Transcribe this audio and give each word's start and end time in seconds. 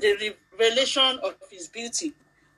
the 0.00 0.34
revelation 0.58 1.18
of 1.22 1.34
his 1.50 1.68
beauty, 1.68 2.12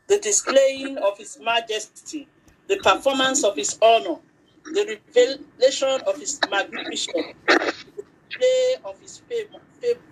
the 0.08 0.18
displaying 0.18 0.98
of 0.98 1.18
his 1.18 1.38
majesty, 1.40 2.28
the 2.68 2.76
performance 2.78 3.44
of 3.44 3.56
his 3.56 3.78
honor, 3.82 4.16
the 4.64 4.98
revelation 5.14 6.00
of 6.06 6.18
his 6.18 6.40
magnificence, 6.50 7.34
the 7.46 7.74
display 8.36 8.74
of 8.84 8.98
his 9.00 9.18
fame, 9.28 9.46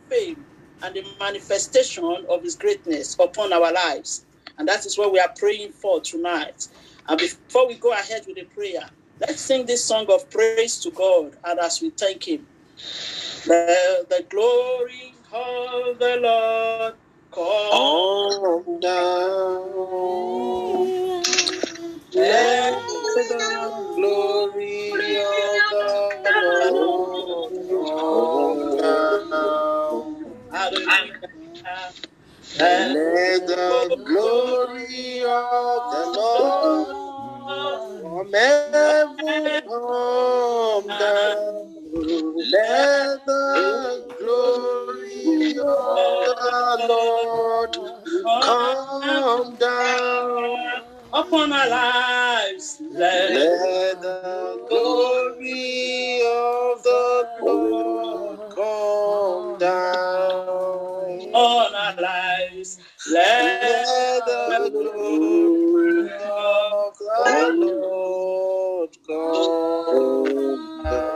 fame, 0.08 0.44
and 0.82 0.94
the 0.94 1.04
manifestation 1.18 2.24
of 2.28 2.42
his 2.42 2.56
greatness 2.56 3.16
upon 3.18 3.52
our 3.52 3.72
lives. 3.72 4.24
And 4.58 4.68
that 4.68 4.86
is 4.86 4.98
what 4.98 5.12
we 5.12 5.18
are 5.18 5.32
praying 5.38 5.72
for 5.72 6.00
tonight. 6.00 6.68
And 7.08 7.18
before 7.18 7.66
we 7.66 7.74
go 7.74 7.92
ahead 7.92 8.24
with 8.26 8.36
the 8.36 8.44
prayer, 8.44 8.88
let's 9.20 9.40
sing 9.40 9.66
this 9.66 9.84
song 9.84 10.06
of 10.10 10.28
praise 10.30 10.78
to 10.80 10.90
God 10.90 11.36
and 11.44 11.58
as 11.58 11.80
we 11.80 11.90
thank 11.90 12.28
Him. 12.28 12.46
The 13.46 14.24
glory 14.28 15.14
of 15.32 15.98
the 15.98 16.18
Lord 16.22 16.94
come 17.34 18.80
down. 18.80 19.62
Let 22.14 22.74
the 23.14 23.94
glory 23.96 25.16
of 25.18 25.62
the 25.70 26.32
Lord 26.74 27.52
come 27.98 28.78
down. 28.78 30.04
Let 32.58 33.46
the 33.46 33.98
glory 34.06 35.22
of 35.24 35.80
the 35.92 36.04
Lord 36.18 36.88
from 38.02 38.32
heaven 38.34 39.62
come 39.68 40.88
down. 40.98 41.79
Let 41.92 43.26
the 43.26 44.14
glory 44.20 45.58
of 45.58 45.58
the 45.58 46.86
Lord 46.88 47.74
come 48.42 49.56
down. 49.56 50.82
upon 51.12 51.52
our 51.52 51.68
lives. 51.68 52.80
Let 52.92 54.00
the 54.02 54.66
glory 54.68 56.22
of 56.22 56.82
the 56.84 57.26
Lord 57.42 58.38
come 58.54 59.58
down. 59.58 61.34
on 61.34 61.74
our 61.74 61.96
lives. 62.00 62.78
Let 63.10 63.62
Let 63.62 64.26
the 64.26 64.70
glory 64.70 66.12
of 66.12 66.98
the 66.98 67.52
Lord 67.58 68.90
come 69.06 70.84
down. 70.84 71.10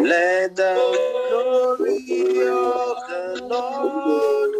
Let 0.00 0.56
the 0.56 0.74
glory 1.30 2.48
of 2.48 2.96
the 3.08 3.24
Lord 3.50 4.50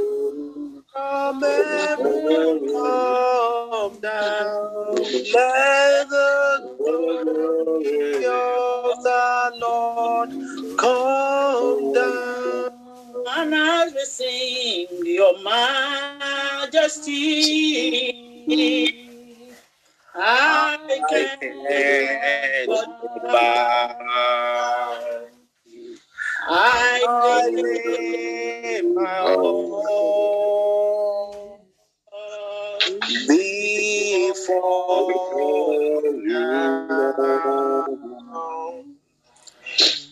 from 0.92 1.42
heaven 1.42 2.68
come 2.72 4.00
down. 4.00 4.96
Let 5.34 6.08
the 6.08 6.76
glory 6.78 8.26
of 8.26 9.02
the 9.02 9.52
Lord 9.60 10.30
come 10.78 11.92
down. 11.94 12.70
and 13.36 13.54
as 13.54 13.92
we 13.94 14.04
sing 14.04 14.86
your 15.04 15.34
majesty, 15.42 17.12
I 20.18 20.78
I 20.80 21.00
can 21.10 21.38
can't 21.40 22.70
bow. 23.32 23.96
I 26.48 27.50
lay 27.54 28.82
my 28.94 29.20
all 29.34 29.82
before 33.28 35.12
you 36.04 36.26
now. 36.26 37.86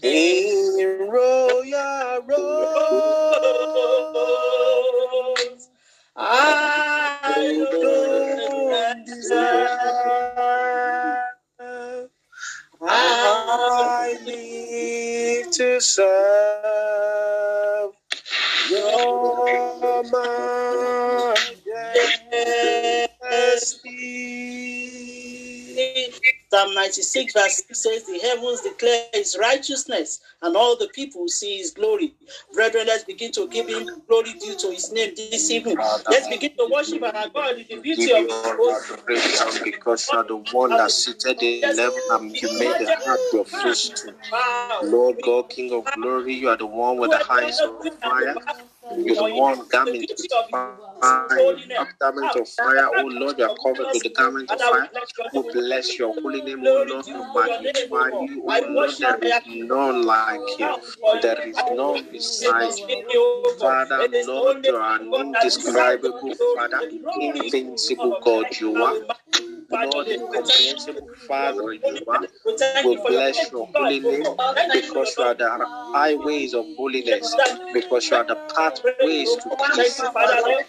In 0.03 1.09
royal 1.09 2.23
robes, 2.29 2.43
I 6.17 7.67
don't 7.73 9.07
deserve. 9.07 9.94
To 15.57 15.81
serve 15.81 16.05
your 18.71 20.03
majesty. 20.03 21.39
Psalm 26.55 26.73
96 26.73 27.33
verse 27.33 27.65
6 27.67 27.79
says, 27.81 28.05
The 28.05 28.21
heavens 28.21 28.61
declare 28.61 29.07
his 29.13 29.37
righteousness, 29.41 30.21
and 30.41 30.57
all 30.57 30.77
the 30.77 30.87
people 30.95 31.27
see 31.27 31.59
his 31.59 31.73
glory. 31.73 32.15
Brethren, 32.53 32.87
let's 32.87 33.03
begin 33.03 33.33
to 33.33 33.49
give 33.49 33.69
him 33.69 33.91
glory 34.07 34.35
due 34.35 34.55
to 34.59 34.71
his 34.71 34.93
name 34.93 35.15
this 35.17 35.51
evening. 35.51 35.77
Let's 36.09 36.29
begin 36.29 36.53
to 36.57 36.71
worship 36.73 37.03
our 37.03 37.29
God 37.29 37.59
in 37.59 37.67
the 37.69 37.83
beauty 37.83 38.13
of 38.13 38.21
his 38.21 39.65
because 39.65 40.09
you 40.13 40.19
are 40.19 40.23
the 40.23 40.37
one 40.53 40.71
that 40.71 40.93
seated 40.93 41.43
in 41.43 41.77
heaven 41.77 42.01
and 42.13 42.41
you 42.41 42.57
made 42.57 42.79
the 42.79 42.97
heart 43.05 43.19
your. 43.33 44.15
Wow. 44.31 44.81
Lord 44.85 45.17
God, 45.25 45.51
King 45.51 45.73
of 45.73 45.93
glory, 45.93 46.35
you 46.35 46.51
are 46.51 46.57
the 46.57 46.67
one 46.67 46.99
with 46.99 47.11
the 47.11 47.33
eyes 47.33 47.59
of 47.59 47.81
fire. 48.01 48.37
You're 48.97 49.17
the 49.17 49.35
one 49.35 49.67
garment 49.67 50.09
with 50.09 50.31
fire, 50.53 50.77
garment 51.01 52.37
of 52.37 52.49
fire. 52.49 52.89
Oh 52.97 53.07
Lord, 53.07 53.39
you 53.39 53.45
are 53.45 53.57
covered 53.63 53.87
with 53.93 54.03
the 54.03 54.11
garment 54.11 54.51
of 54.51 54.61
fire. 54.61 54.89
We 55.33 55.53
bless 55.53 55.91
oh, 55.91 55.95
your 55.99 56.15
holy 56.21 56.43
name, 56.43 56.63
oh 56.67 56.85
Lord. 56.89 57.07
We 57.07 57.13
magnify 57.13 58.09
you, 58.25 58.43
oh 58.47 58.67
Lord. 58.69 58.91
There 58.99 59.19
is 59.23 59.41
none 59.47 60.03
like 60.03 60.41
you. 60.59 60.77
There 61.23 61.49
is 61.49 61.57
none 61.73 62.09
beside 62.11 62.79
you. 62.89 63.57
Father, 63.61 64.09
Lord, 64.27 64.65
you 64.65 64.77
are 64.77 65.01
an 65.01 65.15
indescribable 65.15 66.35
Father, 66.57 66.89
invincible 67.21 68.19
God 68.23 68.47
you 68.61 68.83
are. 68.83 68.99
Lord, 69.71 70.07
incomprehensible 70.09 71.09
Father 71.27 71.73
you 71.73 72.05
are. 72.09 72.27
We 72.85 72.97
bless 73.07 73.51
your 73.51 73.69
holy 73.75 74.01
name 74.01 74.23
because 74.73 75.15
you 75.17 75.25
are 75.25 75.35
the 75.35 75.67
highways 75.95 76.55
of 76.55 76.67
holiness, 76.77 77.35
because 77.73 78.11
you 78.11 78.17
are 78.17 78.25
the 78.25 78.37
pathways 78.55 79.35
to 79.37 79.57
peace, 79.75 79.97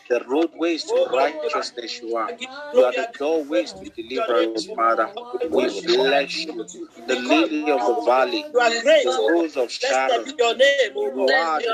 the 0.09 0.24
roadways 0.27 0.83
to 0.85 1.07
righteousness 1.13 2.01
you 2.01 2.15
are. 2.15 2.29
You 2.73 2.83
are 2.83 2.91
the 2.91 3.07
doorways 3.17 3.73
to 3.73 3.89
deliverance, 3.89 4.65
Father. 4.65 5.09
We 5.41 5.49
bless 5.49 6.45
you. 6.45 6.65
The 7.07 7.15
lily 7.15 7.71
of 7.71 7.79
the 7.85 8.01
valley, 8.05 8.45
You 8.53 8.59
are 8.59 8.69
great. 8.81 9.03
the 9.03 9.27
rose 9.29 9.57
of 9.57 9.71
Sharon. 9.71 10.23
be 10.25 10.33
your 10.37 10.55
name, 10.55 10.91
O 10.95 11.11
You 11.27 11.33
are 11.33 11.59
the 11.61 11.67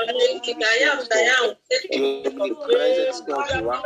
omnipresence 1.94 3.20
God 3.20 3.44
you 3.54 3.70
are. 3.70 3.82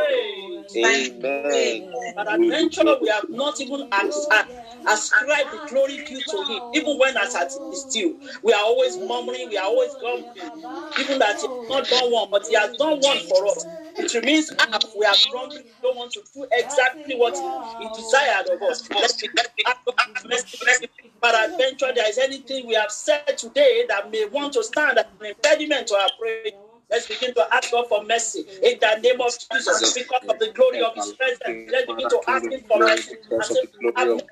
Amen. 0.77 1.91
But 2.16 2.33
adventure, 2.34 2.97
we 3.00 3.09
have 3.09 3.28
not 3.31 3.60
even 3.60 3.83
as, 3.93 4.27
uh, 4.31 4.43
ascribed 4.88 5.53
the 5.53 5.60
glory 5.69 5.98
due 6.06 6.21
to 6.21 6.44
him. 6.44 6.62
Even 6.72 6.98
when 6.98 7.16
as 7.16 7.34
at 7.34 7.53
due, 7.91 8.19
we 8.43 8.53
are 8.53 8.62
always 8.65 8.98
murmuring, 8.98 9.48
we 9.48 9.56
are 9.56 9.66
always 9.66 9.94
grumbling. 9.94 10.50
Even 10.98 11.19
that 11.19 11.41
he 11.41 11.47
has 11.47 11.69
not 11.69 11.88
done 11.88 12.12
one, 12.12 12.28
but 12.31 12.47
he 12.47 12.54
has 12.54 12.71
done 12.77 13.00
one 13.00 13.19
for 13.19 13.47
us. 13.47 13.66
It 13.98 14.12
half. 14.58 14.84
We 14.96 15.06
are 15.06 15.14
grumbling. 15.30 15.64
We 15.64 15.70
don't 15.82 15.96
want 15.96 16.12
to 16.12 16.22
do 16.34 16.46
exactly 16.52 17.16
what 17.16 17.36
he, 17.78 17.88
desired 17.88 18.48
of 18.50 18.62
us. 18.62 18.88
But 21.20 21.50
adventure, 21.50 21.92
there 21.94 22.08
is 22.08 22.18
anything 22.18 22.66
we 22.66 22.74
have 22.74 22.90
said 22.90 23.38
today 23.38 23.84
that 23.88 24.10
may 24.10 24.26
want 24.26 24.52
to 24.54 24.64
stand 24.64 24.98
as 24.98 25.06
an 25.20 25.26
impediment 25.26 25.86
to 25.88 25.94
our 25.96 26.08
prayer. 26.20 26.52
Let's 26.91 27.08
begin 27.08 27.34
to 27.34 27.54
ask 27.54 27.72
God 27.72 27.88
for 27.88 28.04
mercy 28.04 28.47
in 28.62 28.78
the 28.78 29.00
name 29.03 29.21
of 29.21 29.33
Jesus 29.53 29.94
because 29.94 30.22
of 30.28 30.38
the 30.38 30.53
glory 30.54 30.83
of 30.83 30.94
His 30.94 31.12
presence. 31.15 31.41
Let's 31.72 31.86
begin 31.86 32.09
to 32.09 32.21
ask 32.28 32.44
Him 32.50 32.60
for 32.68 32.78
mercy. 32.78 33.12
And 33.12 33.22
Because 33.24 33.50
of 33.50 33.56
say, 33.56 33.62
the 33.62 33.78
glory 33.92 34.12
of 34.12 34.22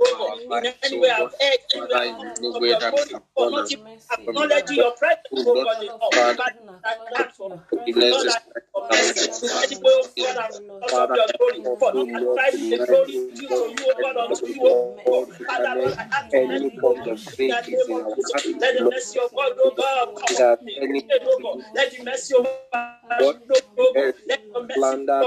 oh 0.00 0.38
in 0.64 0.72
any 0.82 0.96
eh, 0.96 1.00
way 1.00 1.10
oh 1.10 1.24
I've 1.26 1.32
God. 1.32 1.32
erred, 1.40 1.58
any 1.74 1.94
I've 1.94 2.08
in 2.08 2.26
erred 2.26 2.40
no 2.42 2.60
your 2.66 2.80
that 2.80 2.94
for 3.36 3.50
not 3.50 3.70
acknowledging 4.12 4.76
your 4.76 4.92
presence, 4.92 5.26
Oh 5.32 5.44
oh 5.44 5.64
God, 5.64 5.82
enough. 5.82 6.12
Father, 6.12 6.36
But 6.82 7.16
ask 7.16 7.36
for 7.36 7.50
bless 7.92 8.24
this 8.24 8.38
mercy. 9.52 9.76
In 9.76 9.80
oh 9.84 10.08
God, 10.16 10.36
I've 10.38 10.60
lost 10.82 10.94
your 11.16 11.28
glory, 11.38 11.60
for 11.78 11.92
oh 11.92 12.04
not 12.04 12.22
Lord, 12.22 12.38
ascribing 12.40 12.70
the 12.70 12.86
glory 12.86 13.14
oh 13.16 13.30
due 13.36 13.48
to 13.48 13.54
you, 13.54 13.92
oh 13.92 13.94
God, 14.02 14.16
unto 14.16 14.46
you, 14.46 14.60
oh 14.64 14.96
God. 15.06 15.28
Father, 15.46 15.74
Lord, 15.80 15.94
I 15.98 16.02
ask 16.16 16.30
for 16.30 16.36
any 16.40 16.48
mercy, 16.48 16.72
oh 16.82 16.94
form 16.94 16.98
oh 17.04 17.16
in 17.36 17.48
the 17.48 17.76
name 17.76 17.90
of 17.92 18.16
Jesus. 18.16 18.60
Let 18.60 18.74
the 18.78 18.84
mercy 18.90 19.18
of 19.20 19.30
God, 19.34 19.52
oh 19.58 19.74
God, 19.76 20.08
come 20.16 20.36
that 20.38 20.62
me. 20.64 20.76
Let 21.74 21.81
the 21.90 22.04
mercy 22.04 22.34
of 22.36 22.44
God, 22.72 23.20
let 23.20 23.48
the 23.48 23.48
mercy 23.48 23.64
oh 23.78 24.12
let 24.26 24.40
mercy 24.54 24.74
slander. 24.74 25.22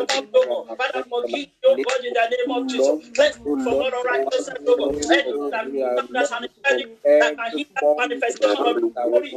Father, 0.78 1.04
forgive 1.10 1.50
your 1.64 1.76
God 1.78 2.06
in 2.06 2.14
the 2.14 2.28
name 2.30 2.52
of 2.52 2.68
Jesus. 2.70 3.10
Cleanse 3.14 3.38
me 3.38 3.64
from 3.64 3.74
all 3.74 3.92
unrighteousness, 3.94 4.58
O 4.68 4.76
God. 4.78 4.92
Oh 5.28 5.52
Anything 5.52 6.14
that 6.14 6.32
an 6.32 6.50
enemy 6.66 6.96
that 7.04 7.36
can 7.38 7.52
hinder 7.58 7.68
the 7.82 7.96
manifestation 7.98 8.66
of 8.66 8.94
glory, 9.04 9.32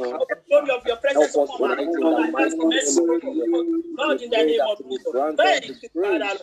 glory 0.49 0.71
of 0.71 0.87
your 0.87 0.97
presence 0.97 1.35
upon 1.35 1.61
my 1.61 1.75
life. 1.75 1.89
Lord, 1.99 2.35
I 2.35 2.45
ask 2.45 2.57
for 2.57 2.69
mercy, 2.69 3.01
O 3.01 3.19
God. 3.21 3.67
Lord, 3.99 4.21
in 4.23 4.31
the 4.31 4.37
name 4.37 4.61
of 4.69 4.79
Jesus. 4.79 5.13
Thank 5.37 5.83
you, 5.83 5.89
Father. 6.03 6.39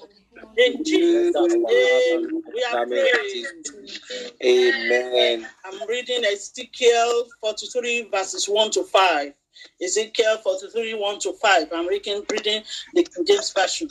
In 0.58 0.84
Jesus' 0.84 1.34
name, 1.36 2.42
we 2.54 2.66
are 2.72 2.86
praying. 2.86 3.46
Amen. 4.44 5.48
I'm 5.66 5.88
reading 5.88 6.24
Ezekiel 6.26 7.26
43, 7.42 8.10
verses 8.12 8.48
1 8.48 8.72
to 8.72 8.84
5. 8.84 9.34
Ezekiel 9.82 10.38
43, 10.38 10.94
1 10.94 11.20
to 11.20 11.34
5. 11.34 11.68
I'm 11.74 11.88
reading, 11.88 12.24
reading 12.32 12.64
the 12.94 13.06
James 13.28 13.52
Version. 13.52 13.90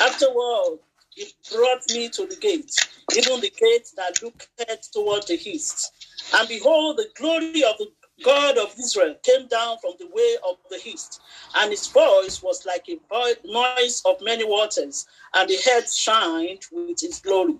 Afterward, 0.00 0.78
he 1.10 1.26
brought 1.52 1.82
me 1.92 2.08
to 2.10 2.26
the 2.26 2.36
gate, 2.36 2.72
even 3.16 3.40
the 3.40 3.50
gate 3.50 3.88
that 3.96 4.22
looked 4.22 4.48
toward 4.92 5.26
the 5.26 5.34
east. 5.34 5.92
And 6.34 6.48
behold, 6.48 6.98
the 6.98 7.08
glory 7.16 7.64
of 7.64 7.78
the 7.78 7.88
God 8.24 8.58
of 8.58 8.74
Israel 8.78 9.14
came 9.22 9.46
down 9.46 9.78
from 9.78 9.92
the 9.98 10.06
way 10.06 10.36
of 10.48 10.56
the 10.70 10.80
east, 10.84 11.20
and 11.56 11.70
his 11.70 11.86
voice 11.86 12.42
was 12.42 12.66
like 12.66 12.88
a 12.88 12.98
noise 13.44 14.02
of 14.04 14.16
many 14.22 14.44
waters, 14.44 15.06
and 15.34 15.48
the 15.48 15.56
head 15.56 15.88
shined 15.88 16.62
with 16.72 17.00
his 17.00 17.20
glory. 17.20 17.58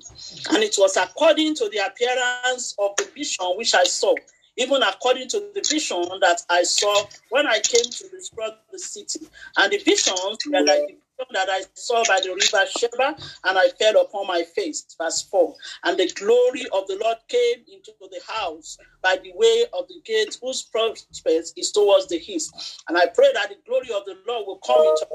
And 0.51 0.63
it 0.63 0.75
was 0.79 0.97
according 0.97 1.55
to 1.57 1.69
the 1.69 1.79
appearance 1.79 2.75
of 2.79 2.91
the 2.97 3.05
vision 3.15 3.47
which 3.57 3.75
I 3.75 3.85
saw, 3.85 4.15
even 4.59 4.83
according 4.83 5.29
to 5.29 5.39
the 5.55 5.65
vision 5.69 6.05
that 6.21 6.43
I 6.51 6.65
saw 6.65 7.05
when 7.31 7.47
I 7.47 7.61
came 7.61 7.85
to 7.85 8.09
destroy 8.11 8.49
the 8.71 8.79
city. 8.79 9.27
And 9.57 9.73
the 9.73 9.79
visions 9.79 10.39
that 10.51 10.69
I 10.69 10.95
that 11.33 11.49
I 11.51 11.63
saw 11.75 12.05
by 12.07 12.21
the 12.21 12.29
river 12.29 12.65
Chebar, 12.71 13.19
and 13.45 13.59
I 13.59 13.69
fell 13.71 14.01
upon 14.01 14.29
my 14.29 14.45
face. 14.55 14.87
Verse 14.97 15.23
4. 15.23 15.53
And 15.85 15.99
the 15.99 16.09
glory 16.15 16.63
of 16.73 16.87
the 16.87 16.97
Lord 17.03 17.17
came 17.29 17.65
into 17.73 17.93
the 18.01 18.21
house 18.27 18.79
by 19.03 19.17
the 19.17 19.33
way 19.35 19.65
of 19.77 19.89
the 19.89 20.01
gate 20.05 20.39
whose 20.41 20.63
prospect 20.63 21.53
is 21.57 21.73
towards 21.73 22.07
the 22.07 22.23
east. 22.25 22.83
And 22.89 22.97
I 22.97 23.07
pray 23.07 23.33
that 23.35 23.49
the 23.49 23.57
glory 23.67 23.91
of 23.93 24.05
the 24.05 24.17
Lord 24.29 24.47
will 24.47 24.59
come 24.59 24.81
into 24.81 25.07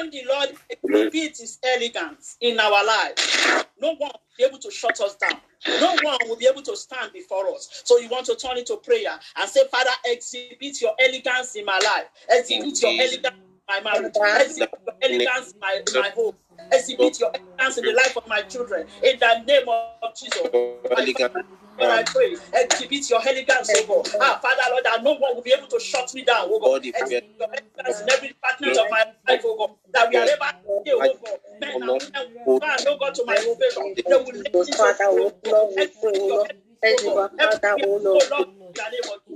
the 0.09 0.23
Lord 0.27 0.57
exhibits 0.69 1.39
his 1.39 1.59
elegance 1.63 2.37
in 2.39 2.59
our 2.59 2.85
lives, 2.85 3.65
no 3.81 3.89
one 3.95 4.11
will 4.11 4.21
be 4.37 4.43
able 4.45 4.59
to 4.59 4.71
shut 4.71 4.99
us 5.01 5.15
down. 5.15 5.41
No 5.67 5.95
one 6.01 6.17
will 6.27 6.37
be 6.37 6.47
able 6.47 6.61
to 6.63 6.77
stand 6.77 7.11
before 7.11 7.53
us. 7.53 7.81
So 7.85 7.99
you 7.99 8.07
want 8.07 8.25
to 8.27 8.35
turn 8.35 8.57
it 8.57 8.67
to 8.67 8.77
prayer 8.77 9.19
and 9.35 9.49
say, 9.49 9.67
Father, 9.69 9.91
exhibit 10.05 10.81
your 10.81 10.93
elegance 10.99 11.55
in 11.55 11.65
my 11.65 11.77
life. 11.83 12.05
Exhibit 12.29 12.81
your 12.81 12.91
elegance 12.91 13.40
my 13.71 13.81
marriage. 13.81 14.15
Exhibit 14.39 14.69
your 14.85 14.95
elegance 15.01 15.53
my, 15.61 15.81
my 15.93 16.09
home. 16.09 16.35
Exhibit 16.71 17.19
your 17.19 17.31
elegance 17.33 17.77
in 17.77 17.85
the 17.85 17.93
life 17.93 18.17
of 18.17 18.27
my 18.27 18.41
children. 18.41 18.87
In 19.03 19.19
the 19.19 19.43
name 19.47 19.67
of 19.67 20.15
Jesus. 20.15 20.47
elegant 20.97 21.33
When 21.77 21.89
I 21.89 22.03
pray, 22.03 22.35
exhibit 22.53 23.09
your 23.09 23.21
elegance, 23.25 23.71
oh 23.75 23.87
God. 23.87 24.07
Ah, 24.19 24.39
Father, 24.41 24.61
Lord, 24.71 24.83
that 24.83 25.03
no 25.03 25.13
one 25.13 25.35
will 25.35 25.41
be 25.41 25.53
able 25.57 25.67
to 25.67 25.79
shut 25.79 26.13
me 26.13 26.23
down, 26.23 26.47
oh 26.49 26.59
God. 26.59 26.67
body. 26.67 26.89
Exhibit 26.89 27.35
your 27.39 27.47
elegance 27.47 28.01
in 28.01 28.09
every 28.09 28.27
department 28.29 28.77
of 28.77 28.85
my 28.91 29.05
life, 29.27 29.41
oh 29.45 29.57
God. 29.57 29.75
That 29.93 30.09
we 30.09 30.17
are 30.17 30.23
ever 30.23 30.51
here, 30.85 30.95
oh 30.97 31.17
God. 31.23 31.39
Men 31.59 31.73
and 31.73 31.83
women 31.85 32.45
will 32.45 32.57
stand, 32.57 32.87
oh 32.87 32.97
God, 32.99 33.15
to 33.15 33.25
my 33.25 33.35
favor. 33.35 33.55
They 33.95 34.03
will 34.07 34.43
let 34.43 34.53
me 34.53 34.73
Father, 34.73 35.05
O 35.05 35.33
Lord, 35.45 35.69
we 35.75 35.87
pray, 35.87 36.19
O 36.19 36.27
Lord. 36.27 36.51
Thank 36.81 37.03
you, 37.03 37.11
Father, 37.11 37.77
O 37.85 37.97
Lord. 38.03 38.23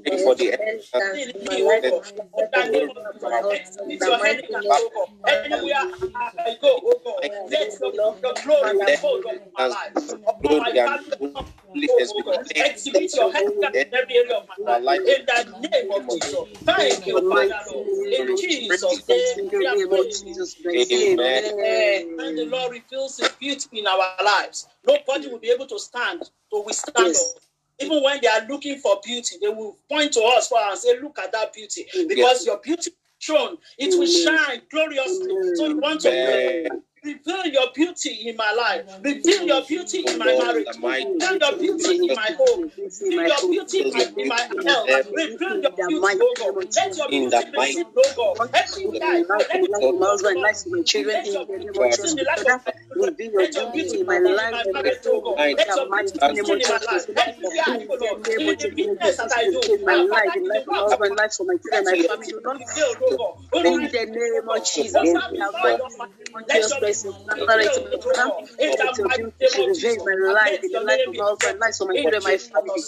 Pray 0.06 0.24
for 0.24 0.36
the 0.36 0.54
Elegance 0.54 0.92
in 1.38 1.46
my 1.46 1.58
life, 1.58 1.84
in 1.86 2.24
the 2.36 2.48
life 2.54 2.74
of 2.74 3.22
my 3.22 3.42
husband, 3.42 3.92
in 3.92 4.00
the 4.00 4.18
mighty 4.20 4.48
name 4.48 4.72
of 4.72 5.10
Anywhere 5.28 5.76
I 6.16 6.58
go, 6.62 6.80
oh 6.84 7.02
God, 7.06 7.30
let 7.52 7.80
your, 7.82 7.94
your 7.96 8.34
glory 8.44 8.80
unfold 8.82 9.26
on 9.26 9.40
my 9.58 9.68
life, 9.68 9.94
family, 11.76 11.90
upon 12.20 12.34
oh 12.38 12.44
Exhibit 12.56 13.14
your 13.16 13.32
hand 13.32 13.48
in 13.76 13.94
every 13.94 14.18
area 14.18 14.36
of 14.38 14.48
my 14.68 14.78
life. 14.78 15.02
In 15.02 15.26
the 15.26 15.70
name 15.70 15.92
of 15.92 16.10
Jesus. 16.12 16.36
Thank 16.66 17.08
you, 17.08 17.30
Father, 17.30 17.56
Lord. 17.72 17.88
In 18.14 18.38
Jesus' 18.38 19.08
name, 19.10 19.50
we 19.52 19.66
are 19.68 19.76
praying. 19.76 20.90
Amen. 20.92 22.18
When 22.18 22.36
the 22.36 22.46
Lord 22.46 22.72
reveals 22.72 23.18
His 23.18 23.30
beauty 23.30 23.80
in 23.80 23.88
our 23.88 24.16
lives, 24.24 24.68
nobody 24.88 25.28
will 25.28 25.40
be 25.40 25.50
able 25.50 25.68
to 25.68 25.80
stand 25.80 26.24
to 26.52 26.64
withstand 26.66 26.96
Yes. 27.08 27.16
us. 27.18 27.36
Even 27.80 28.02
when 28.04 28.22
they 28.22 28.28
are 28.28 28.48
looking 28.48 28.80
for 28.80 29.02
beauty, 29.04 29.36
they 29.42 29.50
will 29.50 29.78
point 29.90 30.14
to 30.14 30.22
us 30.22 30.48
for 30.48 30.60
and 30.60 30.80
say, 30.80 30.98
"Look 31.00 31.20
at 31.20 31.32
that 31.34 31.52
beauty," 31.54 31.86
because 32.08 32.46
your 32.46 32.58
beauty 32.60 32.92
shown, 33.20 33.58
it 33.78 33.98
will 33.98 34.08
shine 34.08 34.62
gloriously. 34.72 35.56
So 35.56 35.68
you 35.68 35.78
want 35.78 36.02
to 36.02 36.10
pray. 36.10 36.68
Reveal 37.06 37.48
your 37.48 37.68
beauty 37.76 38.30
in 38.30 38.38
my 38.38 38.54
life. 38.54 38.84
Reveal 39.04 39.44
your 39.44 39.64
beauty 39.66 40.02
in 40.02 40.18
my 40.20 40.34
marriage. 40.36 40.80
Reveal 40.84 41.38
your 41.42 41.58
beauty 41.60 42.06
in 42.06 42.14
my 42.16 42.32
home. 42.40 42.66
Reveal 43.02 43.26
your 43.28 43.50
beauty 43.50 43.84
in 43.84 43.92
my, 43.92 44.08
in 44.18 44.28
my 44.30 44.50
health. 44.66 44.92
Reveal 45.16 45.62
your 45.62 45.72
beauty, 45.88 46.18
oh 46.22 46.36
God. 46.40 46.56
Let 46.76 46.98
your 46.98 47.12
In 47.12 47.30
beauty 47.30 47.30
the 47.30 47.46
be 47.52 47.60
mighty- 47.60 47.74
seen, 47.74 47.86
oh 47.98 48.14
God. 48.16 48.38
Everywhere 48.54 49.02
I 49.08 49.24
go, 49.24 49.46
let 49.50 49.64
it 49.64 49.78
be 49.80 49.92
my 49.94 49.98
husband, 50.08 50.42
life 50.42 50.58
of 50.66 50.72
my 50.74 50.84
children, 50.86 51.18
let 51.18 51.26
in 51.26 51.34
your 51.34 51.48
the 51.48 51.60
name 51.60 51.74
beauty 51.74 51.80
of 51.80 51.92
be 51.92 51.92
Jesus, 51.92 52.12
seen 52.12 52.18
in 52.20 52.26
the 52.26 52.26
life 52.26 52.46
Father, 52.46 52.56
of 52.56 52.62
my 52.66 52.74
children. 52.90 53.16
reveal 53.18 53.32
your 53.34 53.48
Let 53.48 53.56
your 53.56 53.68
beauty 53.72 53.92
beauty 53.92 54.02
in 54.02 54.06
my 54.08 54.20
be 54.24 54.26
seen 54.26 54.40
in 54.44 54.50
life, 54.50 54.52
my 54.52 54.66
in 54.66 54.74
marriage, 54.74 55.04
oh 55.08 55.22
God. 55.22 55.40
the 55.50 55.58
Let 55.58 55.76
your 55.76 55.88
mighty 55.90 56.20
beauty 56.20 56.20
be 56.28 56.36
name 56.36 56.46
seen 56.46 56.56
of 56.56 56.62
in 56.62 56.68
my 56.68 56.80
Jesus, 56.80 56.88
life. 56.88 57.06
Everywhere 57.18 57.66
I 57.68 57.78
in 57.78 57.88
go, 57.88 57.96
Lord. 58.00 58.22
the 58.22 58.30
name 58.30 58.48
In 58.48 58.48
of 58.50 58.60
the 58.60 58.70
Jesus, 58.76 58.76
business 58.76 59.18
that 59.18 59.32
I 59.36 59.48
do. 59.48 59.62
in 59.68 59.86
my 59.86 59.96
Ah, 59.96 60.06
life, 60.10 60.26
Father, 60.26 60.34
in 60.36 60.44
in 60.44 60.54
the 60.54 60.54
life 60.54 60.64
the 60.66 60.70
of 60.70 60.78
my 60.78 60.84
work 60.88 61.02
husband, 61.02 61.16
life 61.18 61.34
for 61.38 61.46
my 61.46 61.58
children, 61.62 61.86
let 61.86 61.86
my 61.86 61.96
your 61.96 62.08
family, 62.08 62.34
beauty 62.34 62.34
Lord. 62.44 62.58
revealed, 62.58 62.98
oh 63.04 63.14
God. 63.18 63.36
In 63.64 63.90
the 63.92 64.06
name 64.06 64.48
of 64.50 64.64
Jesus, 64.66 65.16
in 65.16 65.20
Over 65.20 65.28
the 65.34 65.34
me, 65.34 65.46
mighty 65.64 65.80
Lord, 65.80 65.94
my- 65.98 66.08
name 66.20 66.36
of 66.36 66.48
Let 66.48 66.62
Jesus 66.62 66.80
Christ, 67.04 67.22
Father, 67.28 67.46
let 67.48 67.76
revealed, 67.76 67.90
your 67.92 68.02
God. 68.14 68.50
In 68.60 68.70
let 68.70 68.78
the 68.78 68.86
your 68.98 69.08
mighty 69.08 69.22
beauty 69.22 69.36
name 69.42 69.52
of 69.62 69.68
reveal 69.68 69.74
Jesus. 69.76 69.98
in 70.08 70.22
my 70.22 70.34
life, 70.34 70.60
in 70.64 70.72
the 70.72 70.82
life 70.82 71.02
of 71.08 71.16
my 71.18 71.26
husband, 71.26 71.60
life 71.60 71.76
for 71.78 71.88
my 71.88 71.96
children, 71.98 72.24
my 72.24 72.38
family. 72.38 72.82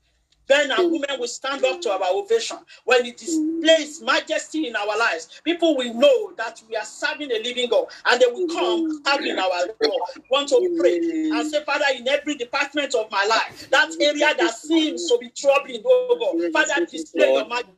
men 0.48 0.70
and 0.70 0.80
mm. 0.80 0.90
women 0.92 1.20
will 1.20 1.28
stand 1.28 1.64
up 1.64 1.80
to 1.82 1.90
our 1.90 2.14
ovation. 2.14 2.58
When 2.84 3.04
it 3.06 3.16
displays 3.16 4.02
majesty 4.02 4.68
in 4.68 4.76
our 4.76 4.98
lives, 4.98 5.40
people 5.44 5.76
will 5.76 5.94
know 5.94 6.32
that 6.36 6.62
we 6.68 6.76
are 6.76 6.84
serving 6.84 7.30
a 7.30 7.42
living 7.42 7.68
God 7.68 7.86
and 8.06 8.20
they 8.20 8.26
will 8.26 8.48
come 8.48 9.02
serving 9.06 9.38
our 9.38 9.66
God. 9.82 10.00
Want 10.30 10.48
to 10.48 10.76
pray 10.78 10.98
and 10.98 11.50
say, 11.50 11.64
Father, 11.64 11.84
in 11.96 12.08
every 12.08 12.36
department 12.36 12.94
of 12.94 13.10
my 13.10 13.24
life, 13.26 13.68
that 13.70 13.90
area 14.00 14.34
that 14.38 14.54
seems 14.56 15.08
to 15.08 15.18
be 15.18 15.30
troubling, 15.30 15.82
oh 15.84 16.16
God, 16.18 16.52
Father, 16.52 16.86
display 16.86 17.32
your 17.32 17.48
majesty. 17.48 17.72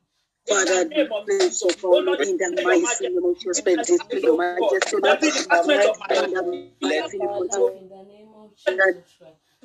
Father, 0.49 0.83
In 0.83 0.89
the 0.89 0.95
name 0.97 1.13
of 1.13 1.27
display 1.27 1.47
Jesus. 1.47 1.83
your 1.83 1.91
Lord, 1.93 2.07
power 2.09 2.25
in 2.25 2.37
the 2.39 2.63
mighty 2.65 3.09
name 3.09 3.25
of 3.25 3.39
Jesus 3.39 3.59
In 3.59 3.77
my 3.77 3.83
display 3.83 4.21
life, 4.21 4.25
your 4.25 4.33
oh 4.33 4.57
God. 4.59 4.73
majesty, 4.73 4.97
In 4.97 5.05
Lord. 5.05 5.17
every 5.17 5.29
In 5.29 5.35
the 5.35 5.43
department 5.43 5.85
of 5.85 5.99
my 6.01 6.15
life. 6.17 6.31
name 6.31 6.37
of 6.39 6.81
Let 6.81 7.05
Jesus, 7.05 7.13
in 7.13 7.19
the 7.21 7.27
mighty 7.27 7.49
Father, 7.49 7.71
in 7.77 7.89
the 7.89 8.03
name 8.03 8.29
of 8.35 8.57
Jesus 8.57 9.05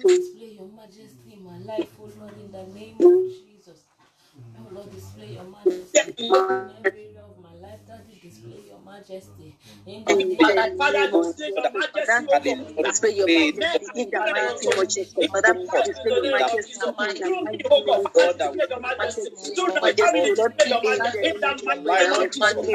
display 0.06 0.50
your 0.60 0.68
majesty 0.68 1.15
my 1.15 1.15
life, 1.68 1.90
oh 2.02 2.10
Lord, 2.20 2.34
in 2.44 2.52
the 2.52 2.80
name 2.80 2.96
of 3.02 3.24
Jesus. 3.32 3.80
Oh 4.60 4.68
Lord, 4.74 4.92
display 4.94 5.34
your 5.34 5.46
majesty 5.46 6.28
in 6.28 6.36
every 6.86 7.05
majesty. 8.96 9.56
In 9.88 10.04
the 10.06 10.14
name 10.16 10.38
of 10.40 10.78
Father, 10.78 11.12
display 11.12 11.52
your 11.56 11.72
majesty. 11.74 12.84
Display 12.84 13.14
your 13.16 13.28
majesty 13.28 13.88
in 13.96 14.10
the 14.12 14.20
mighty 14.20 14.68
majesty. 14.76 15.28
Father, 15.28 15.84
display 15.86 16.12
your 16.16 16.32
majesty 16.32 16.74
in 16.74 16.80
the 16.80 16.94
mighty 16.98 17.24
majesty. 17.24 18.56
Your 19.56 19.82
majesty 19.82 20.20
will 20.22 20.36
not 20.36 20.58
be 20.58 21.28
in 21.28 21.36
the 21.42 21.52
mighty 21.86 22.40
majesty. 22.40 22.74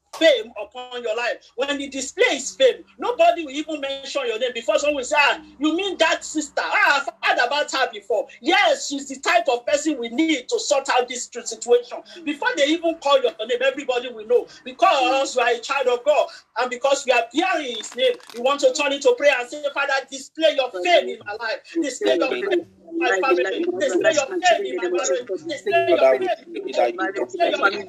fame 0.17 0.51
upon 0.61 1.01
your 1.03 1.15
life. 1.15 1.51
When 1.55 1.77
the 1.77 1.87
display 1.87 2.35
is 2.35 2.55
fame, 2.55 2.83
nobody 2.97 3.43
will 3.43 3.51
even 3.51 3.81
mention 3.81 4.23
your 4.25 4.39
name 4.39 4.51
before 4.53 4.77
someone 4.79 4.97
will 4.97 5.03
say, 5.03 5.15
ah, 5.17 5.41
you 5.59 5.75
mean 5.75 5.97
that 5.97 6.23
sister? 6.23 6.61
Ah, 6.63 7.05
I've 7.23 7.37
heard 7.37 7.45
about 7.45 7.71
her 7.71 7.91
before. 7.91 8.27
Yes, 8.41 8.87
she's 8.87 9.07
the 9.07 9.19
type 9.19 9.47
of 9.51 9.65
person 9.65 9.97
we 9.99 10.09
need 10.09 10.49
to 10.49 10.59
sort 10.59 10.89
out 10.89 11.07
this 11.07 11.29
situation. 11.31 11.99
Before 12.23 12.49
they 12.55 12.65
even 12.67 12.95
call 12.95 13.21
your 13.21 13.31
name, 13.45 13.59
everybody 13.63 14.11
will 14.11 14.27
know 14.27 14.47
because 14.63 15.35
you 15.35 15.41
are 15.41 15.49
a 15.49 15.59
child 15.59 15.87
of 15.87 16.03
God 16.03 16.27
and 16.59 16.69
because 16.69 17.05
we 17.05 17.11
are 17.11 17.23
bearing 17.33 17.77
his 17.77 17.95
name. 17.95 18.13
You 18.35 18.43
want 18.43 18.59
to 18.61 18.73
turn 18.73 18.93
into 18.93 19.13
prayer 19.17 19.33
and 19.39 19.49
say, 19.49 19.63
Father, 19.73 19.93
display 20.09 20.55
your 20.55 20.71
fame 20.71 21.09
in 21.09 21.19
my 21.25 21.33
life. 21.33 21.59
Display 21.81 22.17
your 22.17 22.29
fame 22.29 22.65
my 23.01 23.19
family. 23.19 23.43
Display 23.79 24.13
your 24.13 24.27
faith 24.27 24.65
in 24.65 24.75
my 24.75 24.83
family. 24.83 25.27
Display 25.47 25.89
your 25.89 26.19
faith 26.19 26.39
in 26.53 26.93
my 26.93 27.11
family. 27.57 27.87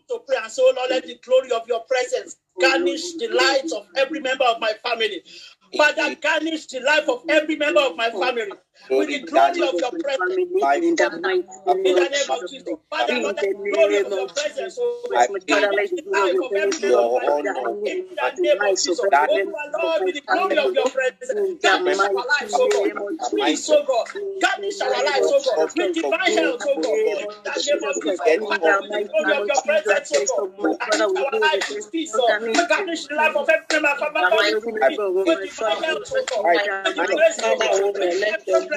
to 0.08 0.20
pray 0.26 0.36
and 0.42 0.50
say, 0.50 0.62
oh, 0.62 0.72
Lord, 0.76 0.90
let 0.90 1.06
the 1.06 1.18
glory 1.22 1.50
of 1.52 1.66
your 1.68 1.80
presence 1.80 2.36
garnish 2.60 3.14
the 3.14 3.28
light 3.28 3.70
of 3.72 3.86
every 3.96 4.20
member 4.20 4.44
of 4.44 4.60
my 4.60 4.72
family. 4.84 5.22
Father, 5.76 6.14
garnish 6.16 6.66
the 6.66 6.80
life 6.80 7.08
of 7.08 7.22
every 7.28 7.56
member 7.56 7.80
of 7.80 7.96
my 7.96 8.10
family 8.10 8.52
with 8.88 9.08
the 9.08 9.18
glory 9.20 9.62
of 9.62 9.74
your 9.78 9.90
presence. 9.92 10.34
In 10.36 10.96
the 10.96 12.08
name 12.08 12.30
of 12.30 12.40
Jesus. 12.48 12.74
Father, 12.90 13.14
in 13.14 13.22
the 13.22 13.54
glory 13.72 13.98
of 13.98 14.10
your 14.10 14.28
presence. 14.28 14.78
I 15.16 15.26
pray 15.28 15.60
that 15.60 15.74
your 16.80 17.20
honor 17.20 17.70
in 17.86 18.06
the 18.14 18.32
name 18.38 18.60
of 18.62 18.76
Jesus. 18.76 19.00
Lord, 19.00 20.02
in 20.02 20.14
the 20.14 20.22
glory 20.26 20.58
of 20.58 20.74
your 20.74 20.90
presence. 20.90 21.62
Garnish 21.62 21.98
our 21.98 22.12
lives, 22.12 22.54
O 22.54 22.68
God. 22.68 22.92
Please, 23.30 23.70
O 23.70 23.84
God. 23.86 24.06
Garnish 24.40 24.80
our 24.80 24.90
lives, 25.04 25.30
O 25.30 25.40
God. 25.44 25.70
With 25.76 25.94
divine 25.94 26.38
health, 26.38 26.62
O 26.66 26.74
God. 26.80 27.28
That 27.44 27.58
name 27.66 27.84
of 27.84 27.94
Jesus. 28.02 28.20
Father, 28.48 28.78
the 28.80 29.08
glory 29.08 29.32
of 29.36 29.46
your 29.46 29.62
presence, 29.62 30.30
O 30.30 30.46
God. 30.58 30.78
Garnish 30.80 31.16
our 31.16 31.40
lives 31.40 31.68
with 31.70 31.92
peace, 31.92 32.14
O 32.14 32.26
God. 32.26 32.68
Garnish 32.68 33.06
the 33.06 33.14
life 33.14 33.36
of 33.36 33.48
every 33.50 33.80
man, 33.80 33.96
Father, 33.98 34.28
Lord. 34.34 34.46
God. 34.50 35.26
With 35.26 35.40
the 38.10 38.54
of 38.54 38.69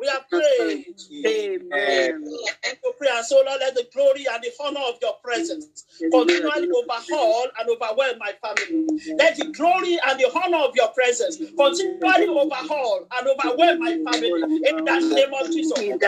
we 0.00 0.08
are 0.08 0.24
prayed. 0.30 0.86
Amen. 1.26 2.24
So 3.22 3.36
Lord, 3.46 3.60
let 3.60 3.74
the 3.74 3.86
glory 3.92 4.26
and 4.32 4.42
the 4.42 4.50
honor 4.62 4.80
of 4.80 4.98
your 5.02 5.14
presence 5.22 5.84
continually 6.00 6.68
overhaul 6.70 7.46
and 7.58 7.68
overwhelm 7.68 8.18
my 8.18 8.32
family. 8.42 8.86
Let 9.18 9.36
the 9.36 9.46
glory 9.52 9.98
and 10.06 10.18
the 10.18 10.30
honor 10.34 10.64
of 10.64 10.74
your 10.74 10.88
presence 10.88 11.36
continually 11.36 12.28
overhaul 12.28 13.06
and 13.12 13.28
overwhelm 13.28 13.78
my 13.78 13.92
family. 13.92 14.42
In 14.68 14.84
the 14.84 15.14
name 15.14 15.34
of 15.34 15.46
Jesus. 15.52 15.59
Thank 15.60 16.00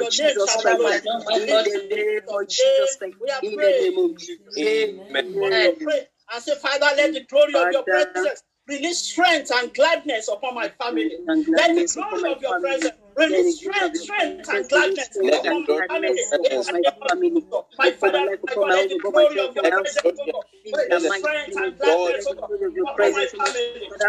let 0.00 0.18
you 0.18 0.30
you 0.30 0.46
Lord, 0.78 1.09
in 1.14 1.46
the 1.64 1.96
name 1.96 2.20
of 2.28 2.48
Jesus 2.48 2.96
Christ, 2.96 3.16
We 3.20 3.30
are 3.30 3.40
in 3.42 3.50
the 3.52 3.56
praying. 3.56 3.94
name 3.96 3.98
of 3.98 4.18
Jesus. 4.18 4.58
Amen. 4.58 5.76
Pray 5.82 6.08
and 6.34 6.42
say, 6.42 6.54
Father, 6.56 6.86
let 6.96 7.14
the 7.14 7.24
glory 7.24 7.56
of 7.56 7.72
your 7.72 7.84
presence 7.84 8.42
release 8.68 8.98
strength 9.00 9.50
and 9.54 9.74
gladness 9.74 10.28
upon 10.28 10.54
my 10.54 10.68
family. 10.70 11.10
Let 11.26 11.74
the 11.76 11.86
glory 11.94 12.32
of 12.32 12.42
your 12.42 12.52
family. 12.52 12.68
presence 12.80 12.94
Release 13.20 13.58
strength, 13.58 13.96
strength, 13.98 14.48
and 14.48 14.68
gladness 14.68 15.08
upon 15.16 15.64
my 15.66 15.86
family. 15.86 16.16
your 16.16 16.40
presence 16.40 16.70
In 16.70 17.20
the 17.20 17.28
name 17.28 17.36
of 17.36 17.52
Jesus. 17.52 17.64
My 17.78 17.90
Father, 17.90 18.18
my 18.24 18.54
God, 18.54 18.68
let 18.68 18.88
the 18.88 18.98
glory 18.98 19.38
of 19.38 19.54
your 19.54 19.70
presence, 19.70 19.96
God, 20.00 20.44
bring 20.72 21.00
strength 21.00 21.56
and 21.56 21.76
gladness, 21.78 22.26
God, 22.26 22.50
upon 22.80 23.12
my 23.12 23.26
family. 23.26 23.60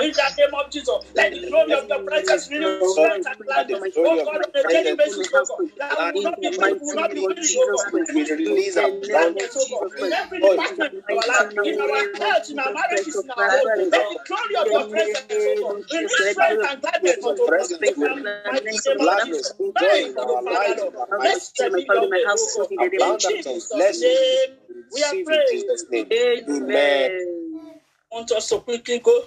In 0.01 0.11
the 0.15 0.33
name 0.37 0.53
of 0.55 0.71
Jesus, 0.71 0.89
let 1.15 1.31
the 1.31 1.47
glory 1.47 1.73
of 1.73 1.87
your 1.89 2.03
presence 2.03 2.49
release 2.49 2.93
strength 2.93 3.27
and 3.27 3.45
gladness. 3.45 3.83
Oh 3.97 4.23
God, 4.23 4.35
on 4.35 4.41
a 4.55 4.67
daily 4.67 4.95
basis, 4.95 5.29
O 5.33 5.39
oh 5.39 5.45
God, 5.45 5.71
that 5.77 6.13
will 6.13 6.23
not 6.23 6.39
be 6.39 6.47
weak, 6.49 6.81
will 6.81 6.95
not 6.95 7.11
be 7.11 7.19
weary, 7.19 7.57
O 7.57 7.67
oh 7.67 7.91
God. 7.91 8.07
we 8.15 8.31
release 8.31 8.75
abundance. 8.77 9.55
In 9.99 10.13
every 10.13 10.39
department 10.39 10.95
of 10.95 11.17
our 11.17 11.27
life, 11.27 11.51
in 11.63 11.79
our 11.79 12.23
health, 12.23 12.49
in 12.49 12.59
our 12.59 12.73
marriages, 12.73 13.15
in 13.23 13.29
our 13.31 13.49
home, 13.49 13.67
let 13.75 13.91
the 13.91 14.19
glory 14.27 14.55
of 14.55 14.67
your 14.71 14.85
presence, 14.87 15.45
O 15.47 15.55
God, 15.59 15.83
release 15.91 16.31
strength 16.31 16.63
and 16.71 16.81
gladness 16.81 17.25
unto 17.25 17.43
us. 17.43 17.73
Presence 19.09 19.53
In 19.57 19.57
the 19.57 19.63
will 19.63 19.73
mighty 19.73 19.89
release 19.91 20.13
name 20.13 20.17
of 20.17 20.17
gladness, 20.17 20.17
Jesus. 20.17 20.17
joy 20.17 20.19
in 20.19 20.19
our 20.19 20.43
lives, 20.43 20.81
Father, 20.81 20.87
in 20.87 20.95
our 20.95 21.07
Lord. 21.07 21.19
lives. 21.19 21.51
Blessed 21.57 21.75
be 21.75 21.83
your 21.93 22.09
name, 22.09 22.27
O 22.35 22.49
God. 22.53 22.71
In 22.71 22.79
Abundance 22.95 23.45
and 23.45 23.47
oh 23.47 23.53
Jesus' 23.53 23.73
blessings 23.73 24.03
name, 24.03 24.57
we 24.93 25.03
are 25.03 25.11
receive 25.11 25.19
in 25.19 25.25
praying. 25.25 25.47
Jesus' 25.51 25.85
name. 25.91 26.07
Amen. 26.49 27.11
I 28.11 28.15
want 28.15 28.31
us 28.31 28.49
to 28.49 28.59
quickly 28.59 28.99
go 28.99 29.25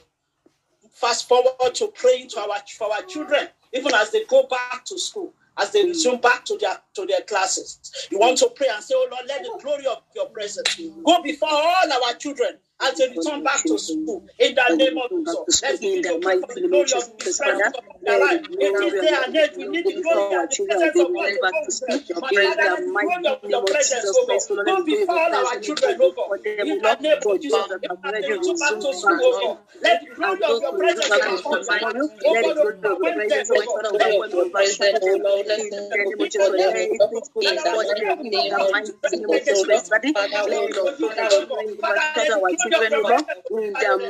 fast 0.93 1.29
forward 1.29 1.75
to 1.75 1.89
praying 1.89 2.29
to 2.31 2.41
our 2.41 2.59
for 2.77 2.93
our 2.93 3.03
children, 3.03 3.49
even 3.73 3.95
as 3.95 4.11
they 4.11 4.25
go 4.25 4.45
back 4.45 4.85
to 4.87 4.99
school, 4.99 5.33
as 5.59 5.71
they 5.73 5.81
mm-hmm. 5.81 5.89
resume 5.89 6.21
back 6.21 6.45
to 6.47 6.57
their 6.61 6.81
to 6.95 7.07
their 7.07 7.23
classes. 7.23 8.09
You 8.11 8.19
want 8.19 8.39
to 8.39 8.51
pray 8.55 8.69
and 8.73 8.83
say, 8.83 8.95
Oh 8.97 9.09
Lord, 9.11 9.25
let 9.29 9.43
the 9.43 9.59
glory 9.63 9.87
of 9.87 10.03
your 10.15 10.27
presence 10.31 10.81
go 11.05 11.23
before 11.23 11.49
all 11.51 11.93
our 12.05 12.15
children 12.15 12.59
as 12.81 12.97
they 12.99 13.09
return 13.09 13.43
back 13.43 13.65
to 13.67 13.79
school. 13.79 14.25
In 14.39 14.55
the 14.55 14.75
name 14.77 14.99
of 14.99 15.11
Jesus, 15.11 15.63
let's 15.63 15.81
begin 15.81 16.03
to 16.03 16.19
pray 16.21 16.37
for 16.41 16.49
the 16.55 16.63
glory 16.69 16.93
of 16.97 17.05
His 17.19 17.39
presence 17.39 17.73
upon 17.79 17.97
their 18.05 18.19
life. 18.19 18.41
In 18.61 18.73
this 18.79 18.95
day 19.01 19.13
and 19.25 19.37
age, 19.37 19.53
we 19.57 19.69
need 19.69 19.87
the 19.87 20.01
glory 20.03 20.35
and 20.35 20.51
the 20.51 20.59
presence 20.67 20.99
of 20.99 21.15
God 21.15 21.31
to 21.33 21.41
go 21.51 21.61
with 21.67 21.81
them. 21.81 22.21
My 22.21 22.33
Father, 22.35 22.63
let 22.63 22.85
the 22.85 22.95
glory 22.99 23.27
of 23.27 23.39
your 23.49 23.61
oh 23.61 23.65
presence, 23.65 24.13
oh 24.15 24.27
God, 24.27 24.43
go 24.65 24.85
before 24.85 25.21
our 25.35 25.57
children, 25.61 25.99
oh 26.01 26.13
God. 26.13 26.41
In 26.63 26.81
the 26.81 26.97
name 27.01 27.23
of 27.27 27.41
Jesus, 27.41 27.71
as 27.71 27.99
they 28.13 28.23
return 28.29 28.59
back 28.59 28.81
to 28.81 28.93
school, 28.93 29.21
oh 29.23 29.37
God, 29.41 29.59
let 29.83 30.01
the 30.03 30.15
glory 30.15 30.43
of 30.45 30.61
your 30.61 30.75
presence 30.75 31.13
overcome 31.17 31.63
their 31.67 31.81
lives. 31.81 31.99
Oh 32.25 32.37
God, 32.43 32.59
overwhelm 32.85 33.29
them, 33.29 33.47
oh 33.53 33.63
God. 33.65 33.85
Let 33.99 34.19
the 34.19 34.27
glory 34.31 34.51
of 34.51 34.57
your 34.67 34.77
presence, 34.79 35.09
Lord, 35.23 35.47
let 35.47 35.71
them 35.71 35.87
go 36.03 36.13
before 36.19 36.51
them, 36.57 36.73
God. 36.83 37.07
In 37.41 37.55
the 37.57 37.65
name 37.71 37.89
of 37.89 38.03
Jesus, 38.03 38.29
Father, 38.31 38.53
Lord, 38.59 38.75
Father, 39.13 39.23
Lord, 39.53 39.85
Father, 40.13 40.43
let 40.51 40.65
the 40.65 40.73
glory 40.97 41.49
of 41.51 41.79
your 41.79 42.01
presence 42.15 42.45
in 42.49 42.59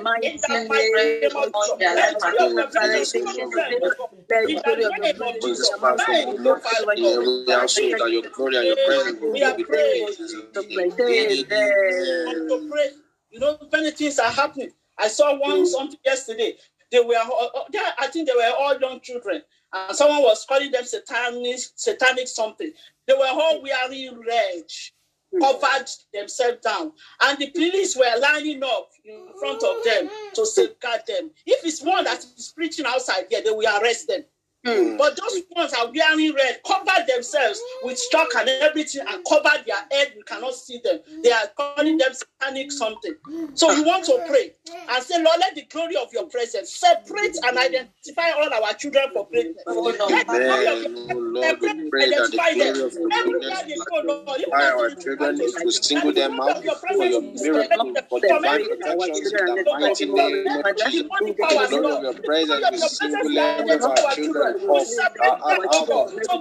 mighty 0.02 0.26
in 0.26 0.36
the 0.40 0.66
mighty 0.68 0.92
name 1.20 1.36
of 1.36 1.52
Jesus. 1.52 1.76
Let 1.80 2.18
the 2.20 2.30
glory 2.38 2.62
of 2.62 2.72
your 2.74 2.90
presence 2.90 3.12
go 3.12 3.48
with 3.48 3.54
them, 3.54 3.80
God. 3.96 4.10
In 4.48 4.56
the 4.56 4.76
name 4.76 5.22
of 5.22 5.40
Bring 5.40 5.40
Jesus. 5.40 5.68
this 5.70 5.78
back 5.80 5.96
to 5.96 6.04
Thank 6.04 6.26
the 6.26 6.32
you, 6.36 6.44
Lord 6.44 6.62
Father. 6.62 6.92
in 6.92 7.04
every 7.04 7.52
household 7.54 7.92
that 7.98 8.10
your 8.10 8.22
glory 8.34 8.56
and 8.56 8.66
your 8.66 8.76
presence 8.86 9.20
will 9.20 9.32
We 9.32 9.42
are 9.42 9.56
with 9.56 9.66
praying. 9.66 10.06
them. 10.06 10.16
want 12.26 12.48
to 12.48 12.68
pray. 12.70 12.90
You 13.30 13.40
know, 13.40 13.58
many 13.72 13.90
things 13.90 14.18
are 14.18 14.30
happening. 14.30 14.70
I 14.98 15.08
saw 15.08 15.36
one 15.38 15.62
mm. 15.62 15.66
something 15.66 15.98
yesterday. 16.04 16.54
They 16.92 17.00
were, 17.00 17.16
all- 17.16 17.50
uh, 17.54 17.58
uh, 17.60 17.64
they- 17.72 17.80
I 17.98 18.06
think 18.08 18.28
they 18.28 18.34
were 18.34 18.52
all 18.56 18.78
young 18.78 19.00
children, 19.00 19.42
and 19.72 19.96
someone 19.96 20.22
was 20.22 20.44
calling 20.48 20.70
them 20.70 20.84
satanic, 20.84 21.58
satanic 21.74 22.28
something. 22.28 22.70
They 23.06 23.14
were 23.14 23.26
all 23.26 23.60
wearing 23.60 24.20
red, 24.20 24.64
covered 25.40 25.88
themselves 26.12 26.58
down, 26.62 26.92
and 27.22 27.38
the 27.38 27.50
police 27.50 27.96
were 27.96 28.20
lining 28.20 28.62
up 28.62 28.90
in 29.04 29.28
front 29.38 29.62
of 29.62 29.84
them 29.84 30.10
to 30.34 30.46
safeguard 30.46 31.02
them. 31.06 31.30
If 31.46 31.64
it's 31.64 31.82
one 31.82 32.04
that 32.04 32.24
is 32.36 32.52
preaching 32.54 32.86
outside 32.86 33.26
there, 33.30 33.42
they 33.42 33.50
will 33.50 33.80
arrest 33.80 34.08
them. 34.08 34.24
Hmm. 34.64 34.96
But 34.96 35.16
those 35.16 35.42
ones 35.50 35.72
are 35.74 35.90
wearing 35.92 36.34
red, 36.34 36.60
covered 36.66 37.06
themselves 37.06 37.60
with 37.82 38.00
chalk 38.10 38.28
and 38.38 38.48
everything, 38.48 39.02
and 39.06 39.24
covered 39.28 39.64
their 39.66 39.76
head. 39.90 40.14
You 40.16 40.24
cannot 40.24 40.54
see 40.54 40.80
them. 40.82 41.00
They 41.22 41.32
are 41.32 41.48
calling 41.56 41.98
them 41.98 42.12
satanic 42.14 42.72
something. 42.72 43.14
So 43.54 43.70
you 43.72 43.84
want 43.84 44.04
to 44.06 44.24
pray 44.26 44.52
and 44.88 45.04
say, 45.04 45.16
Lord, 45.22 45.38
let 45.40 45.54
the 45.54 45.64
glory 45.64 45.96
of 45.96 46.12
your 46.12 46.26
presence 46.28 46.72
separate 46.72 47.36
and 47.44 47.58
identify 47.58 48.30
all 48.30 48.52
our 48.52 48.72
children 48.74 49.04
for 49.12 49.28
greatness. 49.30 49.64
Oh, 49.66 49.82
let 49.82 50.26
the 50.26 50.38
glory 50.38 50.66
of 50.66 50.82
your 50.82 51.04
Oh 51.10 51.18
Lord, 51.18 51.60
we 51.60 51.90
pray 51.90 52.10
that 52.10 52.30
the 52.30 52.40
identify 52.40 52.54
them. 52.54 52.74
glory 52.74 52.80
of 52.80 52.94
your 52.94 53.10
Everywhere 53.12 53.40
goodness 53.40 53.62
they 53.68 53.74
go, 53.84 54.14
Lord, 54.24 54.40
even 54.40 54.52
our 54.54 54.90
children 54.94 55.36
to 55.36 55.44
is 55.44 55.54
to 55.54 55.72
single 55.72 56.12
them 56.12 56.40
out 56.40 56.64
for 56.64 57.04
your 57.04 57.20
miracle, 57.20 57.92
for 58.08 58.20
from 58.20 58.40
divine 58.40 58.44
every 58.44 58.64
protections 58.64 59.32
in 59.32 59.46
the 59.46 59.64
oh 59.66 59.78
mighty 59.80 60.06
name 60.06 60.46
of 60.48 60.76
Jesus. 60.78 61.08
The 61.20 61.34
glory 61.34 61.92
of 61.92 62.02
your 62.02 62.14
presence 62.14 62.64
of 62.64 62.72
will 62.72 62.88
single 62.88 63.20
will 63.24 63.38
every 63.38 63.72
identify 63.72 63.84
of 63.84 63.98
our 63.98 64.04
our 64.04 64.14
children 64.14 64.34
children. 64.34 64.53
We 64.54 64.84
separate 64.84 65.20
out, 65.22 65.40
them, 65.48 65.58
out 65.58 65.64
oh 65.72 65.82
of 65.82 65.88
God. 65.88 66.10
So 66.24 66.38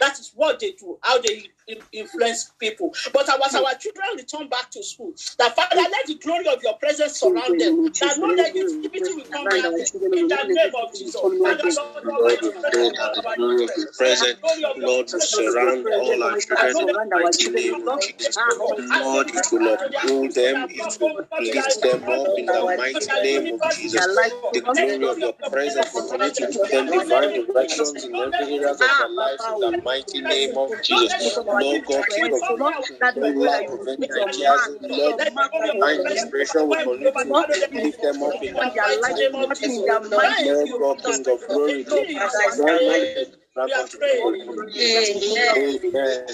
that 0.00 0.18
is 0.18 0.32
what 0.34 0.60
they 0.60 0.72
do, 0.72 0.98
how 1.02 1.20
they 1.20 1.44
influence 1.92 2.52
people. 2.58 2.94
But 3.12 3.28
as 3.28 3.52
hmm. 3.52 3.64
our 3.64 3.74
children 3.74 4.06
return 4.16 4.48
back 4.48 4.70
to 4.70 4.82
school, 4.82 5.12
that 5.38 5.54
Father, 5.56 5.76
let 5.76 6.06
the 6.06 6.16
glory 6.16 6.46
of 6.48 6.62
your 6.62 6.74
presence 6.74 7.20
hmm. 7.20 7.28
surround 7.28 7.60
them. 7.60 7.76
Hmm. 7.76 7.86
That 7.86 8.18
no 8.18 8.28
negativity 8.34 9.16
will 9.16 9.24
come 9.30 9.44
them. 9.44 9.74
In 9.74 10.28
the 10.28 10.44
name 10.48 10.72
of 10.74 10.94
Jesus. 10.94 11.20
Father, 11.20 11.36
Lord, 11.38 12.06
all 12.06 12.12
our 12.12 12.20
Lord, 12.20 12.38
we 12.40 12.50
children, 12.50 12.72
pray 12.72 12.82
all 12.82 12.92
that 12.92 13.14
the 13.14 13.34
glory 13.36 13.64
of 13.64 13.70
children, 13.70 13.76
your 13.76 13.92
presence, 13.92 14.30
the 14.30 14.40
glory 14.40 14.64
of 14.64 14.76
your 14.76 14.88
Lord, 14.88 15.12
will 15.12 15.20
surround 15.20 15.86
all 15.86 16.22
our 16.22 16.40
children 16.40 16.70
in 16.70 17.52
the 17.52 17.60
name 17.60 17.88
of 17.88 18.02
Jesus. 18.02 18.36
near 18.36 18.76
them. 18.76 18.90
As 18.90 19.00
they 19.00 19.04
Lord, 19.04 19.30
it 19.30 19.46
will 19.52 19.74
back 19.74 19.94
uphold 19.94 20.34
them, 20.34 20.68
it 20.70 20.98
will 21.00 21.26
lift 21.40 21.82
them 21.82 22.02
up 22.04 22.38
in 22.38 22.46
the 22.46 22.74
mighty 22.76 23.06
name 23.22 23.54
of 23.54 23.76
Jesus. 23.76 24.06
The 24.52 24.60
glory 24.60 25.08
of 25.08 25.18
your 25.18 25.32
presence 25.32 25.90
continue 25.90 26.30
to 26.30 26.46
give 26.46 26.70
them 26.70 26.86
divine 26.86 27.46
directions 27.46 28.04
in 28.04 28.14
every 28.14 28.50
negativity 28.50 28.70
of 28.70 28.78
their 28.78 28.88
ah, 28.90 29.06
lives 29.10 29.44
in 29.48 29.60
the 29.60 29.82
mighty 29.82 30.20
name 30.20 30.56
of 30.56 30.70
Jesus. 30.82 31.38
Lord 31.60 31.84
God, 31.86 32.06
negativity 32.06 32.14
King 32.16 32.30
will 32.30 32.34
of 32.34 32.42
come 32.48 32.62
near 32.64 32.74
our 32.74 32.82
no 33.16 33.32
children, 33.32 33.40
lack 33.42 33.70
of 33.70 33.80
God. 33.84 33.98
In 33.98 34.08
the 34.08 34.08
name 34.08 34.22
of 34.22 34.32
Jesus. 34.32 34.68
Lord, 34.82 35.16
Let 35.18 35.34
the 35.34 35.48
glory 35.50 35.68
of 35.70 35.74
your 35.74 35.74
divine 35.74 35.96
presence 35.96 36.22
inspiration 36.24 36.68
will 36.68 36.76
continue 36.76 37.44
to 37.46 37.66
lift 37.82 38.02
them 38.02 38.22
up 38.22 38.34
In 38.34 38.40
the 38.40 38.48
the 38.48 38.52
mighty 38.54 39.00
mighty 39.00 39.22
name 39.22 39.34
of 39.34 39.50
of 39.50 39.58
Jesus. 39.58 39.76
Jesus. 39.78 40.10
Thank 40.10 40.38
Lord 40.44 40.68
you, 40.68 40.78
God, 40.78 40.98
Father. 41.02 41.18
King 41.18 41.26
of 41.28 41.48
glory, 41.48 41.72
In 41.72 41.84
we 41.84 42.06
Jesus' 42.06 42.32
grant 42.32 42.60
all 42.60 42.78
name, 42.80 43.14
the 43.14 43.38
grant 43.54 43.66
we 43.66 43.72
are 43.72 43.80
unto 43.82 43.98
praying. 43.98 44.70
Amen. 44.76 46.26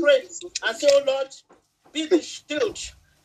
Pray 0.00 0.22
and 0.66 0.76
say, 0.76 0.88
Oh 0.92 1.02
Lord, 1.06 1.28
be 1.92 2.06
the 2.06 2.22
shield, 2.22 2.78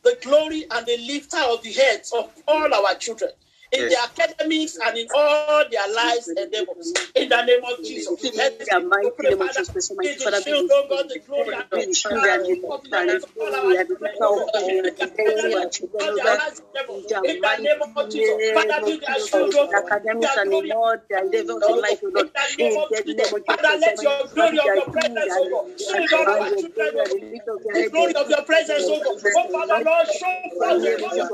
the 0.03 0.17
glory, 0.21 0.65
and 0.71 0.85
the 0.85 0.97
lifter 0.97 1.37
of 1.49 1.63
the 1.63 1.73
heads 1.73 2.11
of 2.13 2.31
all 2.47 2.73
our 2.73 2.95
children. 2.95 3.31
In 3.75 3.81
Yes. 3.81 3.91
their 3.91 4.03
academics 4.03 4.77
and 4.77 4.97
in 4.97 5.07
all 5.15 5.65
their 5.69 5.87
lives 5.93 6.27
endeavors. 6.37 6.93
In 7.15 7.29
the 7.29 7.43
name 7.45 7.63
of 7.65 7.83
Jesus. 7.83 8.31
Let's 8.35 8.69
the 8.69 8.79
mighty 8.81 9.11
pray, 9.17 9.29
name 9.29 9.41
of 9.41 9.47
Father. 9.47 9.53
Jesus, 9.53 9.91
Be 9.91 9.95
mighty 9.97 10.15
the 10.17 10.25
Father, 10.25 10.41
be 10.41 10.53
shield, 10.53 10.65
oh 10.71 10.87
God, 10.89 11.09
the 11.09 11.19
glory, 11.27 11.55
and 11.55 11.65
the 11.71 11.81
the 11.87 11.93
shield 11.93 12.25
and 12.25 12.43
the 12.43 12.49
lifter 12.49 12.67
of 12.71 12.83
the 12.89 12.97
and 12.97 13.09
heads 13.09 13.23
the 13.23 13.23
of 13.23 13.31
all 13.39 13.55
glory 13.55 13.55
our 13.55 13.75
and 13.75 13.89
the 13.89 13.97
children. 13.97 14.01
lifter 14.01 14.25
oh 14.25 14.33
God. 14.35 14.49
In 14.67 14.81
the 14.81 14.93
their 14.97 15.11
heads 15.17 15.43
of 15.43 15.53
our 15.53 15.67
academics, 15.67 15.71
children, 15.71 16.07
all 16.07 16.13
O 16.13 16.17
their 16.17 16.25
God, 16.25 16.39
lives 16.39 16.61
endeavors. 16.61 17.05
in 17.07 17.19
the 17.23 17.23
In 17.23 17.41
the 17.41 17.59
name 17.63 17.81
of 17.97 18.09
mighty 18.09 18.11
Jesus. 18.11 18.35
Father, 18.53 18.79
name 18.79 18.83
of 18.83 18.95
their 19.01 19.19
Jesus, 19.19 19.29
shield, 19.29 19.55
oh 19.55 19.67
in 19.67 19.69
the 19.69 19.77
God. 19.81 19.91
academics 19.91 20.35
Their 20.35 20.37
and 20.37 20.51
glory 20.51 20.71
in 20.71 20.71
all 20.71 20.95
the 21.09 21.17
endeavors 21.19 21.63
of 21.69 21.77
life, 21.77 21.99
O 22.03 22.11
in 22.15 22.27
the 22.33 22.47
name 22.57 22.75
in 22.75 22.77
of 22.77 22.89
the 22.89 23.03
Jesus. 23.03 23.17
name 23.17 23.33
of 23.33 23.45
Father, 23.47 23.73
Jesus, 23.73 23.81
let 23.81 23.95
mighty 23.97 24.03
your 24.03 24.27
glory 24.33 24.59
of 24.59 24.73
oh 24.73 24.75
the 24.75 24.83
your 24.85 24.87
shield 24.99 25.21
presence, 25.21 25.35
and 25.35 25.43
oh 25.43 25.49
the 25.49 25.53
God, 25.53 25.65
shield 25.77 26.11
all 26.13 26.29
and 26.35 26.43
our 26.43 26.51
your 26.51 26.63
children, 26.63 26.75
glory 26.75 26.99
oh 26.99 27.03
and 27.03 27.11
the 27.11 27.19
God. 27.21 27.41
of 27.49 27.61
their 27.63 27.83
glory 27.91 28.13
O 28.15 28.15
of 28.15 28.29
your 28.29 28.43
presence, 28.43 28.89
God. 28.99 29.07
Oh 29.35 29.47
Father, 29.51 29.83
Lord, 29.85 30.07
show 30.07 30.27
forth 30.57 30.77
in 30.77 30.83
the 30.83 30.91
the 30.93 30.97
name 30.97 31.11
of 31.13 31.25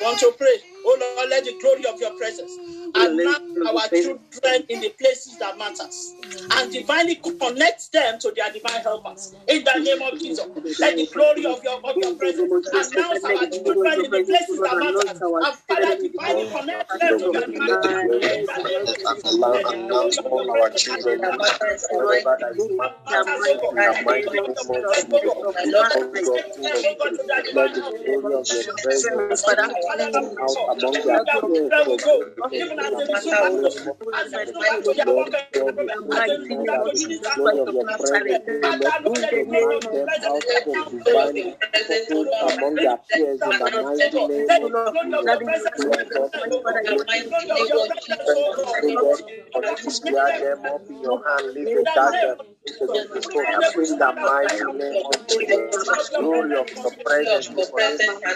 Want 0.00 0.18
to 0.20 0.32
pray? 0.38 0.58
Oh 0.86 0.96
Lord, 1.16 1.30
let 1.30 1.44
the 1.44 1.56
glory 1.60 1.84
of 1.86 2.00
your 2.00 2.12
presence 2.18 2.52
announce 2.94 3.40
our 3.66 3.88
children 3.88 4.64
in 4.68 4.80
the 4.80 4.90
places 4.98 5.38
that 5.38 5.56
matters 5.58 6.14
and 6.50 6.72
divinely 6.72 7.16
connect 7.16 7.92
them 7.92 8.18
to 8.20 8.32
their 8.36 8.52
divine 8.52 8.82
helpers. 8.82 9.34
In 9.48 9.64
the 9.64 9.78
name 9.80 10.02
of 10.02 10.18
Jesus, 10.20 10.46
let 10.78 10.96
the 10.96 11.06
glory 11.06 11.46
of 11.46 11.62
your, 11.64 11.80
of 11.84 11.96
your 11.96 12.14
presence 12.16 12.68
announce 12.68 13.24
our 13.24 13.46
children 13.48 14.04
in 14.04 14.10
the 14.10 14.24
places 14.24 14.60
that 14.60 14.76
matters 14.78 15.10
and 15.10 15.56
Father 15.64 15.96
divinely 16.00 16.50
connect 16.52 16.92
them 17.00 17.18
to 17.18 17.32
their 17.32 17.46
divine 17.46 17.70
helpers. 17.80 18.20
In 18.24 18.44
the 18.44 18.62
name 18.68 18.84
of 18.84 18.96
Jesus, 18.98 19.34
let 19.40 19.64
the 19.64 19.76
glory 19.88 20.16
of 20.16 20.24
your 20.28 20.52
our 20.52 20.70
presence 20.70 20.84
children 20.84 21.20
announce 21.24 21.58
wherever 21.90 22.36
that 22.40 22.52
is 22.58 22.74
let 27.54 27.74
the 27.74 27.80
glory 28.04 28.34
of 28.34 28.46
your 28.48 28.74
presence 28.82 29.44
out 29.46 30.73
among 30.74 31.04
their 31.04 31.26
peers 31.40 31.74
even 32.52 32.80
as 32.80 32.96
they 32.96 33.06
receive 33.06 33.40
baptism, 33.40 33.94
as 34.14 34.32
they 34.32 34.46
go 34.46 34.64
back 34.64 34.84
to 34.84 34.94
their 34.94 35.14
work, 35.14 35.34
as 36.12 36.26
they 36.26 36.38
go 36.48 36.66
back 36.66 36.84
to 36.84 36.92
ministry, 36.98 37.30
glory 37.34 37.60
of 37.60 37.72
your 37.72 37.86
presence 37.98 38.44
let 38.80 39.00
the 39.00 39.08
glory 39.08 39.34
of 39.34 39.50
your 39.50 39.64
presence 39.70 40.18
out 40.26 40.44
for 40.64 40.76
divine 40.90 41.42
fulfilled 41.86 42.34
among 42.42 42.80
their 42.80 42.98
peers 43.12 43.46
in 43.46 43.58
the 43.58 43.70
mighty 43.70 44.20
name 44.20 44.52
of 44.62 44.72
Jesus 44.82 45.42
square 49.88 50.32
them 50.40 50.66
up 50.66 50.82
in 50.88 51.02
your 51.02 51.22
hand 51.28 51.54
leave 51.54 51.72
the 51.72 51.86
the 52.80 53.00
people 53.12 53.42
in 53.84 53.98
the 53.98 54.14
mighty 54.22 54.72
name 54.72 55.02
of 55.06 55.28
Jesus 55.28 56.10
glory 56.18 56.56
of 56.56 56.68
your 56.82 56.92
presence 57.04 57.50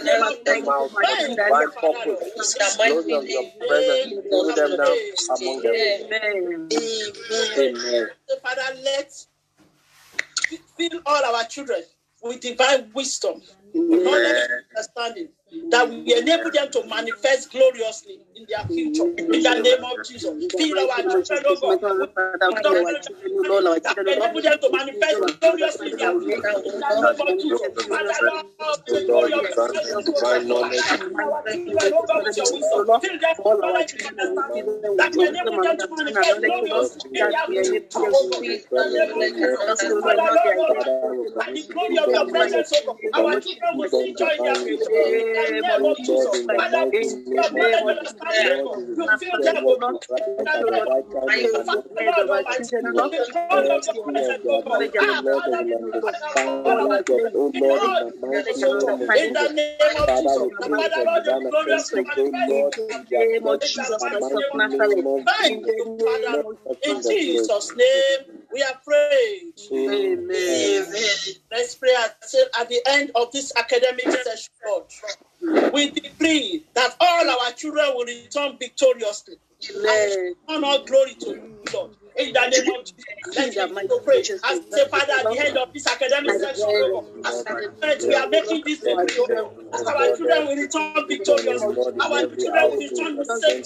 Lord 0.02 0.34
them 0.44 0.68
out 0.68 0.90
for 1.04 1.16
divine 1.16 1.70
purpose 1.80 2.27
glory 2.76 3.12
of 3.12 3.28
your 3.28 3.44
presence 3.66 4.26
fill 4.28 4.54
them 4.54 4.76
now 4.76 4.94
among 5.40 5.62
them. 5.62 5.74
Amen. 5.74 6.68
amen. 7.58 8.08
Father, 8.42 8.80
let 8.82 9.26
fill 10.76 11.00
all 11.06 11.24
our 11.34 11.44
children 11.44 11.82
with 12.22 12.40
divine 12.40 12.90
wisdom, 12.94 13.40
knowledge, 13.74 14.48
and 14.50 14.64
understanding, 14.76 15.28
that 15.70 15.88
we 15.88 16.14
enable 16.16 16.50
them 16.50 16.70
to 16.70 16.84
manifest 16.86 17.50
gloriously 17.50 18.20
in 18.38 18.46
their 18.46 18.64
future. 18.66 19.04
In 19.18 19.42
the 19.42 19.62
name 19.62 19.84
of 19.84 20.04
Jesus, 20.06 20.46
fill 20.54 20.90
our 20.90 21.02
children, 21.02 21.42
oh 21.46 21.56
God, 21.56 21.98
with 21.98 23.48
knowledge 23.48 23.82
that 23.82 23.98
enable 23.98 24.42
them 24.42 24.58
to 24.60 24.70
manifest 24.70 25.40
gloriously 25.40 25.90
their 25.98 26.12
future. 26.20 26.54
In 26.64 26.78
the 26.78 26.90
name 27.02 27.20
of 27.20 27.40
Jesus, 27.40 27.86
Father, 27.88 28.18
Lord, 28.22 28.46
the 28.86 29.04
glory 29.06 29.32
of 29.32 29.42
your 29.42 29.66
presence, 29.68 30.04
divine 30.06 30.48
knowledge 30.48 30.86
our 30.88 31.42
oh 31.48 32.06
God, 32.06 32.24
with 32.24 32.36
your 32.36 32.52
wisdom, 32.52 33.00
fill 33.00 33.18
them 33.18 33.34
with 33.38 33.58
knowledge 33.58 33.94
and 33.98 34.20
understanding 34.20 34.96
that 34.96 35.10
will 35.16 35.28
enable 35.28 35.58
them 35.62 35.76
to 35.78 35.86
manifest 35.90 36.38
gloriously 36.38 37.10
in 37.10 37.14
their 37.14 37.46
future. 37.46 37.98
Oh 37.98 38.42
in 38.42 38.62
the 38.70 38.84
name 38.94 39.12
of 39.18 39.26
Jesus, 39.34 39.82
Father, 39.98 40.30
Lord, 40.46 40.86
the 41.48 41.62
glory 41.72 41.98
of 41.98 42.08
your 42.08 42.26
presence, 42.28 42.72
oh 42.74 42.82
God, 42.86 42.98
our 43.14 43.40
children 43.40 43.72
will 43.74 43.88
see 43.88 44.14
joy 44.14 44.30
in 44.30 44.42
their 44.44 44.54
future. 44.54 44.88
In 44.88 45.26
the 45.26 45.68
name 45.68 45.84
of 45.84 45.96
Jesus, 45.96 46.46
Father, 46.46 46.86
we 46.92 48.27
your 48.36 48.44
knowledge 48.44 48.74
and 48.84 48.94
understanding, 48.98 49.54
God, 49.54 49.78
you 49.88 49.94
fill 50.06 50.18
them, 50.38 50.42
God, 50.44 50.44
in 50.44 50.44
the 50.44 50.72
name 50.72 50.88
of 50.88 51.26
Jesus, 51.34 51.66
Father, 51.66 51.90
Lord 51.94 52.30
Almighty, 52.30 52.76
with 52.92 53.10
the 53.10 53.32
glory 53.48 53.70
of 53.70 53.86
your 53.86 53.94
presence, 54.04 54.44
God, 54.44 54.64
Father, 55.34 55.64
we 55.64 55.92
all 56.64 56.92
our 56.92 57.02
children, 57.02 57.32
in 57.54 57.64
all 57.70 58.04
things, 58.32 58.62
God, 58.62 59.00
in 59.16 59.32
the 59.32 59.48
name 59.54 59.96
of 59.96 60.08
Jesus, 60.08 60.38
Father, 60.60 61.04
Lord, 61.04 61.24
the 61.24 61.40
glory 61.50 61.72
of 61.74 61.92
your 61.92 62.02
manifest 62.02 62.78
in 62.88 63.04
the 63.04 63.26
name 63.26 63.46
of 63.46 63.60
Jesus, 63.60 64.02
Thank 65.42 65.66
you, 65.66 65.98
Father, 66.04 66.44
in 66.82 67.02
Jesus' 67.02 67.76
name, 67.76 68.20
we 68.52 68.62
are 68.62 68.80
praying. 68.84 69.52
Amen. 69.72 70.84
Let's 71.50 71.74
pray 71.74 71.94
at, 71.98 72.16
at 72.60 72.68
the 72.68 72.80
end 72.88 73.10
of 73.14 73.30
this 73.32 73.52
academic 73.56 74.10
session. 74.10 74.48
We 75.72 75.90
decree 75.90 76.66
that 76.74 76.96
all 77.00 77.30
our 77.30 77.52
children 77.52 77.86
will 77.94 78.06
return 78.06 78.58
victoriously. 78.58 79.36
Amen. 79.70 80.34
And 80.48 80.64
all 80.64 80.84
glory 80.84 81.14
to 81.20 81.30
you, 81.30 81.64
Lord. 81.74 81.92
In 82.18 82.32
the 82.32 82.40
name 82.48 82.68
of 82.74 82.84
Jesus, 82.84 83.70
let's 83.70 83.88
to 83.88 84.00
pray. 84.04 84.20
As 84.44 84.60
say, 84.70 84.84
Father, 84.90 85.12
at 85.20 85.28
the 85.28 85.38
end 85.46 85.56
of 85.56 85.68
this 85.72 85.86
academic 85.86 86.32
session, 86.32 86.82
as 87.24 87.42
parents, 87.42 88.06
we 88.06 88.14
are 88.14 88.28
making 88.28 88.62
this 88.64 88.82
Lord. 88.84 89.08
As 89.72 89.86
our 89.86 90.16
children 90.16 90.46
will 90.46 90.56
return 90.56 91.06
victoriously, 91.08 91.76
our 92.00 92.26
children 92.26 92.70
will 92.70 92.78
return 92.78 93.16
the 93.16 93.24
same, 93.24 93.62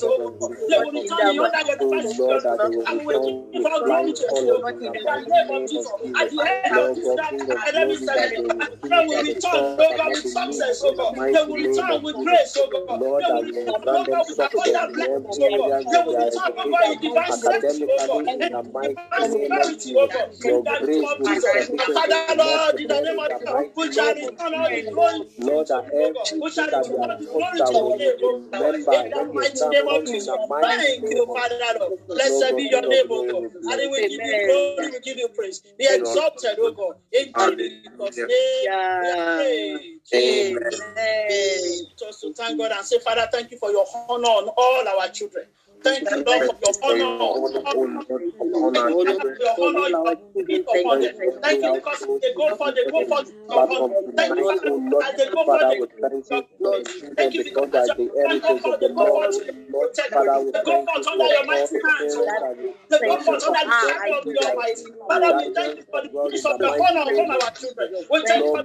They 0.68 0.78
will 0.78 0.92
return 0.92 1.36
the 1.36 1.42
other 1.42 1.76
the 2.02 2.16
Lord, 2.18 2.42
that 2.42 2.60
and 2.88 2.98
we 2.98 3.06
will 3.06 3.48
give 3.52 3.64
all 3.66 3.80
glory 3.84 4.12
to 4.12 4.24
you, 4.36 4.56
In 4.80 4.92
the 4.92 5.16
name 5.26 5.50
of 5.50 5.68
Jesus, 5.68 5.88
at 6.16 6.30
the 6.30 6.40
end 6.64 6.76
of 6.76 6.94
this 6.94 7.08
academic 7.48 7.98
session, 7.98 8.44
our 8.60 8.68
children 8.82 9.06
will 9.08 9.22
return, 9.22 9.76
Lord 9.78 9.96
God, 9.96 10.10
with 10.14 10.26
success, 10.28 10.82
oh 10.84 10.94
God. 10.94 11.14
They 11.32 11.40
will 11.48 11.56
return 11.56 12.02
with 12.02 12.16
grace, 12.20 12.56
oh 12.58 12.68
God. 12.68 13.00
They 13.18 13.32
will 13.32 13.42
return, 13.42 13.80
Lord 13.86 14.08
God, 14.10 14.20
with 14.26 14.38
abundant 14.38 14.94
blessings, 14.94 15.38
oh 15.40 15.48
God. 15.56 15.68
They 15.90 16.02
will 16.04 16.16
return, 16.16 16.52
Lord 16.56 16.70
God, 16.72 16.90
in 16.92 17.00
divine 17.00 17.32
safety, 17.32 17.84
oh 17.88 18.00
God. 18.06 18.24
Prosperity, 18.50 19.94
oh 19.96 20.06
God. 20.08 20.32
In 20.44 20.64
the 20.64 20.78
name 20.86 21.04
of 21.04 21.16
Jesus. 21.26 21.68
Father, 21.94 22.34
Lord, 22.36 22.80
in 22.80 22.88
the 22.88 23.00
name 23.00 23.18
of 23.18 23.30
Jesus, 23.30 23.66
we 23.76 23.92
shall 23.92 24.14
return 24.14 24.54
all 24.54 24.68
the 24.70 24.82
glory 24.90 25.18
to 25.28 25.42
you, 25.42 25.52
oh 25.52 26.12
God. 26.12 26.40
We 26.40 26.50
shall 26.50 26.66
return 26.66 26.96
all 26.98 27.08
the 27.08 27.24
glory 27.26 27.60
to 27.60 27.72
your 27.72 27.96
name, 27.98 28.18
oh 28.22 28.40
God. 28.50 28.64
In 29.04 29.10
the 29.10 29.24
mighty 29.32 29.68
name 29.68 29.88
of 29.88 30.04
Jesus. 30.06 30.36
Thank 30.62 31.10
you, 31.10 31.26
Father, 31.26 31.58
Lord. 31.80 31.92
Blessed 32.08 32.56
be 32.56 32.62
your 32.64 32.82
name, 32.88 33.06
oh 33.10 33.24
God. 33.30 33.42
And 33.80 33.90
we 33.90 33.96
give 34.08 34.12
you 34.12 34.40
glory, 34.46 34.90
we 34.92 35.00
give 35.00 35.18
you 35.18 35.28
praise. 35.28 35.60
Be 35.78 35.86
exalted, 35.88 36.58
oh 36.60 36.72
God. 36.72 36.96
In 37.12 37.32
Jesus' 37.34 38.16
name. 38.18 39.88
Amen. 40.14 40.58
Just 41.98 42.20
to 42.20 42.32
thank 42.34 42.58
God 42.58 42.72
and 42.72 42.84
say, 42.86 42.98
Father, 42.98 43.26
thank 43.32 43.50
you 43.50 43.58
for 43.58 43.70
your 43.70 43.86
honor 44.08 44.28
on 44.28 44.48
all 44.56 44.88
our 45.00 45.08
children. 45.08 45.46
Thank 45.84 46.10
you, 46.10 46.24
Lord, 46.26 46.76
for 46.84 46.96
your 46.96 47.08
honor. 47.22 47.62
You. 50.48 50.64
Thank 51.42 51.62
you 51.64 51.72
because 51.72 52.20
they 52.22 52.34
go 52.34 52.56
for 52.56 52.72
they 52.72 52.86
go 52.90 53.04
for 53.06 53.24
Thank 54.16 54.38
you, 54.38 54.50
as 55.02 55.16
they 55.16 55.30
go 55.30 55.44
for 55.44 55.58
the 55.58 55.66
Thank 57.16 57.34
you 57.34 57.44
because 57.44 57.70
as 57.74 57.88
go 58.40 58.58
for 58.58 58.78
they 58.78 58.88
go 58.94 59.06
for 59.06 59.28
They 60.52 60.60
for 60.86 61.12
under 61.12 61.26
your 61.34 61.46
mighty 61.46 61.76
hands. 61.84 62.14
They 62.90 62.98
go 63.06 63.18
for 63.20 63.34
under 63.34 63.64
the 63.66 63.72
shadow 63.72 64.18
of 64.20 64.26
your 64.30 64.54
mighty. 64.56 64.84
Father, 65.08 65.32
we 65.36 65.44
thank 65.54 65.76
you 65.76 65.84
for 65.90 66.02
the 66.02 66.10
peace 66.30 66.44
of 66.46 66.60
your 66.60 66.74
honor 66.80 67.02
upon 67.10 67.30
our 67.32 67.50
children. 67.52 67.88
We 68.10 68.24
thank 68.26 68.44
you 68.46 68.50
for 68.52 68.62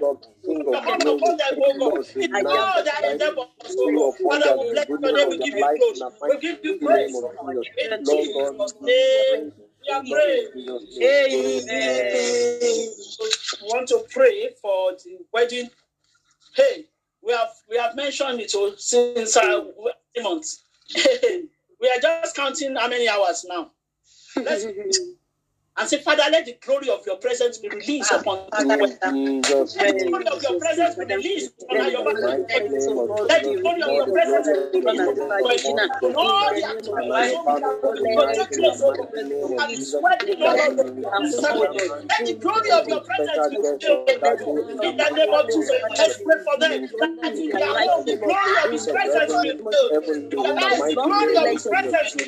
the 0.71 0.79
honor 0.79 1.09
upon 1.15 1.37
them, 1.37 1.55
oh 1.61 1.75
God. 1.79 1.99
In 2.21 2.47
all 2.47 2.83
their 2.83 3.11
endeavors, 3.11 3.75
oh. 3.79 3.95
Father, 4.29 4.55
we 4.59 4.65
bless 4.71 4.87
your 5.03 5.13
name. 5.13 5.27
We 5.29 5.37
give 5.39 5.55
you 5.57 5.69
glory. 5.75 6.01
We 6.27 6.37
give 6.39 6.59
you 6.63 6.79
praise. 6.79 7.06
In 7.07 8.05
Jesus' 8.05 8.73
name. 8.81 9.51
We 9.87 9.93
are 9.93 10.03
praying. 10.03 10.51
Amen. 11.01 12.09
We 13.61 13.67
want 13.67 13.87
to 13.89 14.03
pray 14.09 14.49
for 14.61 14.91
the 14.93 15.19
wedding. 15.31 15.69
Hey, 16.55 16.85
we 17.21 17.33
have 17.33 17.49
we 17.69 17.77
have 17.77 17.95
mentioned 17.95 18.41
it 18.41 18.51
since 18.79 19.37
uh, 19.37 19.65
months. 20.21 20.63
we 20.95 21.87
are 21.89 22.01
just 22.01 22.35
counting 22.35 22.75
how 22.75 22.87
many 22.87 23.07
hours 23.07 23.45
now. 23.47 23.71
Let's 24.35 24.65
and 25.79 25.87
say, 25.89 25.99
Father, 25.99 26.23
let 26.31 26.45
the 26.45 26.57
glory 26.65 26.89
of 26.89 27.05
your 27.05 27.17
presence 27.17 27.57
be 27.59 27.69
released 27.69 28.11
upon 28.11 28.39
us. 28.51 28.65
Oh 28.65 28.65
let 28.67 28.89
the 29.01 30.09
glory 30.09 30.25
of 30.25 30.41
your 30.41 30.57
presence 30.59 30.95
be 30.95 31.05
released 31.05 31.53
upon 31.69 31.91
your 31.91 32.03
Let 33.27 33.43
the 33.43 33.55
glory 33.61 33.81
of 33.83 33.91
your 33.95 34.07
presence 34.07 34.71
be 34.71 34.79
released 34.79 35.01
upon 35.07 36.15
all 36.15 36.51
the 36.51 36.61
Let 42.09 42.25
the 42.25 42.33
glory 42.41 42.71
of 42.71 42.87
your 42.89 43.01
presence 43.01 43.47
be 43.49 43.57
revealed 43.57 44.09
in 44.83 44.97
the 44.97 45.09
name 45.15 45.33
of 45.33 45.45
Jesus. 45.47 45.77
Let's 45.97 46.17
pray 46.23 46.37
for 46.43 46.57
them. 46.59 46.71
That 46.71 47.35
in 47.37 47.49
their 47.49 47.67
home 47.67 48.05
the 48.05 48.15
glory 48.17 48.55
of 48.63 48.71
His 48.71 48.87
presence 48.87 49.33
be 49.41 49.51
revealed. 49.51 49.91
In 50.31 50.41
the 50.43 50.49
lives, 50.53 50.85
the 50.85 50.93
glory 50.95 51.35
of 51.37 51.47
His 51.47 51.67
presence 51.67 52.13
be 52.13 52.27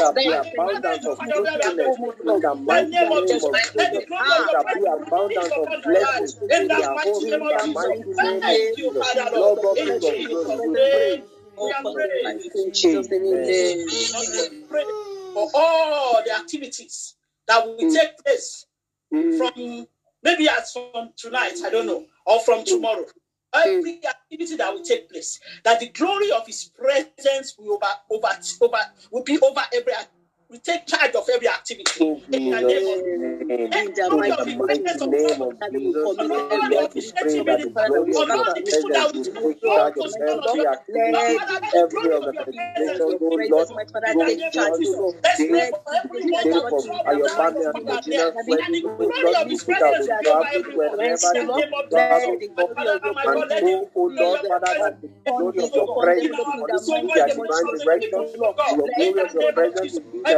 The 0.00 0.14
the 0.14 1.10
In 6.50 6.68
for 15.34 15.48
all 15.54 16.22
the 16.24 16.34
activities 16.34 17.14
that 17.46 17.66
will 17.66 17.92
take 17.92 18.18
place 18.24 18.66
from 19.10 19.86
maybe 20.22 20.48
as 20.48 20.72
from 20.72 21.10
tonight, 21.16 21.54
I 21.64 21.70
don't 21.70 21.86
know, 21.86 22.06
or 22.26 22.40
from 22.40 22.64
tomorrow 22.64 23.04
every 23.54 24.00
activity 24.06 24.56
that 24.56 24.72
will 24.72 24.82
take 24.84 25.10
place, 25.10 25.40
that 25.64 25.80
the 25.80 25.88
glory 25.90 26.30
of 26.32 26.46
His 26.46 26.64
presence 26.64 27.56
will 27.58 27.74
over, 27.74 27.86
over, 28.10 28.38
over 28.62 28.78
will 29.10 29.24
be 29.24 29.38
over 29.40 29.62
every 29.74 29.92
activity 29.94 30.19
we 30.50 30.58
take 30.58 30.84
charge 30.86 31.14
of 31.14 31.28
every 31.32 31.48
activity 31.48 32.02
in 32.32 32.50
the 32.50 32.60
name 32.60 32.86
of 32.88 32.98
Jesus. 33.04 33.30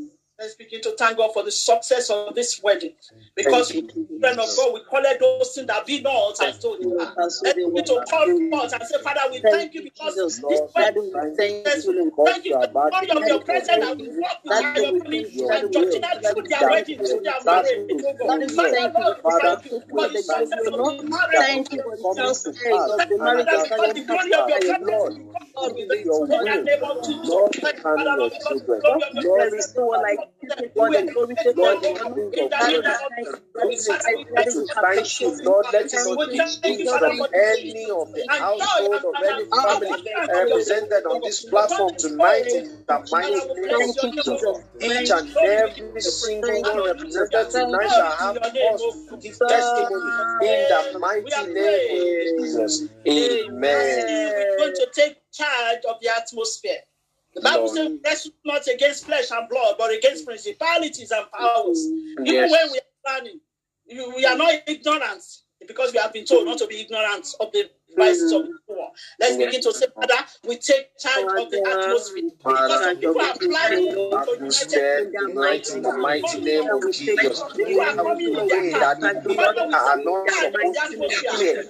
Let's 0.42 0.56
begin 0.56 0.82
to 0.82 0.96
thank 0.98 1.18
God 1.18 1.34
for 1.34 1.44
the 1.44 1.52
success 1.52 2.10
of 2.10 2.34
this 2.34 2.60
wedding. 2.64 2.94
Because 3.36 3.76
you, 3.76 3.84
children 3.84 4.40
of 4.40 4.50
God, 4.58 4.74
we 4.74 4.80
call 4.90 5.04
it 5.06 5.20
those 5.20 5.54
things 5.54 5.68
that 5.68 5.86
be 5.86 6.02
not. 6.02 6.34
Let's 6.40 6.58
begin 6.58 7.86
to 7.86 8.04
call 8.10 8.26
forth 8.50 8.74
and 8.74 8.84
say, 8.84 8.98
Father, 9.04 9.22
we 9.32 9.40
thank 9.42 9.76
you 9.76 9.84
because 9.84 10.16
Jesus, 10.16 10.40
this 10.40 10.62
wedding 10.76 11.12
thank 11.14 11.38
you 11.78 11.84
for 11.84 11.94
the 11.94 12.12
of 13.18 13.28
your 13.28 13.40
presence 13.42 13.86
and 13.86 14.00
we 14.00 14.08
walk 14.18 14.44
with 14.44 14.64
your 14.64 14.74
family 14.74 15.28
and 15.52 15.72
judging 15.72 16.04
us 16.04 16.32
through 16.32 16.48
their 16.48 16.68
wedding, 16.70 16.98
through 16.98 17.22
their 17.22 17.44
marriage. 17.46 18.02
Father, 19.22 19.62
we 19.62 19.70
thank 19.70 19.72
you 19.78 19.82
for 19.92 20.10
the 20.10 20.18
success 20.18 20.58
of 20.58 20.70
marriage. 20.80 21.06
Thank 21.38 21.70
you 21.70 21.78
for 21.78 21.94
the 21.94 22.02
the 23.94 24.02
glory 24.08 24.34
of 24.34 24.50
your 24.50 24.58
presence, 24.58 24.90
Lord, 24.90 25.14
name. 26.44 26.66
Lord, 27.28 27.56
Father, 27.82 28.16
Lord, 28.18 28.34
Lord, 31.56 31.78
let 34.34 34.48
thank 34.82 35.22
you, 35.22 35.38
Lord. 35.44 35.67
Let 35.72 35.94
it 35.94 36.04
not 36.84 37.06
be 37.06 37.28
any 37.34 37.89
of 37.91 38.10
the 38.13 38.26
household 38.38 39.06
of 39.06 39.22
any 39.24 39.46
family 39.46 40.04
represented 40.28 41.06
on 41.08 41.22
this 41.24 41.41
platform 41.46 41.96
tonight 41.98 42.54
in 42.54 42.63
the 42.88 43.00
mighty 43.12 43.46
name 43.56 43.82
of 43.82 43.98
Each 44.82 45.10
and 45.12 45.30
every 45.44 46.02
single 46.02 46.62
one 46.62 46.82
represented 46.84 47.50
tonight 47.52 47.91
shall 47.91 48.15
have 48.17 48.38
cause 48.60 48.88
to 49.10 49.17
give 49.22 49.46
testimony 49.48 50.13
in 50.41 50.67
the 50.67 50.86
mighty 51.00 51.48
name 51.48 51.82
of 51.89 52.10
Jesus. 52.22 52.89
Amen. 53.08 54.06
We're 54.36 54.46
going 54.58 54.74
to 54.76 54.88
take 54.94 55.17
charge 55.34 55.86
of 55.89 55.98
the 56.02 56.10
atmosphere. 56.10 56.82
The 57.34 57.41
Bible 57.41 57.65
Lord. 57.65 57.78
says, 57.78 58.00
wrestle 58.04 58.32
not 58.46 58.67
against 58.67 59.06
flesh 59.06 59.32
and 59.32 59.48
blood, 59.48 59.76
but 59.78 59.94
against 59.94 60.26
principalities 60.26 61.12
and 61.12 61.26
powers. 61.32 61.86
Even 62.26 62.52
when 62.52 62.72
we 62.72 62.80
are 62.80 62.91
planning, 63.06 63.39
we 63.88 64.26
are 64.26 64.38
not 64.38 64.54
ignorant 64.67 65.24
because 65.67 65.94
we 65.94 66.00
have 66.00 66.13
been 66.13 66.26
told 66.26 66.46
not 66.46 66.58
to 66.58 66.67
be 66.67 66.82
ignorant 66.82 67.28
of 67.39 67.52
the 67.52 67.70
by 67.98 68.14
some 68.14 68.60
poor. 68.68 68.92
Let's 69.20 69.38
begin 69.38 69.62
to 69.62 69.74
say, 69.74 69.88
Father, 69.94 70.16
we 70.48 70.58
take 70.58 70.98
charge 70.98 71.26
of 71.38 71.50
the 71.52 71.62
atmosphere. 71.68 72.24
Because 72.44 72.88
people 73.00 73.22
are 73.22 73.38
planning 73.38 74.02
for 74.26 74.36
united 74.36 75.08
in 75.08 75.82
the 75.84 75.98
mighty 76.00 76.42
name 76.42 76.70
of 76.72 76.92
Jesus. 76.92 77.44
People 77.56 77.82
are 77.82 77.96
coming 77.96 78.34
in 78.34 78.48
their 78.48 78.72
cars. 78.72 78.98
Father, 78.98 79.68
we 79.68 79.74
take 79.74 80.28
charge 80.28 80.58
of 80.62 80.78
the 80.78 81.16
atmosphere. 81.28 81.64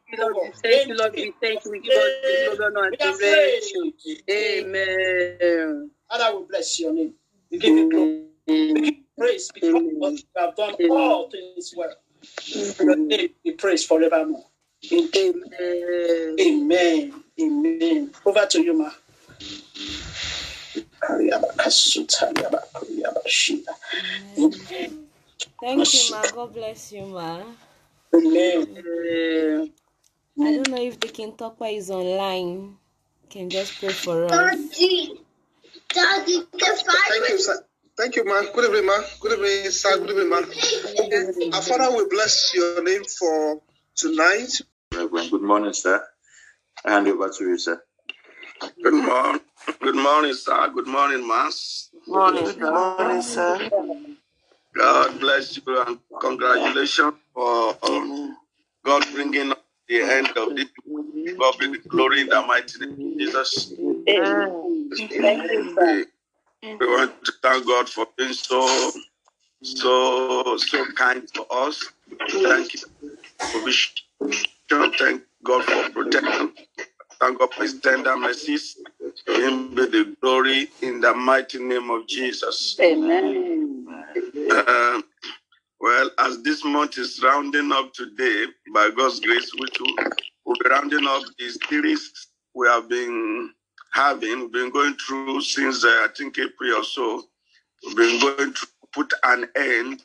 you, 0.88 0.96
Lord. 0.96 1.12
We 1.14 1.32
thank 1.42 1.64
you. 1.64 1.70
We 1.72 1.80
give 1.80 1.92
us 1.94 2.10
the 2.22 2.56
glory 2.56 2.88
and 2.88 2.96
adoration. 3.02 3.92
Amen. 4.30 5.90
Father, 6.08 6.38
we 6.38 6.44
bless 6.46 6.78
your 6.80 6.92
name. 6.92 7.14
We 7.50 7.58
give 7.58 7.76
you 7.76 7.90
glory. 7.90 8.22
We 8.46 8.72
give 8.74 8.84
you 8.84 8.92
praise. 9.18 9.50
praise 9.50 9.52
because 9.52 10.22
you 10.22 10.28
have 10.36 10.56
done 10.56 10.76
all 10.90 11.30
things 11.30 11.74
well. 11.76 11.94
Your 12.80 12.96
name 12.96 13.30
be 13.44 13.52
praised 13.52 13.86
forevermore. 13.86 14.44
Amen. 14.92 15.42
Amen. 16.40 17.22
Amen. 17.40 18.10
Over 18.24 18.46
to 18.46 18.62
you, 18.62 18.74
Ma. 18.78 18.90
Thank 25.60 25.94
you, 25.94 26.10
Ma. 26.10 26.26
God 26.28 26.54
bless 26.54 26.92
you, 26.92 27.06
Ma. 27.06 27.42
Amen. 28.14 29.72
I 30.38 30.52
don't 30.52 30.68
know 30.68 30.82
if 30.82 31.00
the 31.00 31.08
King 31.08 31.32
Tokwa 31.32 31.74
is 31.74 31.90
online. 31.90 32.76
You 33.22 33.28
Can 33.30 33.50
just 33.50 33.78
pray 33.80 33.88
for 33.88 34.24
us. 34.26 34.56
Daddy, 35.94 36.38
Daddy, 36.58 36.82
the 36.84 36.84
Thank 37.08 37.28
you, 37.30 37.38
sir. 37.40 37.64
Thank 37.98 38.16
you, 38.16 38.24
man. 38.26 38.46
Good 38.54 38.66
evening, 38.66 38.86
man. 38.86 39.02
Good 39.20 39.32
evening, 39.34 39.70
sir. 39.72 39.98
Good 39.98 40.10
evening, 40.10 40.30
man. 40.30 40.44
Our 41.54 41.62
Father, 41.62 41.96
we 41.96 42.06
bless 42.10 42.54
your 42.54 42.82
name 42.84 43.04
for 43.04 43.60
tonight. 43.96 44.50
Reverend. 44.94 45.30
Good 45.32 45.42
morning, 45.42 45.72
sir. 45.74 46.02
I 46.84 46.92
hand 46.92 47.08
over 47.08 47.30
to 47.30 47.44
you, 47.44 47.58
sir. 47.58 47.82
Good 48.82 48.94
morning. 48.94 49.42
Good 49.80 49.96
morning, 49.96 50.34
sir. 50.34 50.70
Good 50.74 50.88
morning, 50.88 51.26
Mass. 51.26 51.90
Good 52.06 52.60
morning, 52.60 53.22
sir. 53.22 53.70
God 54.76 55.20
bless 55.20 55.56
you 55.58 55.82
and 55.86 55.98
congratulations 56.20 57.14
for 57.34 57.76
um, 57.82 58.36
God 58.84 59.04
bringing 59.14 59.52
us 59.52 59.58
the 59.88 60.02
end 60.02 60.28
of 60.36 60.56
this. 60.56 60.66
God 61.38 61.58
be 61.58 61.68
the 61.72 61.78
glory 61.88 62.22
in 62.22 62.28
the 62.28 62.42
mighty 62.42 62.80
name 62.80 62.92
of 62.92 63.18
Jesus. 63.18 63.74
Thank 64.06 64.65
you. 64.94 65.76
We 66.62 66.86
want 66.86 67.24
to 67.24 67.32
thank 67.42 67.66
God 67.66 67.88
for 67.88 68.06
being 68.16 68.32
so, 68.32 68.90
so, 69.62 70.56
so 70.56 70.86
kind 70.92 71.26
to 71.34 71.44
us. 71.44 71.84
Thank 72.30 72.74
you 72.74 72.80
for. 73.40 73.70
Thank 74.68 75.22
God 75.44 75.64
for 75.64 75.90
protection. 75.90 76.52
Thank 77.20 77.38
God 77.38 77.54
for 77.54 77.62
His 77.62 77.80
tender 77.80 78.16
mercies. 78.16 78.76
To 79.26 79.32
Him 79.32 79.74
be 79.74 79.86
the 79.86 80.16
glory 80.20 80.68
in 80.82 81.00
the 81.00 81.14
mighty 81.14 81.58
name 81.58 81.90
of 81.90 82.06
Jesus. 82.08 82.78
Amen. 82.80 83.86
Uh, 84.50 85.02
well, 85.80 86.10
as 86.18 86.42
this 86.42 86.64
month 86.64 86.98
is 86.98 87.22
rounding 87.22 87.70
up 87.72 87.92
today, 87.92 88.46
by 88.74 88.90
God's 88.96 89.20
grace, 89.20 89.50
which 89.58 89.78
will 89.80 89.94
will 90.44 90.56
be 90.62 90.70
rounding 90.70 91.06
up 91.06 91.22
the 91.38 91.50
series 91.68 92.28
we 92.54 92.66
have 92.68 92.88
been 92.88 93.52
having, 93.92 94.40
we've 94.40 94.52
been 94.52 94.70
going 94.70 94.94
through 94.94 95.40
since 95.40 95.84
uh, 95.84 95.88
I 96.04 96.08
think 96.16 96.38
April 96.38 96.76
or 96.76 96.84
so. 96.84 97.24
We've 97.86 97.96
been 97.96 98.20
going 98.20 98.52
to 98.52 98.66
put 98.92 99.12
an 99.24 99.48
end 99.56 100.02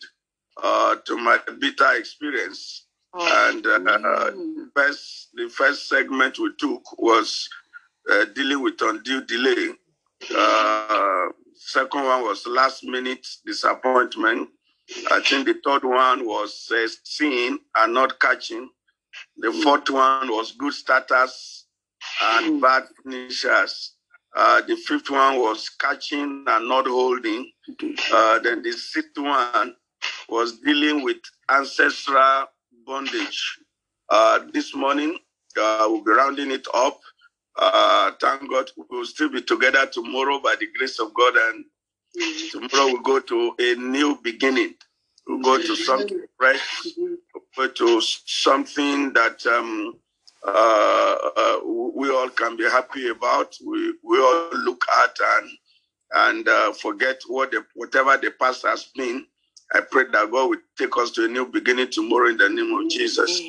uh, 0.61 0.95
to 1.05 1.17
my 1.17 1.39
bitter 1.59 1.93
experience. 1.95 2.85
And 3.13 3.65
uh, 3.67 4.31
first, 4.75 5.29
the 5.33 5.49
first 5.49 5.89
segment 5.89 6.39
we 6.39 6.51
took 6.57 6.81
was 6.97 7.49
uh, 8.09 8.25
dealing 8.33 8.63
with 8.63 8.81
undue 8.81 9.25
delay. 9.25 9.73
Uh, 10.35 11.27
second 11.53 12.05
one 12.05 12.23
was 12.23 12.47
last 12.47 12.83
minute 12.83 13.27
disappointment. 13.45 14.49
I 15.11 15.21
think 15.21 15.45
the 15.45 15.55
third 15.63 15.83
one 15.83 16.25
was 16.25 16.71
uh, 16.73 16.87
seeing 17.03 17.59
and 17.75 17.93
not 17.93 18.19
catching. 18.19 18.69
The 19.37 19.51
fourth 19.51 19.89
one 19.89 20.29
was 20.29 20.53
good 20.53 20.73
starters 20.73 21.60
and 22.21 22.61
bad 22.61 22.83
finishers. 23.03 23.95
Uh, 24.35 24.61
the 24.61 24.75
fifth 24.75 25.09
one 25.09 25.39
was 25.39 25.69
catching 25.69 26.45
and 26.47 26.69
not 26.69 26.87
holding. 26.87 27.51
Uh, 28.13 28.39
then 28.39 28.61
the 28.63 28.71
sixth 28.71 29.17
one 29.17 29.75
was 30.29 30.59
dealing 30.59 31.03
with 31.03 31.17
ancestral 31.49 32.45
bondage. 32.85 33.59
Uh, 34.09 34.39
this 34.53 34.75
morning, 34.75 35.17
uh, 35.59 35.85
we'll 35.89 36.03
be 36.03 36.11
rounding 36.11 36.51
it 36.51 36.67
up. 36.73 36.99
Uh, 37.57 38.11
thank 38.21 38.49
God 38.49 38.69
we'll 38.89 39.05
still 39.05 39.29
be 39.29 39.41
together 39.41 39.85
tomorrow 39.87 40.39
by 40.39 40.55
the 40.59 40.67
grace 40.77 40.99
of 40.99 41.13
God, 41.13 41.33
and 41.35 41.65
tomorrow 42.51 42.87
we'll 42.93 43.01
go 43.01 43.19
to 43.19 43.53
a 43.59 43.75
new 43.75 44.17
beginning. 44.23 44.75
We'll 45.27 45.41
go 45.41 45.57
to 45.61 45.75
something 45.75 46.21
fresh, 46.37 46.87
we'll 46.97 47.17
go 47.57 47.67
to 47.67 48.01
something 48.01 49.13
that 49.13 49.45
um, 49.45 49.95
we 51.95 52.09
all 52.11 52.29
can 52.29 52.57
be 52.57 52.63
happy 52.65 53.09
about. 53.09 53.55
We, 53.65 53.95
we 54.03 54.19
all 54.19 54.49
look 54.63 54.83
at 55.03 55.15
and 55.37 55.49
and 56.13 56.47
uh, 56.47 56.73
forget 56.73 57.21
what 57.27 57.51
the, 57.51 57.65
whatever 57.75 58.17
the 58.17 58.31
past 58.31 58.65
has 58.65 58.85
been. 58.95 59.25
I 59.73 59.81
pray 59.81 60.05
that 60.11 60.31
God 60.31 60.49
will 60.51 60.59
take 60.77 60.97
us 60.97 61.11
to 61.11 61.25
a 61.25 61.27
new 61.27 61.45
beginning 61.47 61.91
tomorrow 61.91 62.29
in 62.29 62.37
the 62.37 62.49
name 62.49 62.73
of 62.73 62.89
Jesus. 62.89 63.41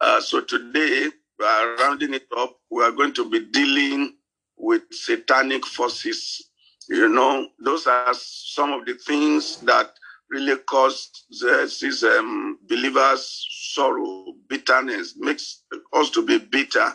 Uh, 0.00 0.20
so 0.22 0.42
today, 0.42 1.08
uh, 1.44 1.76
rounding 1.80 2.14
it 2.14 2.26
up, 2.38 2.56
we 2.70 2.84
are 2.84 2.92
going 2.92 3.14
to 3.14 3.30
be 3.30 3.40
dealing 3.52 4.14
with 4.58 4.82
satanic 4.92 5.66
forces. 5.66 6.50
You 6.88 7.08
know, 7.10 7.48
those 7.60 7.86
are 7.86 8.14
some 8.14 8.72
of 8.72 8.86
the 8.86 8.94
things 8.94 9.58
that 9.62 9.92
really 10.30 10.56
cause 10.58 11.10
the- 11.30 11.74
these 11.80 12.04
um, 12.04 12.58
believers 12.68 13.46
sorrow, 13.74 14.34
bitterness, 14.48 15.14
makes 15.16 15.62
us 15.92 16.10
to 16.10 16.24
be 16.24 16.38
bitter 16.38 16.92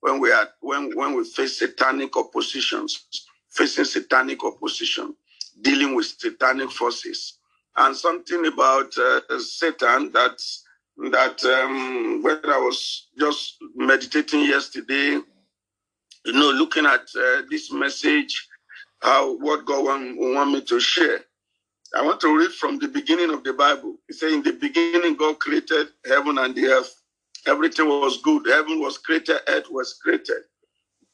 when 0.00 0.20
we 0.20 0.30
are 0.32 0.48
when 0.60 0.96
when 0.96 1.16
we 1.16 1.24
face 1.24 1.58
satanic 1.58 2.16
oppositions, 2.16 3.06
facing 3.50 3.84
satanic 3.84 4.44
opposition, 4.44 5.14
dealing 5.62 5.94
with 5.94 6.06
satanic 6.06 6.70
forces, 6.70 7.38
and 7.76 7.96
something 7.96 8.46
about 8.46 8.96
uh, 8.98 9.20
Satan 9.38 10.12
that 10.12 10.40
that 11.10 11.44
um, 11.44 12.22
when 12.22 12.40
I 12.44 12.58
was 12.58 13.08
just 13.18 13.56
meditating 13.74 14.40
yesterday, 14.40 15.20
you 16.24 16.32
know, 16.32 16.50
looking 16.50 16.86
at 16.86 17.06
uh, 17.16 17.42
this 17.50 17.72
message, 17.72 18.48
how 19.00 19.36
what 19.38 19.64
God 19.64 19.84
want, 19.84 20.18
want 20.18 20.50
me 20.52 20.60
to 20.62 20.80
share. 20.80 21.20
I 21.96 22.02
want 22.02 22.20
to 22.20 22.38
read 22.38 22.52
from 22.52 22.78
the 22.78 22.88
beginning 22.88 23.30
of 23.32 23.44
the 23.44 23.52
Bible. 23.54 23.96
It 24.08 24.16
says, 24.16 24.32
In 24.32 24.42
the 24.42 24.52
beginning, 24.52 25.16
God 25.16 25.40
created 25.40 25.88
heaven 26.06 26.38
and 26.38 26.54
the 26.54 26.66
earth. 26.66 27.02
Everything 27.46 27.88
was 27.88 28.20
good. 28.22 28.46
Heaven 28.46 28.80
was 28.80 28.98
created, 28.98 29.38
earth 29.48 29.70
was 29.70 29.94
created. 29.94 30.42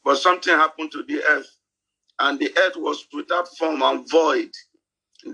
But 0.04 0.16
something 0.18 0.54
happened 0.54 0.92
to 0.92 1.04
the 1.04 1.22
earth, 1.24 1.50
and 2.18 2.38
the 2.38 2.52
earth 2.58 2.76
was 2.76 3.06
without 3.12 3.48
form 3.56 3.82
and 3.82 4.08
void. 4.10 4.50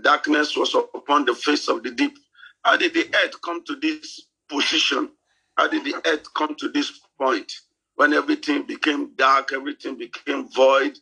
Darkness 0.03 0.57
was 0.57 0.75
upon 0.75 1.25
the 1.25 1.35
face 1.35 1.69
of 1.69 1.83
the 1.83 1.91
deep. 1.91 2.19
How 2.65 2.77
did 2.77 2.95
the 2.95 3.09
earth 3.25 3.41
come 3.43 3.65
to 3.65 3.77
this 3.77 4.23
position? 4.49 5.11
How 5.57 5.69
did 5.69 5.85
the 5.85 5.97
earth 6.07 6.33
come 6.35 6.55
to 6.57 6.69
this 6.69 7.01
point 7.19 7.53
when 7.97 8.13
everything 8.15 8.65
became 8.65 9.15
dark, 9.17 9.53
everything 9.53 9.97
became 9.97 10.49
void, 10.51 10.99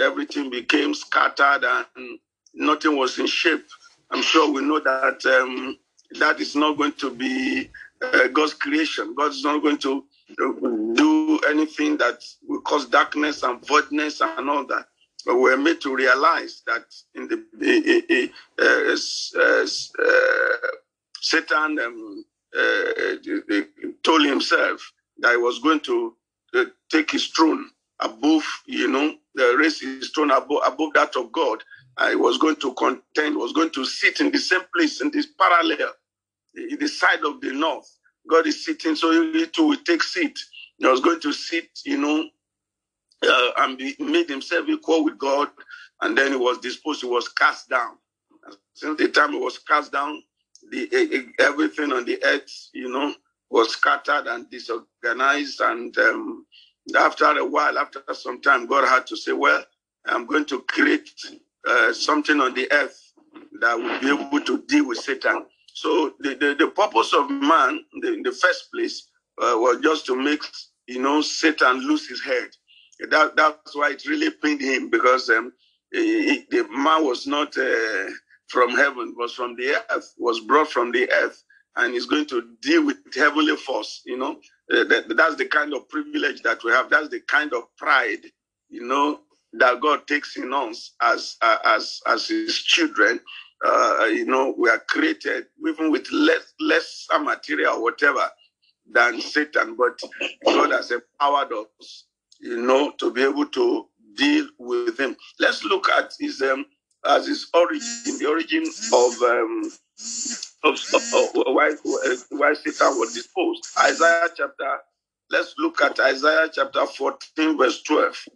everything 0.00 0.50
became 0.50 0.94
scattered, 0.94 1.64
and 1.64 2.18
nothing 2.54 2.96
was 2.96 3.18
in 3.18 3.26
shape? 3.26 3.66
I'm 4.12 4.22
sure 4.22 4.52
we 4.52 4.60
know 4.62 4.78
that 4.80 5.24
um, 5.26 5.78
that 6.18 6.38
is 6.38 6.54
not 6.54 6.76
going 6.76 6.92
to 6.92 7.10
be 7.10 7.70
uh, 8.02 8.28
God's 8.28 8.54
creation. 8.54 9.14
God 9.14 9.30
is 9.30 9.42
not 9.42 9.62
going 9.62 9.78
to 9.78 10.04
do 10.94 11.40
anything 11.48 11.96
that 11.98 12.22
will 12.46 12.60
cause 12.60 12.86
darkness 12.86 13.42
and 13.42 13.66
voidness 13.66 14.20
and 14.20 14.50
all 14.50 14.66
that. 14.66 14.86
But 15.24 15.38
we're 15.38 15.56
made 15.56 15.80
to 15.82 15.94
realize 15.94 16.62
that 16.66 16.84
in 17.14 17.28
the 17.28 18.30
uh, 18.58 18.92
uh, 19.40 19.66
Satan 21.20 21.78
um, 21.78 22.24
told 24.02 24.24
himself 24.26 24.92
that 25.18 25.30
he 25.30 25.36
was 25.36 25.58
going 25.60 25.80
to 25.80 26.14
take 26.90 27.10
his 27.10 27.28
throne 27.28 27.70
above, 28.00 28.44
you 28.66 28.88
know, 28.88 29.14
raise 29.56 29.80
his 29.80 30.10
throne 30.10 30.32
above, 30.32 30.60
above 30.66 30.92
that 30.94 31.16
of 31.16 31.32
God. 31.32 31.62
I 31.96 32.14
was 32.16 32.38
going 32.38 32.56
to 32.56 32.74
contend, 32.74 33.36
was 33.36 33.52
going 33.52 33.70
to 33.72 33.84
sit 33.84 34.20
in 34.20 34.32
the 34.32 34.38
same 34.38 34.62
place 34.74 35.00
in 35.00 35.10
this 35.12 35.26
parallel, 35.26 35.92
in 36.56 36.78
the 36.78 36.88
side 36.88 37.24
of 37.24 37.40
the 37.40 37.52
north. 37.52 37.90
God 38.28 38.46
is 38.46 38.64
sitting, 38.64 38.96
so 38.96 39.12
he 39.32 39.46
too 39.48 39.68
will 39.68 39.78
take 39.84 40.02
seat. 40.02 40.38
He 40.78 40.86
was 40.86 41.00
going 41.00 41.20
to 41.20 41.32
sit, 41.32 41.68
you 41.86 41.98
know, 41.98 42.28
uh, 43.24 43.50
and 43.58 43.78
be, 43.78 43.96
made 44.00 44.28
himself 44.28 44.68
equal 44.68 45.04
with 45.04 45.18
God, 45.18 45.50
and 46.02 46.18
then 46.18 46.32
he 46.32 46.38
was 46.38 46.58
disposed, 46.58 47.02
he 47.02 47.08
was 47.08 47.28
cast 47.28 47.68
down. 47.70 47.96
Since 48.74 48.98
the 48.98 49.08
time 49.08 49.32
he 49.32 49.38
was 49.38 49.58
cast 49.58 49.92
down, 49.92 50.22
the 50.70 51.28
everything 51.40 51.92
on 51.92 52.04
the 52.04 52.22
earth, 52.24 52.70
you 52.74 52.90
know, 52.90 53.14
was 53.50 53.70
scattered 53.72 54.26
and 54.28 54.50
disorganized. 54.50 55.60
And 55.60 55.96
um, 55.98 56.46
after 56.96 57.26
a 57.26 57.44
while, 57.44 57.78
after 57.78 58.02
some 58.14 58.40
time, 58.40 58.66
God 58.66 58.88
had 58.88 59.06
to 59.08 59.16
say, 59.16 59.32
"Well, 59.32 59.64
I'm 60.06 60.26
going 60.26 60.46
to 60.46 60.60
create 60.62 61.10
uh, 61.68 61.92
something 61.92 62.40
on 62.40 62.54
the 62.54 62.70
earth 62.72 63.00
that 63.60 63.78
will 63.78 64.00
be 64.00 64.10
able 64.10 64.40
to 64.46 64.62
deal 64.68 64.88
with 64.88 64.98
Satan." 64.98 65.46
So 65.74 66.14
the, 66.20 66.34
the, 66.34 66.56
the 66.58 66.68
purpose 66.68 67.14
of 67.14 67.30
man, 67.30 67.84
in 67.94 68.00
the, 68.02 68.32
first 68.32 68.70
place, 68.72 69.08
uh, 69.42 69.54
was 69.56 69.80
just 69.82 70.06
to 70.06 70.16
make 70.16 70.42
you 70.88 71.00
know 71.00 71.22
Satan 71.22 71.80
lose 71.80 72.08
his 72.08 72.22
head. 72.22 72.48
That 73.10 73.36
that's 73.36 73.76
why 73.76 73.92
it 73.92 74.06
really 74.06 74.30
pained 74.30 74.60
him 74.62 74.90
because 74.90 75.30
um, 75.30 75.52
he- 75.92 76.46
the 76.50 76.68
man 76.70 77.04
was 77.04 77.26
not 77.26 77.56
uh, 77.58 78.10
from 78.48 78.70
heaven, 78.72 79.14
was 79.18 79.34
from 79.34 79.56
the 79.56 79.76
earth, 79.90 80.14
was 80.18 80.40
brought 80.40 80.70
from 80.70 80.92
the 80.92 81.10
earth, 81.12 81.42
and 81.76 81.94
is 81.94 82.06
going 82.06 82.26
to 82.26 82.50
deal 82.62 82.84
with 82.86 82.98
heavenly 83.14 83.56
force. 83.56 84.02
You 84.06 84.18
know, 84.18 84.32
uh, 84.72 84.84
that, 84.84 85.14
that's 85.16 85.36
the 85.36 85.46
kind 85.46 85.74
of 85.74 85.88
privilege 85.88 86.42
that 86.42 86.64
we 86.64 86.72
have. 86.72 86.90
That's 86.90 87.08
the 87.08 87.20
kind 87.20 87.52
of 87.54 87.64
pride, 87.76 88.20
you 88.70 88.86
know, 88.86 89.20
that 89.54 89.80
God 89.80 90.06
takes 90.06 90.36
in 90.36 90.52
us 90.52 90.92
as 91.00 91.36
as 91.42 92.00
as 92.06 92.28
His 92.28 92.56
children. 92.56 93.20
Uh, 93.64 94.06
you 94.06 94.24
know, 94.24 94.54
we 94.58 94.68
are 94.68 94.82
created 94.88 95.46
even 95.66 95.92
with 95.92 96.10
less 96.10 96.52
less 96.60 97.06
material 97.20 97.82
whatever 97.82 98.28
than 98.90 99.20
Satan, 99.20 99.76
but 99.76 100.00
God 100.44 100.72
has 100.72 100.90
empowered 100.90 101.52
us, 101.80 102.04
you 102.40 102.60
know, 102.60 102.90
to 102.98 103.12
be 103.12 103.22
able 103.22 103.46
to 103.46 103.86
deal 104.16 104.48
with 104.58 104.98
him. 104.98 105.16
Let's 105.38 105.64
look 105.64 105.88
at 105.90 106.12
his 106.18 106.42
um, 106.42 106.66
as 107.06 107.26
his 107.26 107.46
origin, 107.54 108.18
the 108.18 108.26
origin 108.28 108.64
of 108.92 109.22
um, 109.22 109.70
of, 110.64 110.78
of, 110.94 111.14
of 111.14 111.54
why 111.54 111.72
why 112.30 112.54
Satan 112.54 112.98
was 112.98 113.14
disposed. 113.14 113.66
Isaiah 113.78 114.28
chapter. 114.36 114.78
Let's 115.30 115.54
look 115.56 115.80
at 115.80 115.98
Isaiah 115.98 116.50
chapter 116.52 116.84
14, 116.84 117.56
verse 117.56 117.82
12. 117.84 118.26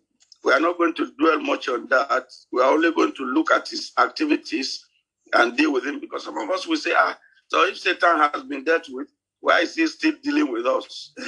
We 0.46 0.52
are 0.52 0.60
not 0.60 0.78
going 0.78 0.94
to 0.94 1.10
dwell 1.18 1.40
much 1.40 1.68
on 1.68 1.88
that. 1.88 2.32
We 2.52 2.62
are 2.62 2.70
only 2.72 2.92
going 2.92 3.12
to 3.16 3.24
look 3.24 3.50
at 3.50 3.68
his 3.68 3.90
activities 3.98 4.86
and 5.32 5.56
deal 5.56 5.72
with 5.72 5.84
him 5.84 5.98
because 5.98 6.22
some 6.22 6.38
of 6.38 6.48
us 6.50 6.68
will 6.68 6.76
say, 6.76 6.92
ah, 6.94 7.18
so 7.48 7.66
if 7.66 7.76
Satan 7.76 8.20
has 8.20 8.44
been 8.44 8.62
dealt 8.62 8.86
with, 8.88 9.08
why 9.40 9.62
is 9.62 9.74
he 9.74 9.88
still 9.88 10.14
dealing 10.22 10.52
with 10.52 10.64
us? 10.64 11.12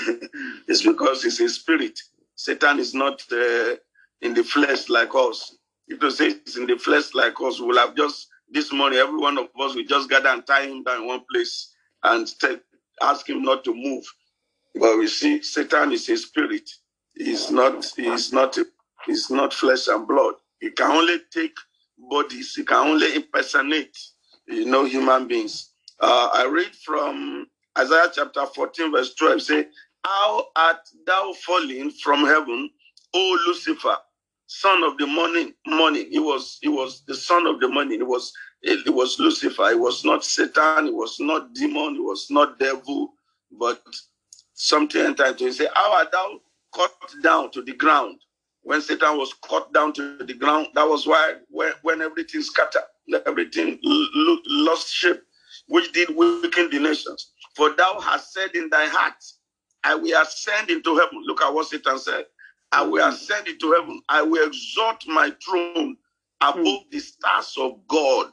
it's 0.68 0.86
because 0.86 1.24
he's 1.24 1.40
a 1.40 1.48
spirit. 1.48 1.98
Satan 2.36 2.78
is 2.78 2.94
not 2.94 3.20
uh, 3.32 3.74
in 4.22 4.34
the 4.34 4.44
flesh 4.44 4.88
like 4.88 5.12
us. 5.16 5.56
If 5.88 6.00
you 6.00 6.12
say 6.12 6.36
in 6.56 6.68
the 6.68 6.78
flesh 6.78 7.12
like 7.12 7.40
us, 7.40 7.60
we'll 7.60 7.76
have 7.76 7.96
just 7.96 8.28
this 8.52 8.72
morning, 8.72 9.00
every 9.00 9.18
one 9.18 9.36
of 9.36 9.46
us 9.60 9.74
will 9.74 9.84
just 9.84 10.08
gather 10.08 10.28
and 10.28 10.46
tie 10.46 10.66
him 10.66 10.84
down 10.84 11.02
in 11.02 11.08
one 11.08 11.24
place 11.28 11.74
and 12.04 12.32
ask 13.02 13.28
him 13.28 13.42
not 13.42 13.64
to 13.64 13.74
move. 13.74 14.04
But 14.76 14.96
we 14.96 15.08
see 15.08 15.42
Satan 15.42 15.90
is 15.90 16.08
a 16.08 16.16
spirit. 16.16 16.70
He's 17.16 17.50
not, 17.50 17.84
he's 17.96 18.32
not, 18.32 18.56
he's 19.08 19.30
not 19.30 19.54
flesh 19.54 19.88
and 19.88 20.08
blood. 20.08 20.34
He 20.60 20.70
can 20.72 20.92
only 20.92 21.18
take 21.32 21.56
bodies. 21.98 22.54
He 22.56 22.64
can 22.64 22.88
only 22.88 23.16
impersonate, 23.16 23.98
you 24.48 24.66
know, 24.66 24.86
human 24.86 25.28
beings. 25.28 25.70
Uh, 26.00 26.30
I 26.34 26.46
read 26.46 26.74
from 26.76 27.48
Isaiah 27.78 28.12
chapter 28.14 28.46
14, 28.46 28.92
verse 28.92 29.14
12, 29.16 29.42
say, 29.42 29.66
How 30.04 30.46
art 30.56 30.80
thou 31.06 31.34
fallen 31.46 31.92
from 31.92 32.26
heaven, 32.26 32.70
O 33.14 33.38
Lucifer, 33.48 33.96
son 34.48 34.84
of 34.84 34.98
the 34.98 35.08
morning? 35.08 35.54
Morning. 35.66 36.08
He 36.10 36.20
was 36.20 36.58
he 36.62 36.68
was 36.68 37.02
the 37.08 37.16
son 37.16 37.46
of 37.46 37.60
the 37.60 37.68
morning. 37.68 38.00
It 38.00 38.08
was 38.08 38.32
it, 38.62 38.92
was 38.94 39.20
Lucifer. 39.20 39.70
It 39.70 39.80
was 39.80 40.04
not 40.04 40.24
Satan. 40.24 40.88
It 40.88 40.94
was 40.94 41.18
not 41.20 41.54
demon. 41.54 41.96
It 41.96 42.02
was 42.04 42.28
not 42.30 42.58
devil. 42.60 43.14
But 43.52 43.82
something 44.54 45.02
entered 45.02 45.38
to 45.38 45.46
him. 45.46 45.52
Say, 45.52 45.68
How 45.74 45.98
art 45.98 46.12
thou 46.12 46.40
cut 46.74 46.92
down 47.22 47.52
to 47.52 47.62
the 47.62 47.74
ground? 47.74 48.20
When 48.68 48.82
Satan 48.82 49.16
was 49.16 49.32
cut 49.32 49.72
down 49.72 49.94
to 49.94 50.18
the 50.18 50.34
ground, 50.34 50.66
that 50.74 50.86
was 50.86 51.06
why 51.06 51.36
when, 51.48 51.72
when 51.80 52.02
everything 52.02 52.42
scattered, 52.42 52.82
everything 53.24 53.78
lost 53.82 54.92
shape, 54.92 55.22
which 55.68 55.90
did 55.92 56.10
weaken 56.14 56.68
the 56.70 56.78
nations. 56.78 57.32
For 57.56 57.72
thou 57.72 57.98
hast 57.98 58.34
said 58.34 58.50
in 58.52 58.68
thy 58.68 58.84
heart, 58.84 59.24
I 59.84 59.94
will 59.94 60.20
ascend 60.20 60.68
into 60.68 60.98
heaven. 60.98 61.22
Look 61.24 61.40
at 61.40 61.54
what 61.54 61.68
Satan 61.68 61.98
said. 61.98 62.26
I 62.70 62.82
will 62.82 63.08
ascend 63.08 63.48
into 63.48 63.72
heaven. 63.72 64.02
I 64.10 64.20
will 64.20 64.46
exalt 64.46 65.02
my 65.06 65.32
throne 65.42 65.96
above 66.42 66.62
mm. 66.62 66.90
the 66.90 66.98
stars 66.98 67.54
of 67.58 67.78
God. 67.88 68.30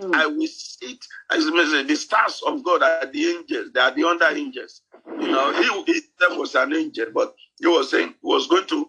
Mm. 0.00 0.16
I 0.16 0.26
will 0.26 0.48
sit, 0.48 0.98
as 1.30 1.44
the 1.44 1.94
stars 1.94 2.42
of 2.44 2.64
God 2.64 2.82
are 2.82 3.06
the 3.06 3.24
angels, 3.24 3.70
they 3.72 3.80
are 3.80 3.94
the 3.94 4.02
under 4.02 4.26
angels. 4.26 4.82
You 5.20 5.28
know, 5.28 5.52
he, 5.52 5.92
he 5.92 6.02
was 6.36 6.56
an 6.56 6.74
angel, 6.74 7.06
but 7.14 7.36
he 7.60 7.68
was 7.68 7.90
saying 7.90 8.08
he 8.08 8.26
was 8.26 8.48
going 8.48 8.66
to 8.66 8.86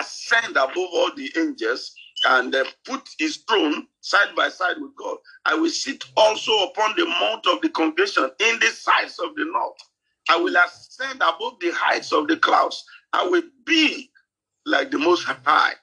ascend 0.00 0.56
above 0.56 0.76
all 0.76 1.10
the 1.16 1.30
angels 1.38 1.94
and 2.26 2.54
uh, 2.54 2.64
put 2.86 3.08
his 3.18 3.38
throne 3.48 3.86
side 4.00 4.34
by 4.36 4.48
side 4.48 4.76
with 4.80 4.96
God. 4.96 5.18
I 5.44 5.54
will 5.54 5.70
sit 5.70 6.04
also 6.16 6.52
upon 6.64 6.94
the 6.96 7.06
mount 7.06 7.46
of 7.46 7.60
the 7.62 7.68
congregation 7.70 8.30
in 8.40 8.58
the 8.60 8.68
sides 8.68 9.18
of 9.18 9.34
the 9.36 9.44
north. 9.44 9.78
I 10.30 10.36
will 10.38 10.56
ascend 10.56 11.16
above 11.16 11.60
the 11.60 11.72
heights 11.72 12.12
of 12.12 12.28
the 12.28 12.36
clouds. 12.36 12.84
I 13.12 13.26
will 13.26 13.42
be 13.66 14.10
like 14.66 14.90
the 14.90 14.98
Most 14.98 15.24
High. 15.24 15.74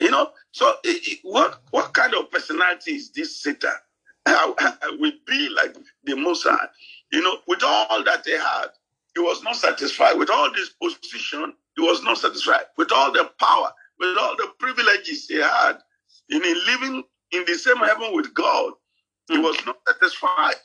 You 0.00 0.10
know, 0.10 0.30
so 0.52 0.74
it, 0.84 1.08
it, 1.08 1.18
what 1.22 1.62
what 1.70 1.94
kind 1.94 2.14
of 2.14 2.30
personality 2.30 2.92
is 2.96 3.10
this 3.12 3.40
Satan? 3.42 3.70
I, 4.26 4.54
I 4.82 4.96
will 4.98 5.12
be 5.26 5.48
like 5.50 5.76
the 6.04 6.16
Most 6.16 6.44
High. 6.44 6.68
You 7.12 7.22
know, 7.22 7.38
with 7.48 7.62
all 7.64 8.04
that 8.04 8.24
they 8.24 8.38
had, 8.38 8.66
he 9.14 9.20
was 9.20 9.42
not 9.42 9.56
satisfied. 9.56 10.18
With 10.18 10.30
all 10.30 10.50
this 10.52 10.70
position, 10.70 11.54
he 11.76 11.82
was 11.82 12.02
not 12.02 12.18
satisfied. 12.18 12.64
With 12.76 12.92
all 12.92 13.12
the 13.12 13.30
power, 13.40 13.72
with 13.98 14.16
all 14.18 14.36
the 14.36 14.48
privileges 14.58 15.26
he 15.28 15.36
had, 15.36 15.78
in 16.28 16.42
living 16.42 17.04
in 17.32 17.44
the 17.46 17.54
same 17.54 17.78
heaven 17.78 18.14
with 18.14 18.32
God, 18.34 18.72
he 19.28 19.38
was 19.38 19.56
not 19.66 19.78
satisfied. 19.86 20.56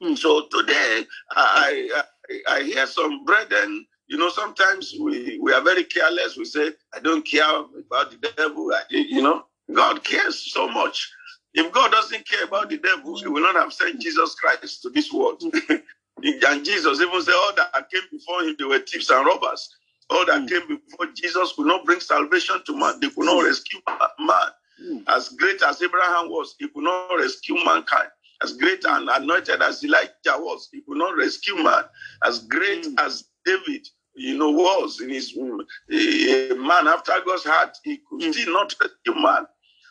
Hmm. 0.00 0.14
So 0.14 0.46
today, 0.50 1.04
I, 1.32 2.02
I, 2.30 2.56
I 2.56 2.62
hear 2.62 2.86
some 2.86 3.24
brethren, 3.24 3.86
you 4.06 4.16
know, 4.16 4.28
sometimes 4.30 4.94
we, 5.00 5.38
we 5.42 5.52
are 5.52 5.62
very 5.62 5.84
careless. 5.84 6.36
We 6.36 6.44
say, 6.44 6.72
I 6.94 7.00
don't 7.00 7.26
care 7.26 7.44
about 7.44 8.10
the 8.10 8.32
devil. 8.36 8.72
I, 8.72 8.82
you 8.90 9.22
know, 9.22 9.44
God 9.74 10.04
cares 10.04 10.52
so 10.52 10.68
much. 10.68 11.10
If 11.54 11.72
God 11.72 11.90
doesn't 11.90 12.28
care 12.28 12.44
about 12.44 12.70
the 12.70 12.78
devil, 12.78 13.18
he 13.18 13.26
will 13.26 13.42
not 13.42 13.56
have 13.56 13.72
sent 13.72 14.00
Jesus 14.00 14.34
Christ 14.34 14.82
to 14.82 14.90
this 14.90 15.12
world. 15.12 15.42
and 15.72 16.64
Jesus 16.64 17.00
even 17.00 17.22
said, 17.22 17.34
all 17.34 17.54
that 17.56 17.90
came 17.90 18.02
before 18.10 18.42
him, 18.42 18.54
they 18.58 18.64
were 18.64 18.78
thieves 18.78 19.10
and 19.10 19.26
robbers. 19.26 19.68
All 20.10 20.24
that 20.26 20.42
mm. 20.42 20.48
came 20.48 20.68
before 20.68 21.06
Jesus 21.14 21.52
could 21.54 21.66
not 21.66 21.84
bring 21.84 22.00
salvation 22.00 22.62
to 22.66 22.76
man. 22.76 22.98
They 23.00 23.10
could 23.10 23.26
not 23.26 23.44
rescue 23.44 23.80
man. 24.18 24.50
Mm. 24.82 25.04
As 25.08 25.30
great 25.30 25.62
as 25.62 25.82
Abraham 25.82 26.30
was, 26.30 26.54
he 26.58 26.68
could 26.68 26.84
not 26.84 27.14
rescue 27.16 27.56
mankind. 27.64 28.08
As 28.42 28.52
great 28.54 28.84
and 28.84 29.08
anointed 29.10 29.60
as 29.60 29.82
Elijah 29.84 30.38
was, 30.38 30.68
he 30.72 30.80
could 30.82 30.98
not 30.98 31.16
rescue 31.16 31.56
man. 31.56 31.84
As 32.24 32.40
great 32.40 32.84
mm. 32.84 32.94
as 32.98 33.24
David, 33.44 33.86
you 34.14 34.38
know, 34.38 34.50
was 34.50 35.00
in 35.00 35.10
his 35.10 35.36
a 35.36 36.54
man 36.54 36.88
after 36.88 37.12
God's 37.24 37.44
heart, 37.44 37.76
he 37.84 38.00
could 38.08 38.32
still 38.32 38.52
not 38.52 38.74
rescue 38.80 39.20
man. 39.20 39.46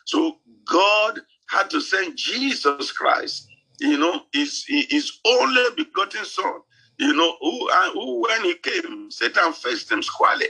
So 0.06 0.38
God 0.64 1.20
had 1.50 1.70
to 1.70 1.80
send 1.80 2.16
Jesus 2.16 2.92
Christ, 2.92 3.48
you 3.80 3.98
know, 3.98 4.22
his, 4.32 4.64
his 4.66 5.18
only 5.26 5.62
begotten 5.76 6.24
son 6.24 6.60
you 6.98 7.14
know, 7.14 7.36
who, 7.40 7.70
uh, 7.70 7.90
who 7.92 8.22
when 8.22 8.44
he 8.44 8.54
came, 8.54 9.10
Satan 9.10 9.52
faced 9.52 9.90
him 9.90 10.02
squarely. 10.02 10.46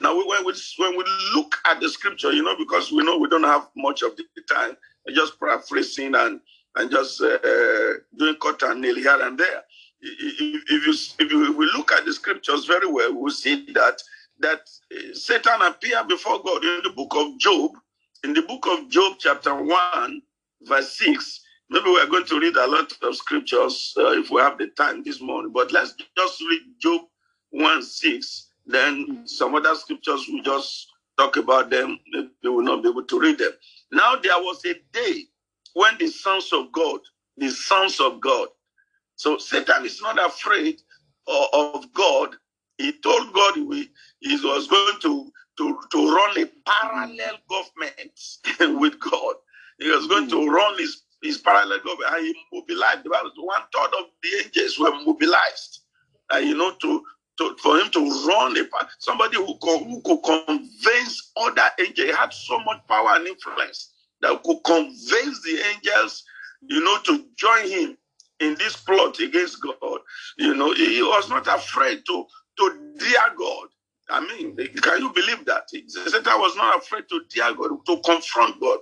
Now, 0.00 0.16
when 0.16 0.44
we, 0.46 0.54
when 0.78 0.96
we 0.96 1.04
look 1.34 1.56
at 1.66 1.80
the 1.80 1.88
scripture, 1.88 2.32
you 2.32 2.42
know, 2.42 2.56
because 2.56 2.90
we 2.90 3.04
know 3.04 3.18
we 3.18 3.28
don't 3.28 3.44
have 3.44 3.68
much 3.76 4.02
of 4.02 4.16
the 4.16 4.24
time, 4.50 4.76
just 5.14 5.38
paraphrasing 5.38 6.14
and 6.14 6.40
and 6.76 6.90
just 6.90 7.20
uh, 7.20 7.94
doing 8.16 8.36
cut 8.40 8.62
and 8.62 8.80
nail 8.80 8.94
here 8.94 9.20
and 9.20 9.36
there. 9.38 9.62
If, 10.00 10.40
if, 10.40 10.86
you, 10.86 10.92
if, 11.18 11.32
you, 11.32 11.50
if 11.50 11.56
we 11.56 11.66
look 11.76 11.92
at 11.92 12.04
the 12.04 12.12
scriptures 12.12 12.64
very 12.66 12.86
well, 12.86 13.12
we'll 13.14 13.32
see 13.32 13.66
that 13.72 14.00
that 14.38 14.60
uh, 14.94 15.14
Satan 15.14 15.60
appeared 15.62 16.08
before 16.08 16.42
God 16.42 16.64
in 16.64 16.80
the 16.84 16.90
book 16.90 17.14
of 17.14 17.38
Job. 17.38 17.72
In 18.24 18.32
the 18.32 18.42
book 18.42 18.66
of 18.66 18.88
Job, 18.88 19.16
chapter 19.18 19.54
1, 19.54 20.22
verse 20.62 20.96
6, 20.98 21.39
Maybe 21.70 21.84
we're 21.86 22.06
going 22.06 22.26
to 22.26 22.40
read 22.40 22.56
a 22.56 22.66
lot 22.66 22.92
of 23.02 23.14
scriptures 23.14 23.94
uh, 23.96 24.10
if 24.10 24.28
we 24.28 24.40
have 24.40 24.58
the 24.58 24.66
time 24.68 25.04
this 25.04 25.20
morning, 25.20 25.52
but 25.52 25.70
let's 25.70 25.94
just 26.16 26.40
read 26.40 26.62
Job 26.80 27.02
1 27.50 27.82
6. 27.82 28.48
Then 28.66 29.22
some 29.24 29.54
other 29.54 29.76
scriptures 29.76 30.26
we 30.28 30.42
just 30.42 30.88
talk 31.16 31.36
about 31.36 31.70
them. 31.70 32.00
They 32.12 32.48
will 32.48 32.62
not 32.62 32.82
be 32.82 32.88
able 32.88 33.04
to 33.04 33.20
read 33.20 33.38
them. 33.38 33.52
Now, 33.92 34.16
there 34.16 34.38
was 34.38 34.64
a 34.64 34.74
day 34.92 35.26
when 35.74 35.96
the 35.98 36.08
sons 36.08 36.52
of 36.52 36.72
God, 36.72 37.00
the 37.36 37.50
sons 37.50 38.00
of 38.00 38.20
God, 38.20 38.48
so 39.14 39.38
Satan 39.38 39.84
is 39.84 40.02
not 40.02 40.18
afraid 40.18 40.82
of 41.28 41.92
God. 41.92 42.34
He 42.78 42.92
told 42.92 43.32
God 43.32 43.54
he, 43.54 43.90
he 44.18 44.34
was 44.36 44.66
going 44.66 45.00
to, 45.02 45.32
to, 45.58 45.78
to 45.92 46.14
run 46.14 46.42
a 46.42 46.46
parallel 46.66 47.38
government 47.48 48.80
with 48.80 48.98
God. 48.98 49.34
He 49.78 49.88
was 49.88 50.08
going 50.08 50.28
to 50.30 50.48
run 50.48 50.76
his 50.78 51.02
his 51.22 51.38
parallel 51.38 51.78
government, 51.78 52.14
and 52.14 52.26
he 52.26 52.36
mobilized. 52.52 53.04
The 53.04 53.10
Bible, 53.10 53.30
one 53.38 53.62
third 53.74 53.90
of 53.98 54.06
the 54.22 54.44
angels 54.44 54.78
were 54.78 55.04
mobilized, 55.04 55.80
and 56.30 56.46
you 56.46 56.56
know, 56.56 56.72
to, 56.72 57.02
to 57.38 57.56
for 57.62 57.78
him 57.78 57.90
to 57.90 58.26
run 58.26 58.56
a 58.56 58.64
somebody 58.98 59.36
who 59.36 59.56
could, 59.60 59.80
who 59.82 60.00
could 60.02 60.22
convince 60.22 61.32
other 61.36 61.70
angels. 61.78 62.16
Had 62.16 62.32
so 62.32 62.58
much 62.60 62.80
power 62.88 63.16
and 63.16 63.26
influence 63.26 63.92
that 64.20 64.42
could 64.42 64.58
convince 64.64 65.42
the 65.42 65.62
angels, 65.74 66.24
you 66.62 66.82
know, 66.82 66.98
to 67.04 67.24
join 67.36 67.68
him 67.68 67.96
in 68.40 68.54
this 68.56 68.76
plot 68.76 69.18
against 69.20 69.62
God. 69.62 70.00
You 70.38 70.54
know, 70.54 70.72
he 70.72 71.02
was 71.02 71.28
not 71.28 71.46
afraid 71.46 72.04
to 72.06 72.26
to 72.58 72.94
dare 72.98 73.34
God. 73.38 73.68
I 74.10 74.20
mean, 74.20 74.56
can 74.56 75.00
you 75.00 75.12
believe 75.12 75.44
that? 75.46 75.70
Satan 75.70 76.40
was 76.40 76.56
not 76.56 76.78
afraid 76.78 77.04
to 77.10 77.20
dare 77.32 77.54
God, 77.54 77.70
to 77.86 78.00
confront 78.04 78.60
God, 78.60 78.80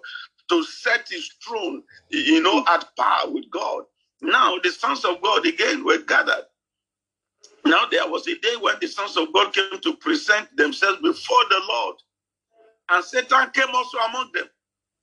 to 0.49 0.65
set 0.65 1.09
his 1.09 1.31
throne, 1.45 1.83
you 2.11 2.41
know, 2.43 2.65
at 2.69 2.89
par 2.97 3.31
with 3.31 3.51
God. 3.51 3.85
Now 4.21 4.59
the 4.63 4.71
sons 4.71 5.05
of 5.05 5.21
God 5.23 5.47
again 5.47 5.85
were 5.85 5.99
gathered. 5.99 6.45
Now 7.65 7.87
there 7.91 8.09
was 8.09 8.27
a 8.27 8.39
day 8.39 8.57
when 8.61 8.77
the 8.81 8.89
sons 8.89 9.17
of 9.17 9.33
God 9.33 9.53
came 9.53 9.81
to 9.81 9.97
present 9.97 10.55
themselves 10.57 11.01
before 11.03 11.45
the 11.51 11.61
Lord, 11.69 11.97
and 12.91 13.05
Satan 13.05 13.51
came 13.53 13.69
also 13.75 13.99
among 13.99 14.31
them. 14.33 14.47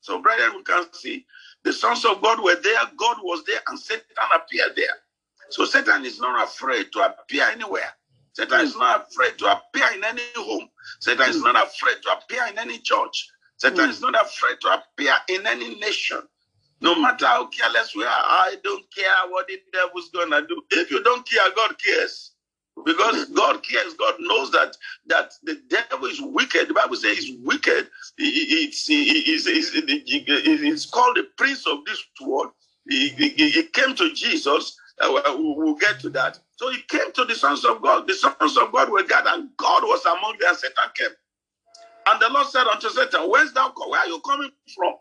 So, 0.01 0.21
brethren, 0.21 0.51
we 0.55 0.63
can 0.63 0.85
see 0.93 1.25
the 1.63 1.73
sons 1.73 2.05
of 2.05 2.21
God 2.21 2.43
were 2.43 2.55
there, 2.61 2.79
God 2.97 3.17
was 3.23 3.43
there, 3.45 3.59
and 3.67 3.79
Satan 3.79 4.05
appeared 4.33 4.75
there. 4.75 4.95
So 5.49 5.65
Satan 5.65 6.05
is 6.05 6.19
not 6.19 6.43
afraid 6.43 6.91
to 6.93 6.99
appear 7.05 7.43
anywhere. 7.45 7.89
Satan 8.33 8.61
is 8.61 8.75
not 8.75 9.07
afraid 9.09 9.37
to 9.39 9.51
appear 9.51 9.87
in 9.95 10.03
any 10.03 10.21
home. 10.35 10.69
Satan 10.99 11.29
is 11.29 11.41
not 11.41 11.55
afraid 11.55 11.97
to 12.03 12.11
appear 12.11 12.45
in 12.51 12.59
any 12.59 12.79
church. 12.79 13.29
Satan 13.57 13.89
is 13.89 14.01
not 14.01 14.15
afraid 14.15 14.57
to 14.61 14.69
appear 14.81 15.13
in 15.29 15.47
any 15.47 15.75
nation. 15.75 16.21
No 16.81 16.95
matter 16.99 17.27
how 17.27 17.47
careless 17.47 17.95
we 17.95 18.03
are, 18.03 18.09
I 18.09 18.57
don't 18.63 18.85
care 18.95 19.29
what 19.29 19.47
the 19.47 19.59
devil's 19.73 20.09
gonna 20.11 20.45
do. 20.47 20.61
If 20.71 20.91
you 20.91 21.03
don't 21.03 21.27
care, 21.27 21.43
God 21.55 21.75
cares. 21.83 22.33
Because 22.85 23.25
God 23.31 23.63
cares, 23.63 23.95
God 23.95 24.15
knows 24.19 24.51
that 24.51 24.77
that 25.07 25.33
the 25.43 25.61
devil 25.69 26.07
is 26.07 26.21
wicked. 26.21 26.69
The 26.69 26.73
Bible 26.75 26.95
says 26.97 27.17
he's 27.19 27.39
wicked. 27.43 27.89
It's, 28.17 28.87
it's, 28.89 29.47
it's, 29.47 29.71
it's 29.75 30.85
called 30.87 31.17
the 31.17 31.27
prince 31.37 31.67
of 31.67 31.85
this 31.85 32.03
world. 32.21 32.51
He, 32.89 33.09
he, 33.09 33.29
he 33.51 33.63
came 33.63 33.95
to 33.95 34.13
Jesus. 34.13 34.77
Uh, 35.01 35.21
we'll 35.37 35.75
get 35.75 35.99
to 36.01 36.09
that. 36.11 36.39
So 36.57 36.71
he 36.71 36.81
came 36.89 37.11
to 37.13 37.25
the 37.25 37.35
sons 37.35 37.65
of 37.65 37.81
God. 37.81 38.07
The 38.07 38.15
sons 38.15 38.57
of 38.57 38.71
God 38.71 38.91
were 38.91 39.03
God, 39.03 39.25
and 39.27 39.49
God 39.57 39.83
was 39.83 40.05
among 40.05 40.37
them, 40.39 40.49
and 40.49 40.57
Satan 40.57 40.89
came. 40.95 41.09
And 42.07 42.21
the 42.21 42.29
Lord 42.29 42.47
said 42.47 42.67
unto 42.67 42.89
Satan, 42.89 43.29
Where's 43.29 43.51
thou 43.53 43.73
Where 43.75 43.99
are 43.99 44.07
you 44.07 44.19
coming 44.21 44.51
from? 44.75 44.93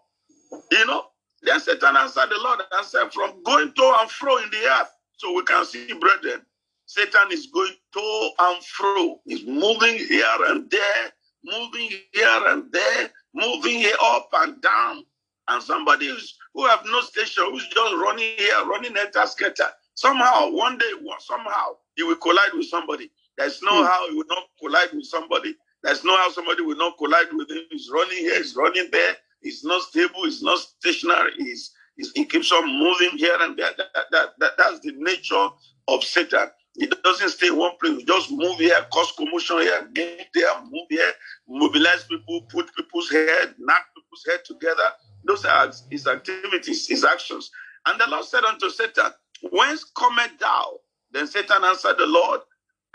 You 0.70 0.86
know? 0.86 1.05
Then 1.42 1.61
Satan 1.61 1.96
answered 1.96 2.30
the 2.30 2.40
Lord 2.42 2.61
and 2.72 2.86
said, 2.86 3.12
From 3.12 3.42
going 3.42 3.72
to 3.72 3.94
and 3.98 4.11
fro 4.11 4.38
in 4.38 4.50
the 4.50 4.64
earth. 4.80 4.90
So 5.16 5.34
we 5.34 5.42
can 5.44 5.64
see, 5.64 5.92
brethren, 5.94 6.40
Satan 6.86 7.30
is 7.30 7.46
going 7.46 7.72
to 7.92 8.30
and 8.38 8.64
fro. 8.64 9.20
He's 9.26 9.44
moving 9.46 9.98
here 9.98 10.36
and 10.46 10.70
there, 10.70 11.12
moving 11.44 11.90
here 12.12 12.40
and 12.46 12.72
there, 12.72 13.11
moving 13.34 13.78
here 13.78 13.96
up 14.02 14.28
and 14.34 14.61
down. 14.62 15.05
And 15.48 15.62
somebody 15.62 16.09
who's, 16.09 16.38
who 16.55 16.66
have 16.66 16.84
no 16.86 17.02
station, 17.02 17.44
who's 17.50 17.68
just 17.68 17.94
running 17.94 18.32
here, 18.38 18.64
running 18.66 18.96
at 18.96 19.14
a 19.14 19.26
skater. 19.26 19.68
Somehow, 19.94 20.50
one 20.50 20.78
day, 20.78 20.90
somehow, 21.20 21.76
he 21.94 22.02
will 22.02 22.16
collide 22.16 22.55
with 22.55 22.66
somebody. 22.66 23.11
There's 23.36 23.61
no 23.62 23.82
mm. 23.82 23.86
how 23.86 24.09
he 24.09 24.16
will 24.16 24.24
not 24.28 24.44
collide 24.61 24.92
with 24.92 25.05
somebody. 25.05 25.55
There's 25.85 26.03
no 26.03 26.16
how 26.16 26.30
somebody 26.30 26.62
will 26.62 26.76
not 26.78 26.97
collide 26.97 27.32
with 27.35 27.51
him. 27.51 27.62
He's 27.70 27.91
running 27.93 28.16
here, 28.18 28.39
he's 28.39 28.57
running 28.57 28.89
there. 28.91 29.16
He's 29.43 29.62
not 29.62 29.82
stable, 29.82 30.24
he's 30.24 30.43
not 30.43 30.59
stationary. 30.59 31.32
He's, 31.37 31.72
he's 31.97 32.11
he 32.14 32.24
keeps 32.24 32.51
on 32.51 32.66
moving 32.66 33.18
here 33.18 33.37
and 33.41 33.55
there. 33.57 33.70
That, 33.76 34.07
that, 34.11 34.28
that, 34.39 34.53
that's 34.57 34.80
the 34.80 34.93
nature 34.97 35.49
of 35.89 36.03
Satan. 36.03 36.49
He 36.72 36.87
doesn't 37.05 37.28
stay 37.28 37.49
in 37.49 37.57
one 37.59 37.72
place. 37.80 37.99
He 37.99 38.05
just 38.05 38.30
move 38.32 38.57
here, 38.57 38.85
cause 38.93 39.12
commotion 39.12 39.59
here, 39.59 39.89
get 39.93 40.28
there, 40.32 40.61
move 40.62 40.87
here, 40.89 41.12
mobilize 41.47 42.05
people, 42.05 42.41
put 42.51 42.74
people's 42.74 43.11
head, 43.11 43.55
knock 43.59 43.82
people's 43.95 44.24
head 44.26 44.41
together. 44.47 44.89
Those 45.24 45.45
are 45.45 45.70
his 45.91 46.07
activities, 46.07 46.89
his 46.89 47.05
actions. 47.05 47.51
And 47.87 48.01
the 48.01 48.07
Lord 48.09 48.24
said 48.24 48.45
unto 48.45 48.70
Satan, 48.70 49.12
Whence 49.53 49.85
cometh 49.97 50.39
thou? 50.41 50.78
Then 51.12 51.26
Satan 51.26 51.62
answered 51.62 51.99
the 51.99 52.07
Lord 52.07 52.41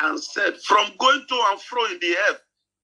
and 0.01 0.19
said, 0.19 0.57
From 0.57 0.89
going 0.97 1.23
to 1.29 1.43
and 1.51 1.61
fro 1.61 1.85
in 1.85 1.99
the 2.01 2.15
earth, 2.29 2.41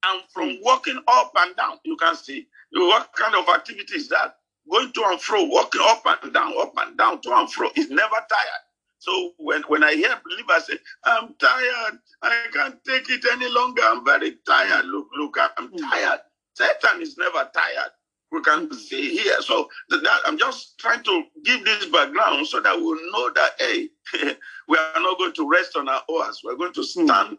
and 0.08 0.22
from 0.32 0.60
walking 0.62 1.02
up 1.08 1.32
and 1.36 1.56
down. 1.56 1.78
You 1.84 1.98
can 1.98 2.16
see 2.16 2.48
what 2.72 3.12
kind 3.14 3.36
of 3.36 3.48
activity 3.54 3.96
is 3.96 4.10
that? 4.10 4.36
Going 4.70 4.92
to 4.92 5.04
and 5.06 5.22
fro, 5.22 5.44
walking 5.44 5.82
up 5.84 6.04
and 6.24 6.34
down, 6.34 6.54
up 6.60 6.74
and 6.78 6.98
down, 6.98 7.22
to 7.22 7.34
and 7.36 7.52
fro. 7.52 7.70
Is 7.76 7.90
never 7.90 8.16
tired. 8.16 8.66
So 9.00 9.34
when, 9.38 9.62
when 9.64 9.84
I 9.84 9.94
hear 9.94 10.20
believers 10.24 10.66
say, 10.68 10.78
I'm 11.04 11.36
tired, 11.36 12.00
I 12.24 12.48
can't 12.52 12.84
take 12.84 13.10
it 13.10 13.24
any 13.32 13.48
longer, 13.48 13.84
I'm 13.86 14.04
very 14.04 14.38
tired. 14.48 14.86
Look, 14.86 15.08
look, 15.16 15.38
I'm 15.58 15.68
hmm. 15.68 15.78
tired. 15.78 16.22
Satan 16.56 17.02
is 17.02 17.16
never 17.18 17.50
tired. 17.54 17.92
We 18.32 18.42
can 18.42 18.74
see 18.74 19.16
here. 19.16 19.42
So 19.42 19.70
that 19.90 20.22
I'm 20.26 20.38
just 20.38 20.80
trying 20.80 21.04
to 21.04 21.24
give 21.44 21.64
this 21.64 21.86
background 21.86 22.48
so 22.48 22.60
that 22.62 22.76
we'll 22.76 23.12
know 23.12 23.30
that 23.36 23.52
hey, 23.60 23.90
we 24.68 24.78
are 24.78 25.02
not 25.02 25.18
going 25.20 25.34
to 25.34 25.50
rest 25.50 25.78
on 25.78 25.88
our 25.88 26.02
oars. 26.10 26.42
We're 26.44 26.58
going 26.58 26.74
to 26.74 26.82
hmm. 26.82 27.06
stand 27.06 27.38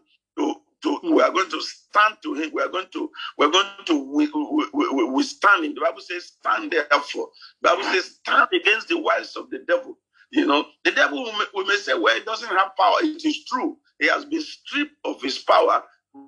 to 0.87 1.13
we 1.15 1.21
are 1.21 1.31
going 1.31 1.49
to 1.49 1.61
stand 1.61 2.15
to 2.23 2.33
him. 2.33 2.51
We 2.53 2.61
are 2.61 2.69
going 2.69 2.87
to 2.93 3.09
we're 3.37 3.51
going 3.51 3.67
to 3.85 4.15
we, 4.15 4.29
we, 4.73 4.89
we, 4.89 5.03
we 5.05 5.23
stand 5.23 5.65
him. 5.65 5.75
The 5.75 5.81
Bible 5.81 6.01
says, 6.01 6.33
stand 6.39 6.71
therefore. 6.71 7.29
The 7.61 7.69
Bible 7.69 7.83
says, 7.83 8.19
stand 8.21 8.47
against 8.53 8.87
the 8.87 8.99
wiles 8.99 9.35
of 9.35 9.49
the 9.49 9.59
devil. 9.67 9.97
You 10.31 10.45
know, 10.45 10.65
the 10.83 10.91
devil 10.91 11.23
we 11.23 11.31
may, 11.31 11.45
we 11.55 11.63
may 11.65 11.75
say, 11.75 11.93
well, 11.93 12.15
he 12.15 12.23
doesn't 12.23 12.49
have 12.49 12.75
power. 12.77 12.95
It 13.01 13.23
is 13.23 13.45
true. 13.45 13.77
He 13.99 14.07
has 14.07 14.25
been 14.25 14.41
stripped 14.41 14.95
of 15.05 15.21
his 15.21 15.39
power, 15.39 15.83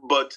but 0.08 0.36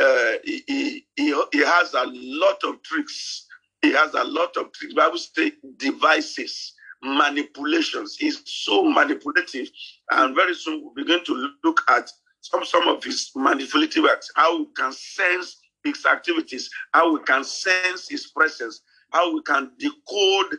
uh, 0.00 0.32
he, 0.44 1.04
he, 1.16 1.34
he 1.52 1.64
has 1.64 1.94
a 1.94 2.04
lot 2.06 2.62
of 2.64 2.82
tricks. 2.82 3.46
He 3.82 3.92
has 3.92 4.14
a 4.14 4.24
lot 4.24 4.56
of 4.56 4.72
tricks. 4.72 4.94
Bible 4.94 5.18
says 5.18 5.52
devices, 5.76 6.72
manipulations. 7.02 8.16
He's 8.16 8.42
so 8.46 8.84
manipulative. 8.84 9.68
And 10.10 10.36
very 10.36 10.54
soon 10.54 10.82
we'll 10.82 10.94
begin 10.94 11.24
to 11.24 11.50
look 11.64 11.80
at 11.88 12.10
some, 12.40 12.64
some 12.64 12.88
of 12.88 13.02
his 13.04 13.30
manipulative 13.34 14.04
acts, 14.06 14.30
how 14.34 14.58
we 14.58 14.66
can 14.76 14.92
sense 14.92 15.60
his 15.84 16.04
activities, 16.06 16.70
how 16.92 17.12
we 17.14 17.20
can 17.22 17.44
sense 17.44 18.08
his 18.08 18.26
presence, 18.28 18.82
how 19.10 19.32
we 19.34 19.42
can 19.42 19.70
decode, 19.78 20.58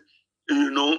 you 0.50 0.72
know, 0.72 0.98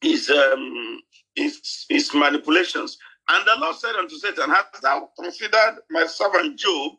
his 0.00 0.30
um 0.30 1.00
his, 1.34 1.86
his 1.88 2.12
manipulations. 2.14 2.98
And 3.28 3.46
the 3.46 3.56
Lord 3.58 3.76
said 3.76 3.94
unto 3.96 4.16
Satan, 4.16 4.50
Hast 4.50 4.82
thou 4.82 5.10
considered 5.18 5.78
my 5.90 6.06
servant 6.06 6.58
Job, 6.58 6.92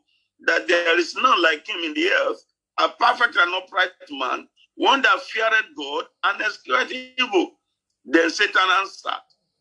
that 0.46 0.66
there 0.68 0.98
is 0.98 1.14
none 1.14 1.40
like 1.42 1.66
him 1.66 1.78
in 1.84 1.94
the 1.94 2.10
earth, 2.10 2.44
a 2.78 2.88
perfect 2.88 3.36
and 3.36 3.54
upright 3.54 3.90
man, 4.10 4.48
one 4.74 5.02
that 5.02 5.20
feared 5.22 5.52
God 5.76 6.04
and 6.24 6.42
eschewed 6.42 6.92
evil? 7.18 7.52
Then 8.04 8.30
Satan 8.30 8.68
answered 8.80 9.12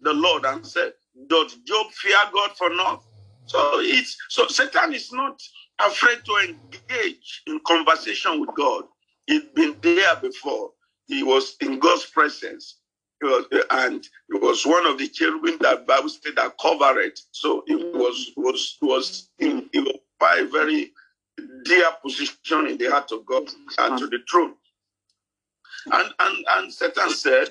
the 0.02 0.14
Lord 0.14 0.46
and 0.46 0.66
said, 0.66 0.94
Does 1.28 1.56
Job 1.66 1.92
fear 1.92 2.18
God 2.34 2.52
for 2.58 2.70
naught? 2.70 3.04
So 3.48 3.80
it's 3.80 4.18
so 4.30 4.48
Satan 4.48 4.94
is 4.94 5.12
not 5.12 5.40
afraid 5.80 6.20
to 6.26 6.38
engage 6.50 7.44
in 7.48 7.60
conversation 7.66 8.40
with 8.42 8.50
God. 8.56 8.86
He'd 9.28 9.54
been 9.54 9.76
there 9.82 10.16
before. 10.22 10.72
He 11.08 11.24
was 11.24 11.56
in 11.62 11.80
God's 11.80 12.06
presence. 12.08 12.80
He 13.22 13.28
Was, 13.28 13.46
and 13.72 14.04
it 14.30 14.42
was 14.42 14.66
one 14.66 14.86
of 14.88 14.98
the 14.98 15.08
cherubim 15.08 15.58
that 15.62 15.88
Bible 15.88 16.10
said 16.10 16.36
that 16.36 16.58
covered 16.60 17.00
it. 17.00 17.20
So 17.32 17.64
it 17.68 17.96
was 17.96 18.32
was 18.36 18.78
was 18.82 19.30
in, 19.40 19.70
a 19.74 20.46
very 20.46 20.92
dear 21.64 21.92
position 22.02 22.68
in 22.68 22.78
the 22.78 22.90
heart 22.90 23.12
of 23.12 23.26
God 23.26 23.50
and 23.78 23.98
to 24.00 24.08
the 24.08 24.20
throne. 24.30 24.56
And 25.92 26.14
and 26.20 26.46
and 26.50 26.74
Satan 26.74 27.12
said, 27.12 27.50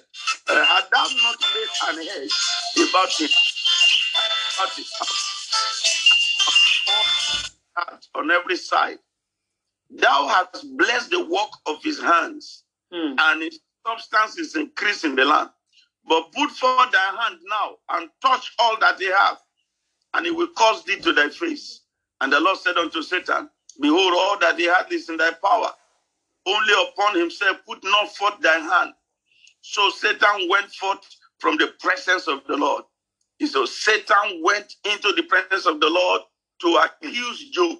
uh, 0.49 0.65
"Had 0.65 0.85
thou 0.93 1.07
not 1.23 1.37
made 1.55 2.01
an 2.01 2.07
hedge 2.09 2.89
about 2.91 3.21
it, 3.21 3.31
about 4.59 4.79
it 4.79 5.34
on 8.15 8.31
every 8.31 8.57
side. 8.57 8.99
Thou 9.91 10.29
hast 10.29 10.77
blessed 10.77 11.11
the 11.11 11.25
work 11.25 11.51
of 11.67 11.83
his 11.83 12.01
hands, 12.01 12.65
mm. 12.93 13.15
and 13.19 13.43
his 13.43 13.61
substance 13.87 14.39
is 14.39 14.57
increased 14.57 15.05
in 15.05 15.15
the 15.15 15.25
land. 15.25 15.51
But 16.07 16.33
put 16.33 16.51
forth 16.51 16.91
thy 16.93 17.23
hand 17.23 17.39
now 17.49 17.77
and 17.91 18.11
touch 18.21 18.53
all 18.59 18.79
that 18.81 18.99
they 18.99 19.07
have, 19.07 19.39
and 20.15 20.27
it 20.27 20.35
will 20.35 20.49
cause 20.49 20.85
thee 20.85 20.99
to 21.01 21.13
thy 21.13 21.29
face. 21.29 21.83
And 22.21 22.33
the 22.33 22.41
Lord 22.41 22.59
said 22.59 22.77
unto 22.77 23.03
Satan, 23.03 23.49
Behold, 23.81 24.15
all 24.17 24.39
that 24.41 24.59
he 24.59 24.67
hath 24.67 24.91
is 24.93 25.09
in 25.09 25.17
thy 25.17 25.33
power. 25.33 25.71
Only 26.47 26.73
upon 26.75 27.19
himself 27.19 27.59
put 27.67 27.83
not 27.85 28.15
forth 28.15 28.41
thy 28.41 28.59
hand. 28.59 28.93
So 29.63 29.91
Satan 29.91 30.49
went 30.49 30.71
forth 30.73 31.01
from 31.39 31.57
the 31.57 31.69
presence 31.81 32.29
of 32.29 32.43
the 32.47 32.57
Lord. 32.57 32.85
So 33.47 33.67
Satan 33.67 34.43
went 34.43 34.75
into 34.85 35.13
the 35.13 35.23
presence 35.23 35.67
of 35.67 35.81
the 35.81 35.89
Lord 35.89 36.23
to 36.61 36.77
accuse 36.85 37.51
Job, 37.51 37.79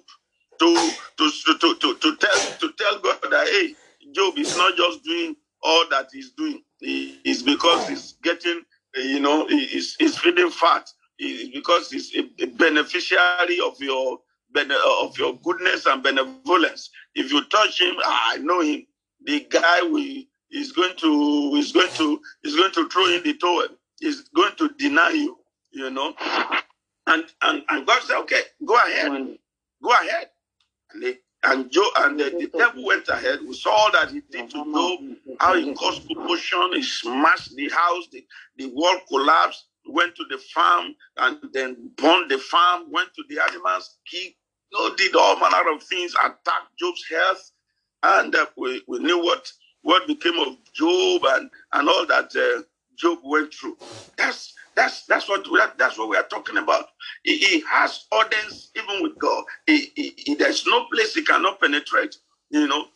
to, 0.59 0.91
to, 1.17 1.31
to, 1.45 1.75
to, 1.75 1.95
to, 1.95 2.15
tell, 2.17 2.57
to 2.59 2.71
tell 2.77 2.99
God 2.99 3.19
that, 3.31 3.47
hey, 3.47 3.75
Job 4.13 4.37
is 4.37 4.55
not 4.57 4.75
just 4.75 5.03
doing 5.03 5.35
all 5.63 5.85
that 5.89 6.09
he's 6.11 6.31
doing. 6.31 6.61
It's 6.81 7.41
because 7.41 7.87
he's 7.87 8.13
getting, 8.23 8.61
you 8.95 9.19
know, 9.19 9.47
he's, 9.47 9.95
he's 9.95 10.17
feeding 10.17 10.51
fat. 10.51 10.89
It's 11.17 11.55
because 11.55 11.89
he's 11.89 12.15
a 12.15 12.45
beneficiary 12.45 13.59
of 13.59 13.79
your 13.79 14.19
of 15.01 15.17
your 15.17 15.37
goodness 15.43 15.85
and 15.85 16.01
benevolence. 16.01 16.89
If 17.13 17.31
you 17.31 17.43
touch 17.45 17.81
him, 17.81 17.95
ah, 18.03 18.33
I 18.33 18.37
know 18.37 18.61
him. 18.61 18.85
The 19.25 19.45
guy 19.49 19.81
we 19.83 20.29
is 20.51 20.71
going 20.71 20.95
to 20.97 21.55
is 21.57 21.71
going 21.71 21.91
to 21.95 22.21
is 22.43 22.55
going 22.55 22.71
to 22.73 22.89
throw 22.89 23.07
in 23.07 23.23
the 23.23 23.33
towel. 23.33 23.67
He's 23.99 24.21
going 24.29 24.55
to 24.57 24.69
deny 24.77 25.09
you. 25.09 25.37
You 25.71 25.89
know, 25.89 26.13
and, 27.07 27.25
and, 27.43 27.63
and 27.69 27.87
God 27.87 28.01
said, 28.03 28.19
okay, 28.21 28.41
go 28.65 28.75
ahead. 28.77 29.37
Go 29.83 29.91
ahead. 29.91 30.29
And, 30.93 31.03
they, 31.03 31.15
And 31.43 31.71
Job 31.71 31.91
and 31.97 32.19
the, 32.19 32.25
the 32.31 32.51
devil 32.57 32.85
went 32.85 33.07
ahead. 33.09 33.39
We 33.47 33.53
saw 33.55 33.71
all 33.71 33.91
that 33.93 34.11
he 34.11 34.21
did 34.31 34.49
to 34.51 34.65
Job, 34.65 34.99
how 35.39 35.55
he 35.55 35.73
caused 35.75 36.07
commotion, 36.07 36.73
he 36.73 36.83
smashed 36.83 37.55
the 37.55 37.69
house, 37.69 38.07
the, 38.11 38.25
the 38.57 38.67
wall 38.73 38.97
collapsed, 39.09 39.65
went 39.87 40.15
to 40.15 40.25
the 40.29 40.37
farm 40.53 40.95
and 41.17 41.37
then 41.53 41.91
burned 41.97 42.31
the 42.31 42.39
farm, 42.39 42.91
went 42.91 43.09
to 43.15 43.23
the 43.29 43.41
animals, 43.49 43.97
kicked, 44.09 44.37
you 44.71 44.79
know, 44.79 44.95
did 44.95 45.15
all 45.15 45.39
manner 45.39 45.71
of 45.73 45.83
things, 45.83 46.13
attacked 46.15 46.77
Job's 46.79 47.05
health. 47.09 47.51
And 48.03 48.35
uh, 48.35 48.47
we, 48.57 48.83
we 48.87 48.99
knew 48.99 49.23
what, 49.23 49.51
what 49.83 50.07
became 50.07 50.39
of 50.39 50.57
Job 50.73 51.21
and, 51.25 51.49
and 51.73 51.89
all 51.89 52.05
that 52.07 52.35
uh, 52.35 52.63
Job 52.97 53.19
went 53.23 53.53
through. 53.53 53.77
That's 54.17 54.53
that's 54.75 55.05
that's 55.05 55.29
what 55.29 55.47
are, 55.47 55.73
that's 55.77 55.97
what 55.97 56.09
we 56.09 56.17
are 56.17 56.27
talking 56.27 56.57
about. 56.57 56.87
He, 57.23 57.37
he 57.37 57.63
has 57.69 58.05
audience 58.11 58.71
even 58.75 59.03
with 59.03 59.17
God. 59.19 59.45
He, 59.67 59.91
he, 59.95 60.35
there's 60.35 60.65
no 60.67 60.85
place 60.93 61.15
he 61.15 61.23
cannot 61.23 61.61
penetrate. 61.61 62.15
You 62.51 62.67
know, 62.67 62.87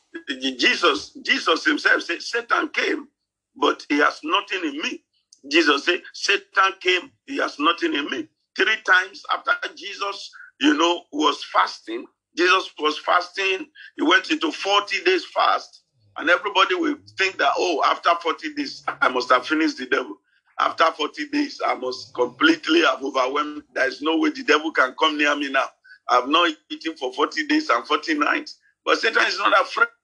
Jesus 0.58 1.12
Jesus 1.24 1.66
himself 1.66 2.04
said, 2.04 2.22
Satan 2.22 2.70
came, 2.70 3.08
but 3.56 3.86
he 3.90 4.00
has 4.00 4.22
nothing 4.24 4.64
in 4.66 4.82
me. 4.82 5.04
Jesus 5.52 5.86
said, 5.86 6.02
Satan 6.14 6.74
came, 6.82 7.12
he 7.28 7.38
has 7.38 7.60
nothing 7.60 7.94
in 7.96 8.06
me. 8.10 8.28
Three 8.58 8.78
times 8.88 9.24
after 9.34 9.54
Jesus, 9.76 10.32
you 10.62 10.76
know, 10.78 11.04
was 11.14 11.44
fasting, 11.54 12.06
Jesus 12.38 12.72
was 12.80 12.98
fasting. 13.00 13.68
He 13.98 14.04
went 14.04 14.32
into 14.32 14.52
40 14.52 15.04
days 15.04 15.26
fast. 15.26 15.84
And 16.18 16.30
everybody 16.30 16.76
will 16.76 16.98
think 17.18 17.38
that, 17.40 17.52
oh, 17.58 17.84
after 17.88 18.12
40 18.22 18.54
days, 18.56 18.84
I 19.02 19.10
must 19.10 19.30
have 19.32 19.48
finished 19.48 19.78
the 19.78 19.86
devil. 19.88 20.18
After 20.60 20.86
40 20.86 21.30
days, 21.30 21.62
I 21.66 21.76
must 21.76 22.14
completely 22.16 22.82
have 22.84 23.04
overwhelmed. 23.04 23.64
There 23.76 23.88
is 23.88 24.02
no 24.02 24.18
way 24.18 24.32
the 24.32 24.44
devil 24.44 24.72
can 24.72 24.96
come 25.00 25.18
near 25.18 25.36
me 25.36 25.52
now. 25.52 25.68
I've 26.10 26.30
not 26.30 26.54
eaten 26.72 26.96
for 26.98 27.14
40 27.14 27.48
days 27.48 27.70
and 27.70 27.86
40 27.88 28.16
nights. 28.16 28.60
But 28.86 29.00
Satan 29.00 29.26
is 29.28 29.40
not 29.40 29.54
afraid, 29.62 30.04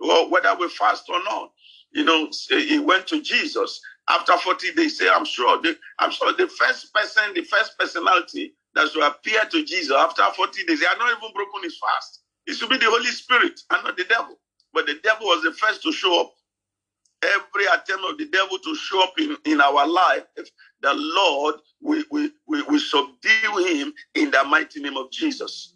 well, 0.00 0.30
whether 0.30 0.54
we 0.60 0.68
fast 0.70 1.04
or 1.10 1.22
not. 1.24 1.52
You 1.92 2.04
know, 2.04 2.30
he 2.50 2.80
went 2.80 3.08
to 3.08 3.22
Jesus 3.22 3.80
after 4.10 4.36
40 4.38 4.74
days. 4.74 4.98
Say, 4.98 5.08
I'm 5.08 5.26
sure, 5.26 5.62
the, 5.62 5.76
I'm 6.00 6.12
sure 6.12 6.32
the 6.34 6.48
first 6.48 6.94
person, 6.94 7.34
the 7.34 7.42
first 7.44 7.78
personality 7.78 8.54
that 8.74 8.90
should 8.90 9.04
appear 9.06 9.44
to 9.52 9.64
Jesus 9.64 9.96
after 9.96 10.24
40 10.36 10.66
days, 10.66 10.80
he 10.80 10.86
had 10.86 10.98
not 10.98 11.10
even 11.18 11.34
broken 11.34 11.62
his 11.64 11.78
fast. 11.78 12.22
It 12.46 12.54
should 12.56 12.70
be 12.70 12.78
the 12.78 12.90
Holy 12.90 13.06
Spirit 13.06 13.60
and 13.72 13.84
not 13.84 13.96
the 13.96 14.04
devil. 14.04 14.38
But 14.74 14.86
the 14.86 14.96
devil 15.04 15.26
was 15.28 15.44
the 15.44 15.52
first 15.52 15.82
to 15.84 15.92
show 15.92 16.22
up 16.22 16.34
every 17.22 17.66
attempt 17.66 18.04
of 18.04 18.18
the 18.18 18.26
devil 18.30 18.58
to 18.58 18.74
show 18.74 19.02
up 19.02 19.14
in, 19.18 19.36
in 19.44 19.60
our 19.60 19.86
life, 19.86 20.24
the 20.82 20.92
Lord 20.94 21.56
will, 21.80 22.04
will, 22.10 22.28
will, 22.46 22.64
will 22.68 22.80
subdue 22.80 23.64
him 23.64 23.92
in 24.14 24.30
the 24.30 24.44
mighty 24.44 24.80
name 24.80 24.96
of 24.96 25.10
Jesus. 25.10 25.74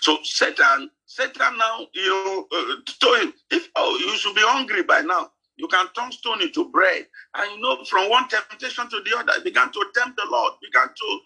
So 0.00 0.18
Satan, 0.22 0.90
Satan 1.06 1.58
now, 1.58 1.86
you 1.92 2.48
uh, 2.52 2.74
told 3.00 3.18
him, 3.20 3.34
if 3.50 3.68
oh, 3.76 3.98
you 4.00 4.16
should 4.16 4.34
be 4.34 4.42
hungry 4.44 4.82
by 4.82 5.00
now. 5.00 5.30
You 5.56 5.68
can 5.68 5.86
turn 5.96 6.10
stone 6.10 6.42
into 6.42 6.70
bread. 6.70 7.06
And 7.36 7.52
you 7.52 7.60
know, 7.60 7.84
from 7.84 8.10
one 8.10 8.28
temptation 8.28 8.88
to 8.90 9.00
the 9.04 9.16
other, 9.16 9.40
began 9.44 9.70
to 9.70 9.84
tempt 9.94 10.16
the 10.16 10.26
Lord, 10.28 10.54
began 10.60 10.88
to, 10.88 11.20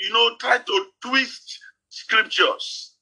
you 0.00 0.12
know, 0.12 0.36
try 0.40 0.58
to 0.58 0.86
twist 1.02 1.58
scriptures. 1.90 2.94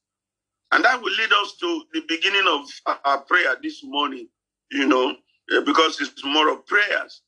And 0.72 0.84
that 0.84 1.00
will 1.00 1.12
lead 1.12 1.32
us 1.32 1.56
to 1.60 1.84
the 1.92 2.02
beginning 2.08 2.46
of 2.48 2.98
our 3.04 3.20
prayer 3.20 3.54
this 3.62 3.84
morning 3.84 4.28
you 4.70 4.86
know, 4.86 5.10
eh, 5.52 5.60
because 5.64 6.00
it's 6.00 6.24
more 6.24 6.50
of 6.50 6.66
prayers. 6.66 7.22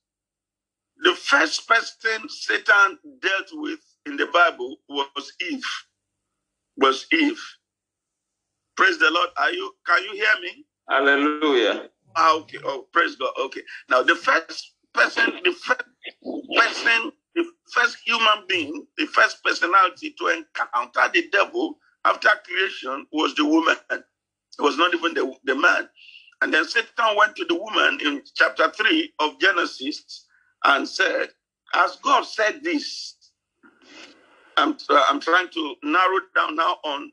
The 1.05 1.12
first 1.12 1.68
person 1.68 2.28
Satan 2.28 2.99
dealt 3.20 3.49
with 3.53 3.80
in 4.07 4.16
the 4.16 4.26
Bible 4.26 4.76
was 4.89 5.32
Eve. 5.51 5.64
Was 6.78 7.07
Eve. 7.12 7.41
Praise 8.76 8.99
the 8.99 9.11
Lord. 9.11 9.30
Are 9.39 9.53
you 9.53 9.72
can 9.87 10.03
you 10.05 10.12
hear 10.12 10.41
me? 10.43 10.64
Hallelujah. 10.89 11.89
Ah, 12.16 12.34
okay. 12.37 12.59
Oh, 12.64 12.87
praise 12.93 13.16
God. 13.16 13.32
Okay. 13.39 13.61
Now 13.91 14.03
the 14.03 14.14
first 14.14 14.72
person, 14.95 15.32
the 15.45 15.53
first 15.53 15.82
person, 16.57 17.12
the 17.34 17.45
first 17.72 17.99
human 18.05 18.45
being, 18.49 18.87
the 18.97 19.07
first 19.07 19.43
personality 19.45 20.14
to 20.18 20.28
encounter 20.28 21.11
the 21.12 21.28
devil 21.30 21.78
after 22.05 22.28
creation 22.45 23.07
was 23.12 23.34
the 23.34 23.45
woman. 23.45 23.76
It 23.91 24.62
was 24.62 24.78
not 24.78 24.95
even 24.95 25.12
the, 25.12 25.34
the 25.45 25.55
man. 25.55 25.89
And 26.43 26.53
then 26.55 26.66
Satan 26.66 27.16
went 27.16 27.37
to 27.37 27.45
the 27.47 27.55
woman 27.57 27.99
in 28.05 28.22
chapter 28.34 28.70
3 28.70 29.12
of 29.20 29.41
Genesis 29.41 30.26
and 30.64 30.89
said, 30.89 31.28
As 31.74 31.97
God 32.03 32.24
said 32.24 32.61
this, 32.62 33.16
I'm, 34.57 34.76
uh, 34.91 35.05
I'm 35.09 35.20
trying 35.20 35.49
to 35.51 35.74
narrow 35.82 36.20
down 36.34 36.57
now 36.57 36.78
on 36.84 37.12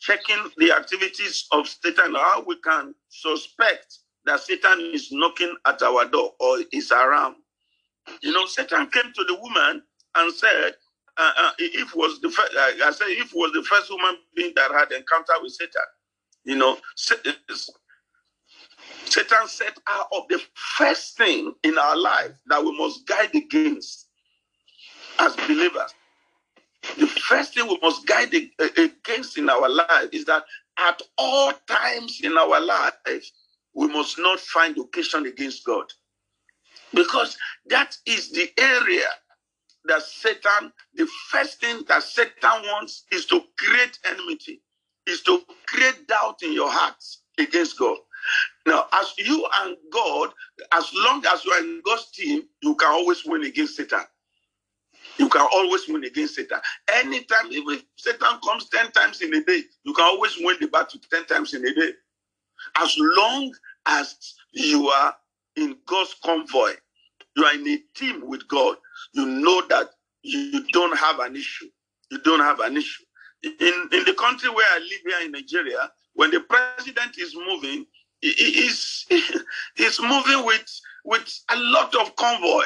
checking 0.00 0.50
the 0.58 0.72
activities 0.72 1.46
of 1.52 1.68
Satan, 1.68 2.14
how 2.14 2.44
we 2.46 2.56
can 2.60 2.94
suspect 3.08 3.98
that 4.26 4.40
Satan 4.40 4.90
is 4.94 5.10
knocking 5.12 5.54
at 5.66 5.82
our 5.82 6.06
door 6.06 6.32
or 6.40 6.58
is 6.72 6.92
around. 6.92 7.36
You 8.22 8.32
know, 8.32 8.46
Satan 8.46 8.88
came 8.88 9.12
to 9.14 9.24
the 9.24 9.36
woman 9.40 9.82
and 10.16 10.34
said, 10.34 10.74
uh, 11.18 11.32
uh, 11.38 11.52
if 11.58 11.94
was 11.96 12.20
the 12.20 12.30
first, 12.30 12.52
I 12.56 12.92
said, 12.92 13.08
if 13.08 13.32
was 13.34 13.52
the 13.52 13.62
first 13.64 13.90
woman 13.90 14.16
being 14.36 14.52
that 14.56 14.72
had 14.72 14.92
encounter 14.92 15.34
with 15.42 15.52
Satan, 15.52 15.82
you 16.44 16.56
know, 16.56 16.78
Satan 19.12 19.46
set 19.46 19.76
of 20.10 20.22
the 20.30 20.40
first 20.78 21.18
thing 21.18 21.52
in 21.64 21.76
our 21.76 21.96
life 21.96 22.32
that 22.46 22.64
we 22.64 22.76
must 22.78 23.06
guide 23.06 23.34
against 23.34 24.06
as 25.18 25.36
believers. 25.36 25.92
The 26.98 27.06
first 27.06 27.52
thing 27.54 27.68
we 27.68 27.78
must 27.82 28.06
guide 28.06 28.34
against 28.58 29.36
in 29.36 29.50
our 29.50 29.68
life 29.68 30.08
is 30.12 30.24
that 30.24 30.44
at 30.78 31.02
all 31.18 31.52
times 31.68 32.20
in 32.22 32.38
our 32.38 32.58
life, 32.58 33.30
we 33.74 33.86
must 33.88 34.18
not 34.18 34.40
find 34.40 34.78
occasion 34.78 35.26
against 35.26 35.64
God. 35.66 35.84
Because 36.94 37.36
that 37.66 37.94
is 38.06 38.30
the 38.30 38.50
area 38.58 39.08
that 39.84 40.02
Satan, 40.02 40.72
the 40.94 41.06
first 41.28 41.60
thing 41.60 41.82
that 41.88 42.02
Satan 42.02 42.62
wants 42.64 43.04
is 43.12 43.26
to 43.26 43.42
create 43.58 43.98
enmity, 44.06 44.62
is 45.06 45.22
to 45.24 45.42
create 45.66 46.08
doubt 46.08 46.42
in 46.42 46.54
your 46.54 46.70
hearts 46.70 47.22
against 47.38 47.78
God. 47.78 47.98
Now, 48.66 48.86
as 48.92 49.12
you 49.18 49.46
and 49.62 49.76
God, 49.90 50.30
as 50.72 50.90
long 50.94 51.24
as 51.26 51.44
you 51.44 51.52
are 51.52 51.60
in 51.60 51.82
God's 51.84 52.10
team, 52.10 52.42
you 52.62 52.74
can 52.76 52.88
always 52.88 53.24
win 53.24 53.42
against 53.44 53.76
Satan. 53.76 54.04
You 55.18 55.28
can 55.28 55.46
always 55.52 55.88
win 55.88 56.04
against 56.04 56.36
Satan. 56.36 56.58
Anytime, 56.92 57.46
if 57.50 57.84
Satan 57.96 58.38
comes 58.44 58.68
10 58.68 58.92
times 58.92 59.20
in 59.20 59.34
a 59.34 59.42
day, 59.42 59.62
you 59.84 59.92
can 59.92 60.04
always 60.04 60.36
win 60.40 60.56
the 60.60 60.68
battle 60.68 61.00
10 61.10 61.26
times 61.26 61.54
in 61.54 61.66
a 61.66 61.74
day. 61.74 61.92
As 62.76 62.94
long 62.98 63.52
as 63.86 64.16
you 64.52 64.88
are 64.88 65.14
in 65.56 65.76
God's 65.86 66.14
convoy, 66.24 66.72
you 67.36 67.44
are 67.44 67.54
in 67.54 67.66
a 67.66 67.78
team 67.94 68.26
with 68.26 68.46
God, 68.48 68.76
you 69.12 69.26
know 69.26 69.62
that 69.68 69.90
you 70.22 70.64
don't 70.72 70.96
have 70.96 71.18
an 71.18 71.36
issue. 71.36 71.66
You 72.10 72.18
don't 72.20 72.40
have 72.40 72.60
an 72.60 72.76
issue. 72.76 73.04
In, 73.42 73.88
in 73.92 74.04
the 74.04 74.14
country 74.18 74.50
where 74.50 74.66
I 74.70 74.78
live 74.78 75.00
here 75.04 75.26
in 75.26 75.32
Nigeria, 75.32 75.90
when 76.14 76.30
the 76.30 76.40
president 76.40 77.18
is 77.18 77.34
moving, 77.34 77.86
is 78.22 79.06
is 79.76 80.00
moving 80.02 80.44
with 80.46 80.80
with 81.04 81.40
a 81.50 81.56
lot 81.56 81.94
of 81.94 82.14
convoy. 82.16 82.64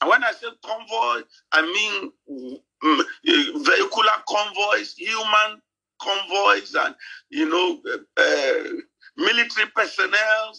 And 0.00 0.10
when 0.10 0.24
I 0.24 0.32
say 0.32 0.48
convoy, 0.64 1.22
I 1.52 1.62
mean 1.62 2.12
mm, 2.30 3.64
vehicular 3.64 4.22
convoys, 4.28 4.94
human 4.96 5.60
convoys, 6.00 6.74
and 6.74 6.94
you 7.28 7.48
know, 7.48 7.80
uh, 8.16 8.70
military 9.16 9.66
personnel, 9.74 10.52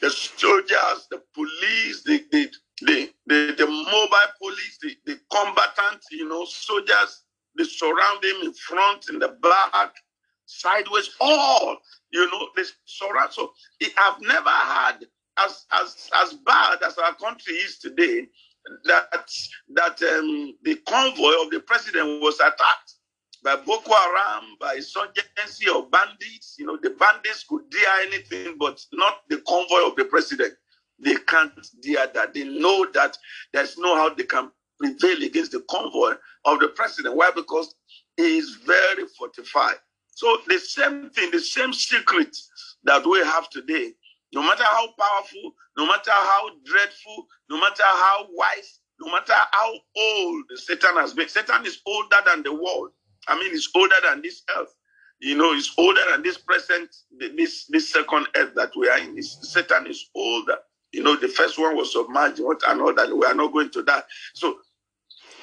the 0.00 0.10
soldiers, 0.10 1.08
the 1.10 1.22
police, 1.34 2.02
the 2.04 2.24
the 2.30 2.50
the, 2.80 3.10
the, 3.26 3.54
the 3.58 3.66
mobile 3.66 4.32
police, 4.40 4.78
the, 4.80 4.96
the 5.04 5.18
combatants, 5.32 6.06
you 6.12 6.28
know, 6.28 6.44
soldiers, 6.44 7.24
they 7.56 7.64
surround 7.64 8.22
him 8.22 8.36
in 8.42 8.52
front, 8.52 9.08
in 9.08 9.18
the 9.18 9.28
back, 9.42 9.92
sideways, 10.48 11.10
all 11.20 11.78
you 12.10 12.30
know, 12.30 12.48
this 12.56 12.72
surround. 12.84 13.32
So 13.32 13.52
I've 13.98 14.20
never 14.20 14.48
had 14.48 15.04
as 15.38 15.66
as 15.72 16.10
as 16.22 16.34
bad 16.34 16.82
as 16.82 16.98
our 16.98 17.14
country 17.14 17.54
is 17.54 17.78
today 17.78 18.26
that 18.84 19.30
that 19.74 20.02
um, 20.02 20.54
the 20.62 20.76
convoy 20.86 21.32
of 21.42 21.50
the 21.50 21.60
president 21.66 22.20
was 22.22 22.40
attacked 22.40 22.94
by 23.44 23.56
Boko 23.56 23.92
Haram, 23.92 24.56
by 24.60 24.74
insurgency 24.74 25.70
of 25.72 25.90
bandits. 25.90 26.56
You 26.58 26.66
know, 26.66 26.78
the 26.82 26.90
bandits 26.90 27.44
could 27.48 27.70
dare 27.70 28.00
anything, 28.06 28.56
but 28.58 28.84
not 28.92 29.20
the 29.28 29.38
convoy 29.48 29.88
of 29.88 29.96
the 29.96 30.04
president. 30.04 30.54
They 30.98 31.14
can't 31.14 31.52
dare 31.80 32.08
that. 32.14 32.34
They 32.34 32.44
know 32.44 32.86
that 32.94 33.16
there's 33.52 33.78
no 33.78 33.94
how 33.94 34.14
they 34.14 34.24
can 34.24 34.50
prevail 34.80 35.22
against 35.22 35.52
the 35.52 35.64
convoy 35.70 36.14
of 36.44 36.58
the 36.58 36.68
president. 36.68 37.14
Why? 37.14 37.30
Because 37.34 37.74
he 38.16 38.38
is 38.38 38.56
very 38.66 39.06
fortified. 39.16 39.76
So 40.18 40.36
the 40.48 40.58
same 40.58 41.10
thing, 41.10 41.30
the 41.30 41.38
same 41.38 41.72
secret 41.72 42.36
that 42.82 43.06
we 43.06 43.20
have 43.20 43.48
today, 43.50 43.92
no 44.34 44.42
matter 44.42 44.64
how 44.64 44.88
powerful, 44.98 45.52
no 45.76 45.86
matter 45.86 46.10
how 46.10 46.50
dreadful, 46.64 47.28
no 47.48 47.60
matter 47.60 47.84
how 47.84 48.26
wise, 48.32 48.80
no 48.98 49.12
matter 49.12 49.34
how 49.52 49.74
old 49.96 50.44
Satan 50.56 50.96
has 50.96 51.12
been, 51.14 51.28
Satan 51.28 51.64
is 51.64 51.80
older 51.86 52.16
than 52.26 52.42
the 52.42 52.52
world. 52.52 52.90
I 53.28 53.38
mean, 53.38 53.52
he's 53.52 53.68
older 53.76 53.94
than 54.02 54.20
this 54.20 54.42
earth. 54.58 54.74
you 55.20 55.36
know, 55.36 55.52
is 55.52 55.70
older 55.78 56.00
than 56.10 56.24
this 56.24 56.36
present, 56.36 56.92
this 57.16 57.66
this 57.66 57.88
second 57.88 58.26
earth 58.34 58.56
that 58.56 58.72
we 58.76 58.88
are 58.88 58.98
in. 58.98 59.14
This, 59.14 59.38
Satan 59.42 59.86
is 59.86 60.10
older. 60.16 60.56
You 60.90 61.04
know, 61.04 61.14
the 61.14 61.28
first 61.28 61.60
one 61.60 61.76
was 61.76 61.92
submerged, 61.92 62.40
what 62.40 62.60
and 62.66 62.80
all 62.80 62.92
that. 62.92 63.16
We 63.16 63.24
are 63.24 63.34
not 63.34 63.52
going 63.52 63.70
to 63.70 63.82
that. 63.84 64.06
So 64.34 64.58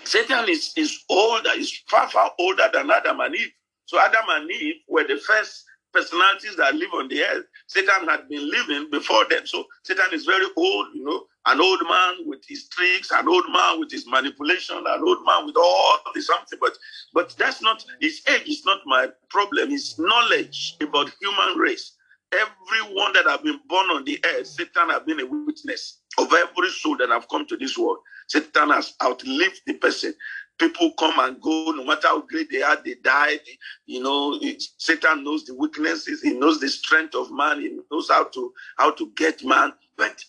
Satan 0.03 0.49
is, 0.49 0.73
is 0.75 1.01
older, 1.09 1.51
is 1.55 1.71
far, 1.89 2.09
far 2.09 2.33
older 2.37 2.69
than 2.73 2.91
Adam 2.91 3.21
and 3.21 3.35
Eve. 3.35 3.53
So 3.85 3.99
Adam 3.99 4.25
and 4.29 4.49
Eve 4.51 4.75
were 4.87 5.05
the 5.07 5.17
first 5.17 5.65
personalities 5.93 6.55
that 6.57 6.75
live 6.75 6.89
on 6.93 7.07
the 7.07 7.23
earth. 7.23 7.45
Satan 7.67 8.07
had 8.07 8.27
been 8.27 8.49
living 8.49 8.89
before 8.91 9.25
them. 9.29 9.47
So 9.47 9.65
Satan 9.83 10.07
is 10.11 10.25
very 10.25 10.45
old, 10.57 10.87
you 10.93 11.03
know, 11.05 11.25
an 11.45 11.61
old 11.61 11.81
man 11.87 12.15
with 12.25 12.43
his 12.47 12.67
tricks, 12.67 13.11
an 13.11 13.27
old 13.27 13.45
man 13.51 13.79
with 13.79 13.91
his 13.91 14.05
manipulation, 14.07 14.77
an 14.77 15.01
old 15.05 15.19
man 15.25 15.45
with 15.45 15.55
all 15.57 15.99
the 16.13 16.21
something. 16.21 16.59
But 16.61 16.77
but 17.13 17.35
that's 17.37 17.61
not 17.61 17.85
his 18.01 18.21
age 18.27 18.47
is 18.47 18.65
not 18.65 18.81
my 18.85 19.07
problem. 19.29 19.69
His 19.69 19.97
knowledge 19.97 20.75
about 20.81 21.11
human 21.21 21.57
race. 21.57 21.93
Everyone 22.33 23.13
that 23.13 23.27
have 23.27 23.43
been 23.43 23.59
born 23.69 23.85
on 23.91 24.03
the 24.03 24.19
earth, 24.25 24.47
Satan 24.47 24.89
have 24.89 25.05
been 25.05 25.21
a 25.21 25.25
witness 25.25 25.99
of 26.17 26.33
every 26.33 26.69
soul 26.69 26.97
that 26.97 27.09
have 27.09 27.29
come 27.29 27.45
to 27.47 27.55
this 27.55 27.77
world. 27.77 27.99
Satan 28.27 28.71
has 28.71 28.93
outlived 29.01 29.61
the 29.67 29.73
person. 29.75 30.13
People 30.57 30.93
come 30.97 31.19
and 31.19 31.41
go, 31.41 31.71
no 31.71 31.83
matter 31.83 32.07
how 32.07 32.21
great 32.21 32.49
they 32.49 32.61
are, 32.61 32.77
they 32.83 32.95
die. 32.95 33.39
You 33.85 34.01
know, 34.01 34.39
Satan 34.77 35.23
knows 35.23 35.43
the 35.45 35.53
weaknesses, 35.53 36.21
he 36.21 36.33
knows 36.33 36.59
the 36.59 36.69
strength 36.69 37.13
of 37.13 37.31
man, 37.31 37.59
he 37.61 37.77
knows 37.91 38.09
how 38.09 38.25
to 38.25 38.53
how 38.77 38.91
to 38.91 39.11
get 39.17 39.43
man. 39.43 39.73
But 39.97 40.23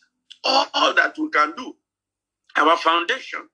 all, 0.44 0.66
all 0.74 0.94
that 0.94 1.16
we 1.18 1.28
can 1.30 1.54
do, 1.56 1.76
our 2.56 2.76
foundation 2.76 3.48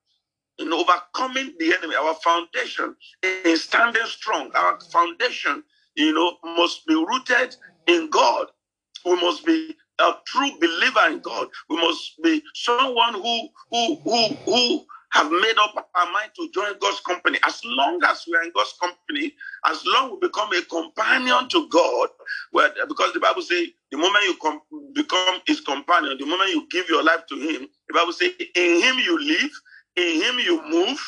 in 0.58 0.72
overcoming 0.72 1.54
the 1.58 1.74
enemy, 1.74 1.94
our 1.94 2.14
foundation 2.14 2.94
in 3.22 3.56
standing 3.56 4.06
strong, 4.06 4.50
our 4.54 4.78
foundation, 4.92 5.62
you 5.94 6.12
know, 6.12 6.36
must 6.56 6.86
be 6.86 6.94
rooted 6.94 7.56
in 7.86 8.08
God. 8.10 8.46
We 9.04 9.16
must 9.16 9.44
be 9.44 9.74
a 9.98 10.12
true 10.26 10.50
believer 10.60 11.06
in 11.08 11.20
God. 11.20 11.48
We 11.68 11.76
must 11.76 12.22
be 12.22 12.42
someone 12.54 13.14
who 13.14 13.48
who 13.70 13.96
who 14.04 14.28
who 14.46 14.86
have 15.12 15.30
made 15.30 15.54
up 15.60 15.88
our 15.94 16.12
mind 16.12 16.30
to 16.36 16.50
join 16.52 16.72
God's 16.80 17.00
company. 17.00 17.38
As 17.46 17.60
long 17.64 18.00
as 18.06 18.24
we 18.26 18.34
are 18.36 18.42
in 18.42 18.52
God's 18.54 18.74
company, 18.80 19.34
as 19.66 19.82
long 19.86 20.12
we 20.12 20.28
become 20.28 20.50
a 20.52 20.62
companion 20.62 21.48
to 21.50 21.68
God, 21.68 22.08
well, 22.52 22.70
because 22.88 23.12
the 23.12 23.20
Bible 23.20 23.42
says 23.42 23.68
the 23.90 23.98
moment 23.98 24.24
you 24.24 24.36
com- 24.40 24.62
become 24.94 25.40
his 25.46 25.60
companion, 25.60 26.16
the 26.18 26.26
moment 26.26 26.50
you 26.50 26.66
give 26.70 26.88
your 26.88 27.02
life 27.02 27.26
to 27.28 27.36
him, 27.36 27.68
the 27.88 27.94
Bible 27.94 28.12
says 28.12 28.32
in 28.56 28.80
him 28.82 28.98
you 28.98 29.18
live, 29.22 29.50
in 29.96 30.22
him 30.22 30.38
you 30.38 30.62
move, 30.68 31.00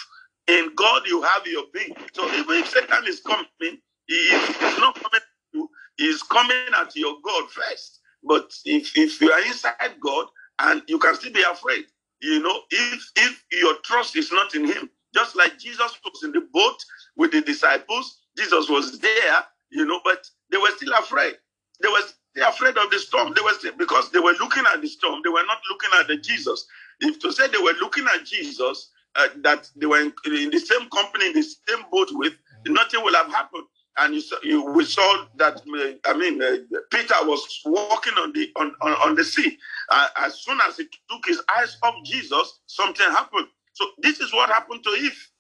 in 0.49 0.71
God 0.77 1.03
you 1.07 1.23
have 1.23 1.47
your 1.47 1.65
being. 1.73 1.95
So 2.13 2.27
even 2.35 2.57
if 2.57 2.69
Satan 2.69 3.05
is 3.07 3.21
coming, 3.21 3.79
he 4.07 4.15
is 4.15 4.79
not 4.79 4.95
coming 4.97 5.21
to 5.21 5.59
you, 5.59 5.71
he 5.97 6.05
is 6.07 6.23
coming 6.23 6.57
at 6.79 6.95
your 6.97 7.17
God 7.25 7.51
first. 7.51 8.01
But 8.23 8.53
if, 8.65 8.97
if 8.97 9.21
you 9.21 9.31
are 9.33 9.41
inside 9.47 9.95
God 10.03 10.27
and 10.61 10.83
you 10.89 10.99
can 10.99 11.15
still 11.15 11.33
be 11.33 11.43
afraid, 11.43 11.85
you 12.21 12.41
know, 12.41 12.61
if 12.71 13.11
if 13.17 13.45
your 13.53 13.77
trust 13.85 14.17
is 14.17 14.33
not 14.33 14.55
in 14.55 14.67
him, 14.67 14.91
just 15.15 15.37
like 15.37 15.59
Jesus 15.59 15.99
was 16.05 16.23
in 16.23 16.33
the 16.33 16.47
boat 16.53 16.77
with 17.17 17.33
the 17.33 17.41
disciples, 17.41 18.21
Jesus 18.37 18.69
was 18.69 18.99
there, 18.99 19.45
you 19.71 19.85
know, 19.85 20.01
but 20.05 20.27
they 20.51 20.59
were 20.59 20.71
still 20.77 20.93
afraid. 20.95 21.35
They 21.83 21.89
were 21.89 22.03
still 22.03 22.49
afraid 22.49 22.77
of 22.79 22.91
the 22.91 22.99
storm. 22.99 23.33
They 23.35 23.43
were 23.43 23.55
still, 23.55 23.73
because 23.77 24.11
they 24.11 24.21
were 24.21 24.35
looking 24.41 24.65
at 24.73 24.81
the 24.81 24.89
storm. 24.89 25.21
They 25.23 25.31
were 25.31 25.45
not 25.47 25.59
looking 25.71 25.91
at 26.01 26.09
the 26.09 26.17
Jesus. 26.17 26.67
If 27.01 27.21
to 27.21 27.33
say 27.33 27.49
they 27.49 27.59
were 27.59 27.75
looking 27.81 28.07
at 28.15 28.25
Jesus, 28.25 28.91
uh, 29.17 29.29
that 29.43 29.71
they 29.77 29.87
were 29.87 30.01
in, 30.01 30.13
in, 30.27 30.51
the 30.51 30.59
same 30.59 30.89
company, 30.91 31.27
in 31.27 31.35
the 31.35 31.43
same 31.43 31.85
boat 31.91 32.09
with, 32.13 32.35
nothing 32.67 33.03
will 33.05 33.15
have 33.15 33.29
happened 33.29 33.65
and 33.99 34.15
you 34.15 34.21
saw, 34.21 34.37
you, 34.43 34.65
we 34.65 34.85
saw 34.85 35.27
that 35.37 35.61
I 36.05 36.17
mean 36.17 36.43
uh, 36.43 36.57
Peter 36.91 37.15
was 37.23 37.61
walking 37.65 38.15
on 38.15 38.33
the 38.33 38.51
on, 38.57 38.73
on, 38.83 38.93
on 38.93 39.15
the 39.15 39.25
sea. 39.25 39.59
Uh, 39.91 40.07
as 40.19 40.41
soon 40.41 40.59
as 40.67 40.77
he 40.77 40.85
took 41.11 41.27
his 41.27 41.41
eyes 41.57 41.77
off 41.83 41.95
Jesus, 42.05 42.61
something 42.67 43.07
happened. 43.07 43.47
So 43.73 43.87
this 43.99 44.21
is 44.21 44.33
what 44.33 44.51
happened 44.51 44.83
to 44.85 44.91
Eve. 44.91 45.31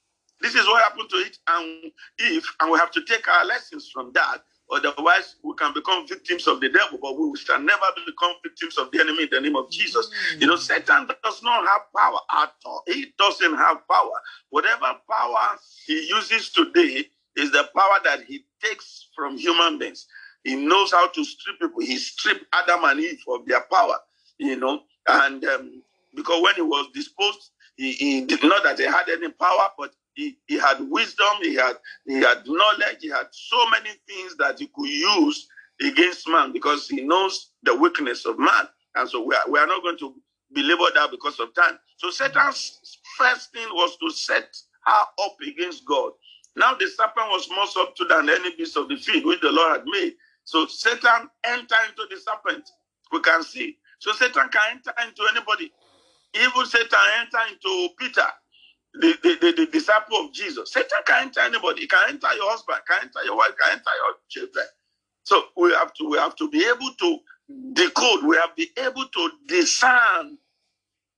This 0.40 0.54
is 0.54 0.66
what 0.66 0.82
happened 0.82 1.08
to 1.10 1.16
it 1.16 1.38
and 1.48 1.92
Eve, 2.20 2.44
and 2.60 2.70
we 2.70 2.78
have 2.78 2.90
to 2.92 3.04
take 3.04 3.26
our 3.28 3.44
lessons 3.44 3.90
from 3.92 4.12
that. 4.14 4.42
Otherwise, 4.70 5.36
we 5.42 5.54
can 5.56 5.72
become 5.74 6.06
victims 6.08 6.46
of 6.46 6.60
the 6.60 6.68
devil, 6.68 6.98
but 7.00 7.18
we 7.18 7.36
shall 7.36 7.60
never 7.60 7.84
become 8.06 8.32
victims 8.42 8.78
of 8.78 8.90
the 8.90 9.00
enemy 9.00 9.24
in 9.24 9.28
the 9.30 9.40
name 9.40 9.56
of 9.56 9.70
Jesus. 9.70 10.06
Mm-hmm. 10.06 10.40
You 10.40 10.46
know, 10.48 10.56
Satan 10.56 11.06
does 11.22 11.42
not 11.42 11.66
have 11.66 11.82
power 11.96 12.18
at 12.42 12.52
all. 12.64 12.82
He 12.86 13.12
doesn't 13.18 13.56
have 13.56 13.86
power. 13.88 14.12
Whatever 14.50 14.96
power 15.08 15.58
he 15.86 16.08
uses 16.08 16.50
today, 16.50 17.06
is 17.36 17.50
the 17.52 17.68
power 17.76 17.98
that 18.04 18.24
he 18.24 18.44
takes 18.62 19.08
from 19.14 19.36
human 19.36 19.78
beings. 19.78 20.06
He 20.44 20.56
knows 20.56 20.92
how 20.92 21.08
to 21.08 21.24
strip 21.24 21.58
people. 21.60 21.80
He 21.80 21.96
stripped 21.96 22.44
Adam 22.52 22.84
and 22.84 23.00
Eve 23.00 23.22
of 23.28 23.46
their 23.46 23.62
power, 23.72 23.96
you 24.38 24.56
know. 24.56 24.82
And 25.08 25.44
um, 25.44 25.82
because 26.14 26.42
when 26.42 26.54
he 26.54 26.62
was 26.62 26.88
disposed, 26.94 27.50
he, 27.76 27.92
he 27.92 28.20
did 28.24 28.42
not 28.42 28.62
that 28.64 28.78
he 28.78 28.84
had 28.84 29.08
any 29.08 29.30
power, 29.30 29.68
but 29.78 29.94
he, 30.14 30.38
he 30.46 30.58
had 30.58 30.78
wisdom, 30.80 31.26
he 31.42 31.54
had 31.56 31.76
he 32.06 32.14
had 32.14 32.46
knowledge, 32.46 32.98
he 33.00 33.08
had 33.08 33.26
so 33.32 33.68
many 33.70 33.90
things 34.06 34.36
that 34.36 34.58
he 34.58 34.68
could 34.74 34.88
use 34.88 35.48
against 35.82 36.28
man 36.28 36.52
because 36.52 36.88
he 36.88 37.02
knows 37.02 37.50
the 37.64 37.74
weakness 37.74 38.24
of 38.24 38.38
man. 38.38 38.68
And 38.94 39.08
so 39.08 39.24
we 39.24 39.34
are, 39.34 39.42
we 39.50 39.58
are 39.58 39.66
not 39.66 39.82
going 39.82 39.98
to 39.98 40.14
belabor 40.52 40.90
that 40.94 41.10
because 41.10 41.40
of 41.40 41.52
time. 41.54 41.78
So 41.96 42.10
Satan's 42.10 42.98
first 43.18 43.52
thing 43.52 43.66
was 43.72 43.96
to 43.96 44.10
set 44.10 44.56
her 44.86 45.24
up 45.24 45.36
against 45.46 45.84
God. 45.84 46.12
Now 46.56 46.74
the 46.74 46.86
serpent 46.86 47.28
was 47.30 47.48
more 47.50 47.66
subtle 47.66 48.08
than 48.08 48.28
any 48.30 48.56
beast 48.56 48.76
of 48.76 48.88
the 48.88 48.96
field 48.96 49.24
which 49.24 49.40
the 49.40 49.50
Lord 49.50 49.78
had 49.78 49.86
made. 49.86 50.14
So 50.44 50.66
Satan 50.66 51.28
entered 51.44 51.76
into 51.88 52.06
the 52.10 52.16
serpent. 52.20 52.68
We 53.12 53.20
can 53.20 53.42
see. 53.42 53.78
So 53.98 54.12
Satan 54.12 54.48
can 54.50 54.62
enter 54.72 54.92
into 55.06 55.22
anybody. 55.30 55.72
Even 56.34 56.66
Satan 56.66 56.98
enter 57.20 57.38
into 57.52 57.88
Peter, 57.98 58.26
the, 58.94 59.14
the, 59.22 59.38
the, 59.40 59.52
the, 59.52 59.66
disciple 59.66 60.18
of 60.18 60.32
Jesus. 60.32 60.72
Satan 60.72 60.98
can 61.06 61.24
enter 61.24 61.40
anybody. 61.40 61.82
He 61.82 61.86
can 61.86 62.08
enter 62.08 62.32
your 62.34 62.50
husband, 62.50 62.78
can 62.88 63.02
enter 63.02 63.24
your 63.24 63.36
wife, 63.36 63.52
can 63.60 63.72
enter 63.72 63.90
your 64.04 64.14
children. 64.28 64.66
So 65.24 65.44
we 65.56 65.72
have 65.72 65.92
to 65.94 66.10
we 66.10 66.18
have 66.18 66.36
to 66.36 66.50
be 66.50 66.66
able 66.66 66.90
to 67.00 67.18
decode. 67.72 68.24
We 68.24 68.36
have 68.36 68.54
to 68.54 68.66
be 68.66 68.70
able 68.78 69.06
to 69.06 69.30
discern 69.48 70.38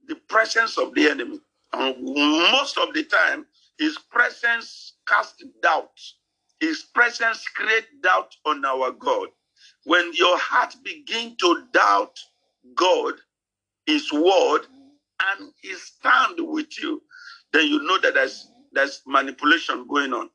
the 0.09 0.17
presence 0.29 0.79
of 0.79 0.95
the 0.95 1.09
enemy. 1.09 1.41
And 1.73 2.03
most 2.05 2.79
of 2.79 2.95
the 2.95 3.05
time, 3.05 3.47
his 3.79 3.99
presence 3.99 4.95
cast 5.09 5.45
doubt. 5.63 5.91
His 6.61 6.85
presence 6.95 7.47
create 7.49 7.87
doubt 8.03 8.35
on 8.47 8.65
our 8.65 8.93
God. 8.93 9.29
When 9.85 10.13
your 10.15 10.39
heart 10.39 10.77
begin 10.85 11.37
to 11.41 11.65
doubt 11.73 12.19
God, 12.77 13.15
His 13.87 14.13
word, 14.13 14.63
and 15.39 15.53
He 15.63 15.75
stand 15.75 16.37
with 16.39 16.83
you, 16.83 17.03
then 17.53 17.69
you 17.69 17.83
know 17.85 17.99
that 18.01 18.15
there's 18.15 18.51
there's 18.73 19.03
manipulation 19.07 19.87
going 19.89 20.13
on. 20.15 20.31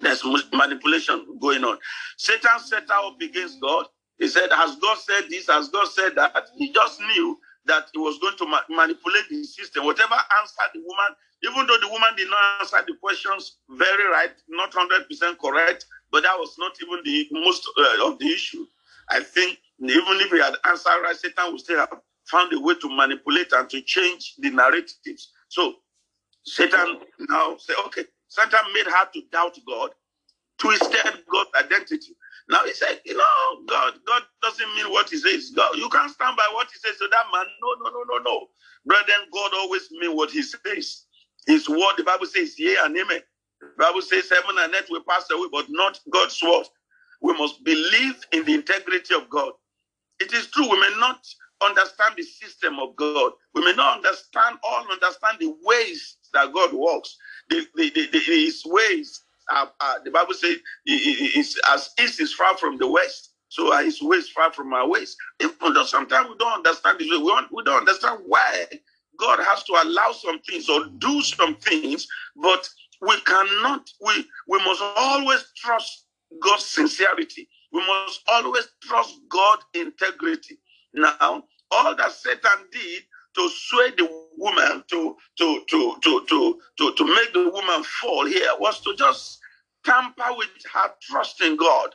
There's 0.00 0.24
manipulation 0.52 1.38
going 1.40 1.64
on. 1.64 1.78
Satan 2.18 2.60
set 2.60 2.84
out 2.92 3.14
against 3.22 3.60
God. 3.60 3.86
He 4.18 4.28
said, 4.28 4.50
"Has 4.52 4.76
God 4.76 4.98
said 4.98 5.24
this? 5.30 5.48
Has 5.48 5.68
God 5.70 5.88
said 5.88 6.14
that?" 6.16 6.48
He 6.56 6.72
just 6.72 7.00
knew 7.00 7.38
that 7.66 7.88
he 7.94 8.00
was 8.00 8.18
going 8.20 8.36
to 8.38 8.46
ma- 8.46 8.62
manipulate 8.70 9.28
the 9.30 9.44
system. 9.44 9.84
Whatever 9.86 10.14
answer 10.40 10.62
the 10.74 10.80
woman, 10.80 11.16
even 11.42 11.66
though 11.66 11.78
the 11.80 11.88
woman 11.88 12.10
did 12.16 12.28
not 12.28 12.60
answer 12.60 12.84
the 12.86 12.94
questions 13.00 13.56
very 13.70 14.06
right, 14.08 14.32
not 14.48 14.72
100% 14.72 15.38
correct, 15.38 15.86
but 16.10 16.22
that 16.22 16.38
was 16.38 16.56
not 16.58 16.72
even 16.82 17.02
the 17.04 17.28
most 17.32 17.68
uh, 17.78 18.08
of 18.08 18.18
the 18.18 18.26
issue. 18.26 18.66
I 19.10 19.20
think 19.20 19.58
even 19.80 20.20
if 20.20 20.30
he 20.30 20.38
had 20.38 20.54
answered 20.66 21.00
right, 21.02 21.16
Satan 21.16 21.52
would 21.52 21.60
still 21.60 21.78
have 21.78 22.00
found 22.26 22.52
a 22.52 22.60
way 22.60 22.74
to 22.74 22.88
manipulate 22.94 23.52
and 23.52 23.68
to 23.70 23.80
change 23.82 24.34
the 24.38 24.50
narratives. 24.50 25.32
So 25.48 25.74
Satan 26.44 27.00
now 27.28 27.56
said, 27.58 27.76
okay, 27.86 28.04
Satan 28.28 28.60
made 28.74 28.86
her 28.86 29.08
to 29.12 29.22
doubt 29.32 29.58
God, 29.66 29.90
twisted 30.58 31.24
God's 31.30 31.50
identity. 31.56 32.16
Now 32.48 32.64
he 32.64 32.72
said, 32.72 33.00
you 33.04 33.16
know, 33.16 33.62
God, 33.66 33.94
God 34.06 34.22
doesn't 34.42 34.74
mean 34.74 34.90
what 34.90 35.08
he 35.08 35.16
says. 35.16 35.50
God, 35.50 35.76
you 35.76 35.88
can't 35.88 36.10
stand 36.10 36.36
by 36.36 36.48
what 36.52 36.68
he 36.72 36.78
says 36.78 36.98
to 36.98 37.08
that 37.10 37.26
man. 37.32 37.46
No, 37.62 37.74
no, 37.84 37.90
no, 37.90 38.02
no, 38.08 38.18
no. 38.22 38.46
Brethren, 38.84 39.28
God 39.32 39.52
always 39.54 39.90
mean 39.92 40.16
what 40.16 40.30
he 40.30 40.42
says. 40.42 41.04
His 41.50 41.68
word, 41.68 41.94
the 41.96 42.04
Bible 42.04 42.26
says, 42.26 42.58
yea 42.58 42.76
and 42.84 42.96
amen. 42.96 43.20
The 43.60 43.68
Bible 43.78 44.02
says 44.02 44.30
heaven 44.30 44.56
and 44.58 44.74
earth 44.74 44.88
will 44.90 45.02
pass 45.08 45.30
away, 45.30 45.48
but 45.52 45.66
not 45.68 46.00
God's 46.10 46.40
word. 46.42 46.66
We 47.20 47.34
must 47.34 47.62
believe 47.64 48.16
in 48.32 48.44
the 48.44 48.54
integrity 48.54 49.14
of 49.14 49.28
God. 49.28 49.52
It 50.20 50.32
is 50.32 50.46
true, 50.48 50.70
we 50.70 50.80
may 50.80 50.94
not 50.98 51.26
understand 51.62 52.14
the 52.16 52.22
system 52.22 52.78
of 52.78 52.96
God. 52.96 53.32
We 53.54 53.64
may 53.64 53.74
not 53.74 53.98
understand 53.98 54.58
all 54.62 54.86
understand 54.90 55.38
the 55.40 55.54
ways 55.62 56.16
that 56.32 56.52
God 56.52 56.72
works, 56.72 57.16
the, 57.50 57.66
the, 57.74 57.90
the, 57.90 58.18
his 58.18 58.62
ways 58.64 59.22
uh, 59.50 59.66
uh, 59.80 59.94
the 60.04 60.10
Bible 60.10 60.34
says 60.34 60.56
it's 60.86 61.58
as 61.72 61.90
east 62.00 62.20
is 62.20 62.32
far 62.32 62.56
from 62.56 62.78
the 62.78 62.86
west, 62.86 63.32
so 63.48 63.72
are 63.72 63.82
his 63.82 64.00
ways 64.00 64.28
far 64.28 64.52
from 64.52 64.72
our 64.72 64.88
ways. 64.88 65.16
Even 65.40 65.74
though 65.74 65.84
sometimes 65.84 66.28
we 66.28 66.36
don't 66.38 66.66
understand 66.66 66.98
this 66.98 67.10
way, 67.10 67.18
we, 67.18 67.32
we 67.52 67.62
don't 67.64 67.80
understand 67.80 68.20
why 68.26 68.66
God 69.20 69.38
has 69.40 69.62
to 69.64 69.72
allow 69.72 70.12
some 70.12 70.40
things 70.40 70.68
or 70.68 70.86
do 70.98 71.22
some 71.22 71.56
things, 71.56 72.06
but 72.36 72.68
we 73.02 73.20
cannot, 73.22 73.88
we, 74.04 74.24
we 74.48 74.58
must 74.64 74.82
always 74.96 75.44
trust 75.56 76.06
God's 76.42 76.64
sincerity. 76.64 77.48
We 77.72 77.86
must 77.86 78.22
always 78.28 78.68
trust 78.82 79.18
God's 79.28 79.64
integrity. 79.74 80.58
Now, 80.94 81.44
all 81.70 81.94
that 81.96 82.12
Satan 82.12 82.66
did 82.72 83.02
to 83.36 83.48
sway 83.48 83.90
the 83.96 84.08
woman 84.36 84.82
to 84.90 85.16
to 85.38 85.64
to 85.68 85.96
to 86.02 86.26
to 86.28 86.60
to, 86.78 86.94
to 86.94 87.04
make 87.04 87.32
the 87.32 87.50
woman 87.52 87.84
fall 87.84 88.26
here 88.26 88.50
was 88.58 88.80
to 88.80 88.94
just 88.96 89.38
tamper 89.84 90.34
with 90.36 90.48
her 90.72 90.90
trust 91.02 91.40
in 91.40 91.56
God. 91.56 91.94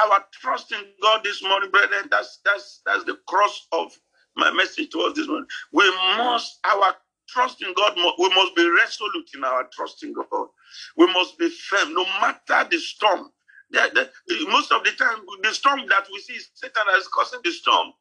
Our 0.00 0.24
trust 0.32 0.72
in 0.72 0.84
God 1.02 1.22
this 1.24 1.42
morning, 1.42 1.70
brethren, 1.70 2.08
that's 2.10 2.40
that's 2.44 2.82
that's 2.84 3.04
the 3.04 3.18
cross 3.28 3.66
of 3.72 3.92
my 4.38 4.50
message 4.52 4.90
to 4.90 5.00
us 5.02 5.14
this 5.16 5.26
morning. 5.26 5.48
We 5.72 5.90
must 6.16 6.60
our 6.64 6.94
trust 7.28 7.62
in 7.62 7.74
God, 7.74 7.94
we 8.18 8.28
must 8.30 8.56
be 8.56 8.68
resolute 8.70 9.28
in 9.34 9.44
our 9.44 9.68
trust 9.72 10.02
in 10.02 10.14
God. 10.14 10.48
We 10.96 11.06
must 11.12 11.38
be 11.38 11.50
firm, 11.50 11.94
no 11.94 12.04
matter 12.20 12.66
the 12.70 12.78
storm. 12.78 13.30
The, 13.70 14.10
the, 14.28 14.46
most 14.48 14.72
of 14.72 14.82
the 14.84 14.92
time, 14.92 15.18
the 15.42 15.52
storm 15.52 15.80
that 15.88 16.06
we 16.10 16.20
see 16.20 16.34
is 16.34 16.48
Satan 16.54 16.82
that 16.90 16.98
is 16.98 17.08
causing 17.08 17.40
the 17.44 17.50
storm. 17.50 17.92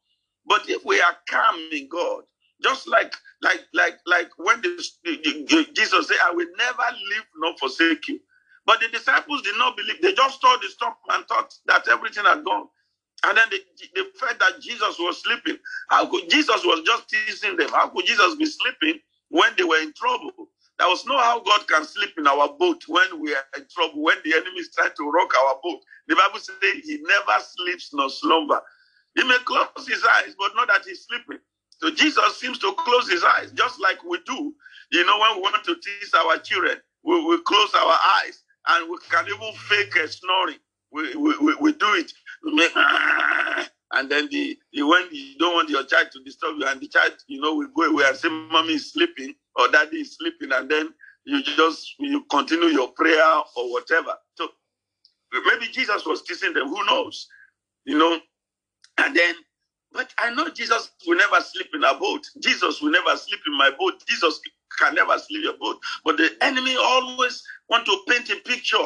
But 0.46 0.70
if 0.70 0.86
we 0.86 1.02
are 1.02 1.18
calm 1.30 1.56
in 1.74 1.90
God, 1.90 2.24
just 2.64 2.88
like 2.88 3.14
like 3.42 3.66
like 3.74 3.98
like 4.06 4.30
when 4.38 4.62
the, 4.62 4.82
the, 5.04 5.68
Jesus 5.74 6.08
said, 6.08 6.18
"I 6.24 6.32
will 6.32 6.48
never 6.58 6.84
leave 7.10 7.26
nor 7.36 7.58
forsake 7.58 8.08
you," 8.08 8.20
but 8.66 8.80
the 8.80 8.88
disciples 8.88 9.42
did 9.42 9.58
not 9.58 9.76
believe. 9.76 10.02
They 10.02 10.14
just 10.14 10.40
saw 10.40 10.56
the 10.62 10.70
storm 10.70 10.94
and 11.10 11.28
thought 11.28 11.54
that 11.66 11.88
everything 11.90 12.24
had 12.24 12.46
gone. 12.46 12.70
And 13.26 13.38
then 13.38 13.48
the, 13.52 13.60
they 13.96 14.04
felt 14.20 14.40
that 14.40 14.62
Jesus 14.62 14.98
was 15.00 15.22
sleeping. 15.22 15.58
How 15.90 16.06
could 16.08 16.30
Jesus 16.30 16.64
was 16.66 16.84
just 16.86 17.10
teasing 17.10 17.58
them? 17.58 17.70
How 17.70 17.90
could 17.90 18.06
Jesus 18.06 18.36
be 18.36 18.46
sleeping 18.46 19.00
when 19.30 19.52
they 19.58 19.64
were 19.64 19.82
in 19.82 19.94
trouble? 19.94 20.32
There 20.80 20.88
was 20.88 21.06
no 21.06 21.18
how 21.18 21.42
God 21.42 21.68
can 21.68 21.86
sleep 21.86 22.12
in 22.18 22.28
our 22.28 22.50
boat 22.58 22.84
when 22.88 23.20
we 23.22 23.36
are 23.36 23.46
in 23.58 23.66
trouble, 23.74 24.04
when 24.04 24.18
the 24.26 24.34
enemy 24.34 24.60
is 24.62 24.72
trying 24.76 24.92
to 24.98 25.12
rock 25.12 25.32
our 25.46 25.56
boat. 25.64 25.82
The 26.08 26.16
Bible 26.16 26.40
says 26.40 26.56
he 26.62 27.00
never 27.04 27.44
sleeps 27.44 27.92
nor 27.94 28.10
slumber. 28.10 28.62
He 29.16 29.24
may 29.26 29.38
close 29.46 29.68
his 29.88 30.04
eyes, 30.06 30.36
but 30.40 30.52
not 30.56 30.70
that 30.70 30.84
he's 30.88 31.06
sleeping. 31.06 31.40
So 31.80 31.92
Jesus 31.92 32.38
seems 32.40 32.60
to 32.60 32.74
close 32.80 33.10
his 33.10 33.24
eyes, 33.24 33.52
just 33.54 33.82
like 33.82 34.04
we 34.04 34.20
do. 34.26 34.54
You 34.92 35.06
know, 35.06 35.20
when 35.20 35.36
we 35.38 35.42
want 35.42 35.64
to 35.66 35.76
tease 35.76 36.14
our 36.16 36.38
children, 36.40 36.78
we, 37.04 37.24
we 37.26 37.42
close 37.44 37.74
our 37.76 38.00
eyes 38.24 38.42
and 38.70 38.90
we 38.90 38.98
can 39.10 39.26
even 39.28 39.54
fake 39.70 39.96
a 39.98 40.08
snoring. 40.08 40.58
We, 40.92 41.16
we, 41.16 41.56
we, 41.56 41.74
do 41.74 41.88
it. 41.96 42.12
And 43.94 44.10
then 44.12 44.28
the, 44.30 44.58
the 44.74 44.84
when 44.84 45.08
you 45.12 45.38
don't 45.40 45.54
want 45.54 45.70
your 45.70 45.86
child 45.86 46.10
to 46.12 46.24
disturb 46.24 46.58
you, 46.60 46.68
and 46.68 46.82
the 46.82 46.88
child, 46.88 47.14
you 47.28 47.40
know, 47.40 47.56
will 47.56 47.70
go 47.76 47.84
away 47.84 48.04
and 48.06 48.18
say, 48.18 48.28
Mommy 48.28 48.74
is 48.74 48.92
sleeping 48.92 49.34
or 49.56 49.70
Daddy 49.70 49.98
is 49.98 50.18
sleeping, 50.18 50.52
and 50.52 50.70
then 50.70 50.94
you 51.24 51.42
just 51.42 51.96
you 52.00 52.24
continue 52.30 52.68
your 52.68 52.90
prayer 52.90 53.42
or 53.56 53.72
whatever. 53.72 54.14
So 54.36 54.50
maybe 55.32 55.72
Jesus 55.72 56.06
was 56.06 56.24
teaching 56.24 56.54
them, 56.54 56.68
who 56.68 56.86
knows? 56.86 57.28
You 57.86 57.98
know, 57.98 58.20
and 58.98 59.16
then 59.16 59.36
but 59.94 60.14
I 60.20 60.34
know 60.34 60.50
Jesus 60.50 60.92
will 61.08 61.18
never 61.18 61.40
sleep 61.42 61.68
in 61.74 61.84
a 61.84 61.98
boat. 61.98 62.28
Jesus 62.42 62.82
will 62.82 62.92
never 62.92 63.16
sleep 63.16 63.40
in 63.48 63.58
my 63.58 63.72
boat. 63.80 63.94
Jesus 64.08 64.40
can 64.78 64.96
never 64.96 65.18
sleep 65.18 65.46
in 65.46 65.52
a 65.52 65.58
boat. 65.58 65.80
But 66.04 66.18
the 66.18 66.36
enemy 66.42 66.76
always 66.76 67.42
want 67.70 67.86
to 67.86 67.98
paint 68.08 68.30
a 68.30 68.36
picture 68.48 68.86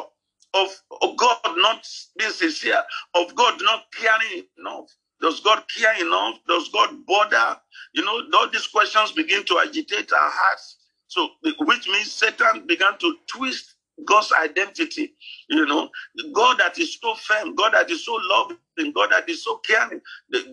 of, 0.54 0.70
God 1.18 1.38
not 1.58 1.88
being 2.18 2.32
sincere, 2.32 2.82
of 3.16 3.36
God 3.36 3.60
not 3.62 3.86
caring 3.98 4.46
enough. 4.60 4.96
Does 5.22 5.40
God 5.40 5.64
care 5.78 6.06
enough? 6.06 6.36
Does 6.48 6.70
God 6.70 7.06
bother? 7.06 7.60
You 7.94 8.04
know, 8.04 8.22
all 8.34 8.50
these 8.50 8.68
questions 8.68 9.12
begin 9.12 9.44
to 9.46 9.60
agitate 9.60 10.12
our 10.12 10.32
hearts. 10.32 10.78
So, 11.08 11.30
which 11.60 11.88
means 11.88 12.12
Satan 12.12 12.66
began 12.68 12.98
to 13.00 13.16
twist 13.28 13.76
God's 14.06 14.32
identity. 14.32 15.14
You 15.50 15.66
know, 15.66 15.90
God 16.34 16.58
that 16.60 16.80
is 16.80 16.98
so 17.00 17.16
firm, 17.16 17.56
God 17.56 17.74
that 17.74 17.90
is 17.92 18.06
so 18.06 18.18
loving, 18.24 18.58
God 18.94 19.12
that 19.12 19.30
is 19.30 19.44
so 19.44 19.58
caring. 19.58 20.02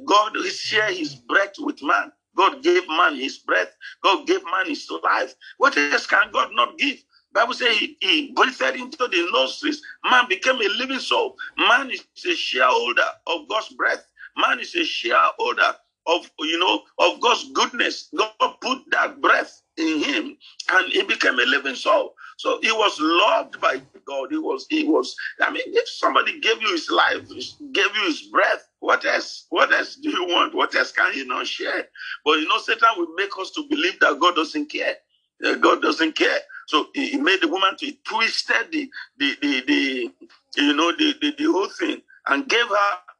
God 0.04 0.36
share 0.46 0.92
his 0.92 1.14
breath 1.14 1.54
with 1.58 1.82
man. 1.82 2.12
God 2.36 2.62
gave 2.62 2.86
man 2.88 3.16
his 3.16 3.38
breath. 3.38 3.74
God 4.02 4.26
gave 4.26 4.44
man 4.44 4.66
his 4.66 4.88
life. 5.02 5.34
What 5.56 5.76
else 5.76 6.06
can 6.06 6.30
God 6.32 6.50
not 6.52 6.76
give? 6.78 6.98
Bible 7.34 7.54
says 7.54 7.76
he, 7.78 7.96
he 8.00 8.32
breathed 8.34 8.62
into 8.62 9.08
the 9.08 9.28
nostrils. 9.32 9.82
Man 10.10 10.26
became 10.28 10.56
a 10.56 10.68
living 10.78 11.00
soul. 11.00 11.36
Man 11.58 11.90
is 11.90 12.04
a 12.26 12.34
shareholder 12.36 13.06
of 13.26 13.48
God's 13.48 13.70
breath. 13.70 14.06
Man 14.36 14.60
is 14.60 14.74
a 14.76 14.84
shareholder 14.84 15.76
of 16.06 16.30
you 16.40 16.58
know 16.58 16.82
of 16.98 17.20
God's 17.20 17.50
goodness. 17.52 18.10
God 18.16 18.32
put 18.62 18.80
that 18.92 19.20
breath 19.20 19.62
in 19.78 20.02
him, 20.02 20.38
and 20.70 20.92
he 20.92 21.04
became 21.04 21.38
a 21.38 21.44
living 21.46 21.76
soul. 21.76 22.14
So 22.38 22.60
he 22.62 22.72
was 22.72 22.98
loved 23.00 23.60
by 23.60 23.82
God. 24.06 24.28
He 24.30 24.38
was, 24.38 24.66
he 24.70 24.84
was, 24.84 25.14
I 25.40 25.50
mean, 25.52 25.62
if 25.66 25.88
somebody 25.88 26.40
gave 26.40 26.62
you 26.62 26.72
his 26.72 26.90
life, 26.90 27.28
gave 27.72 27.96
you 27.96 28.04
his 28.06 28.22
breath, 28.24 28.68
what 28.80 29.04
else? 29.06 29.46
What 29.50 29.72
else 29.72 29.96
do 29.96 30.10
you 30.10 30.24
want? 30.26 30.54
What 30.54 30.74
else 30.74 30.92
can 30.92 31.12
he 31.12 31.24
not 31.24 31.46
share? 31.46 31.88
But 32.24 32.40
you 32.40 32.48
know, 32.48 32.58
Satan 32.58 32.90
will 32.98 33.14
make 33.16 33.30
us 33.40 33.52
to 33.52 33.66
believe 33.68 34.00
that 34.00 34.20
God 34.20 34.36
doesn't 34.36 34.70
care. 34.70 34.96
Uh, 35.44 35.56
God 35.56 35.82
doesn't 35.82 36.16
care. 36.16 36.38
So 36.68 36.88
he, 36.94 37.18
made 37.18 37.42
the 37.42 37.48
woman 37.48 37.76
to 37.78 37.86
he 37.86 38.00
twisted 38.04 38.72
the, 38.72 38.90
the, 39.18 39.36
the, 39.42 39.62
the, 39.68 40.14
you 40.62 40.74
know, 40.74 40.92
the, 40.98 41.14
the, 41.22 41.34
the 41.38 41.44
whole 41.46 41.70
thing 41.70 42.02
and 42.28 42.48
gave 42.48 42.68
her 42.68 42.76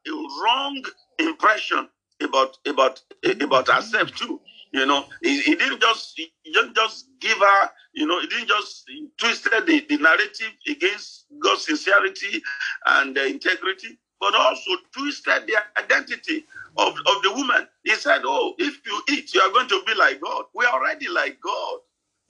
a 0.09 0.11
wrong 0.43 0.83
impression 1.19 1.89
about 2.23 2.57
about 2.67 3.01
about 3.41 3.69
herself 3.69 4.15
too. 4.15 4.41
You 4.73 4.87
know, 4.87 5.05
he, 5.23 5.41
he 5.41 5.55
didn't 5.55 5.81
just 5.81 6.13
he 6.17 6.31
didn't 6.53 6.75
just 6.75 7.07
give 7.21 7.39
her, 7.39 7.71
you 7.93 8.07
know, 8.07 8.21
he 8.21 8.27
didn't 8.27 8.49
just 8.49 8.85
twisted 9.19 9.67
the, 9.67 9.85
the 9.89 9.97
narrative 9.99 10.53
against 10.67 11.27
God's 11.39 11.65
sincerity 11.65 12.43
and 12.87 13.17
uh, 13.17 13.23
integrity, 13.23 13.99
but 14.21 14.35
also 14.35 14.71
twisted 14.93 15.47
the 15.47 15.57
identity 15.81 16.45
of, 16.77 16.93
of 16.97 17.23
the 17.23 17.33
woman. 17.35 17.67
He 17.85 17.95
said, 17.95 18.23
Oh, 18.25 18.55
if 18.59 18.79
you 18.85 19.03
eat, 19.11 19.33
you 19.35 19.41
are 19.41 19.51
going 19.51 19.69
to 19.69 19.83
be 19.87 19.95
like 19.95 20.21
God. 20.21 20.45
We 20.55 20.65
are 20.65 20.73
already 20.81 21.09
like 21.09 21.39
God. 21.41 21.79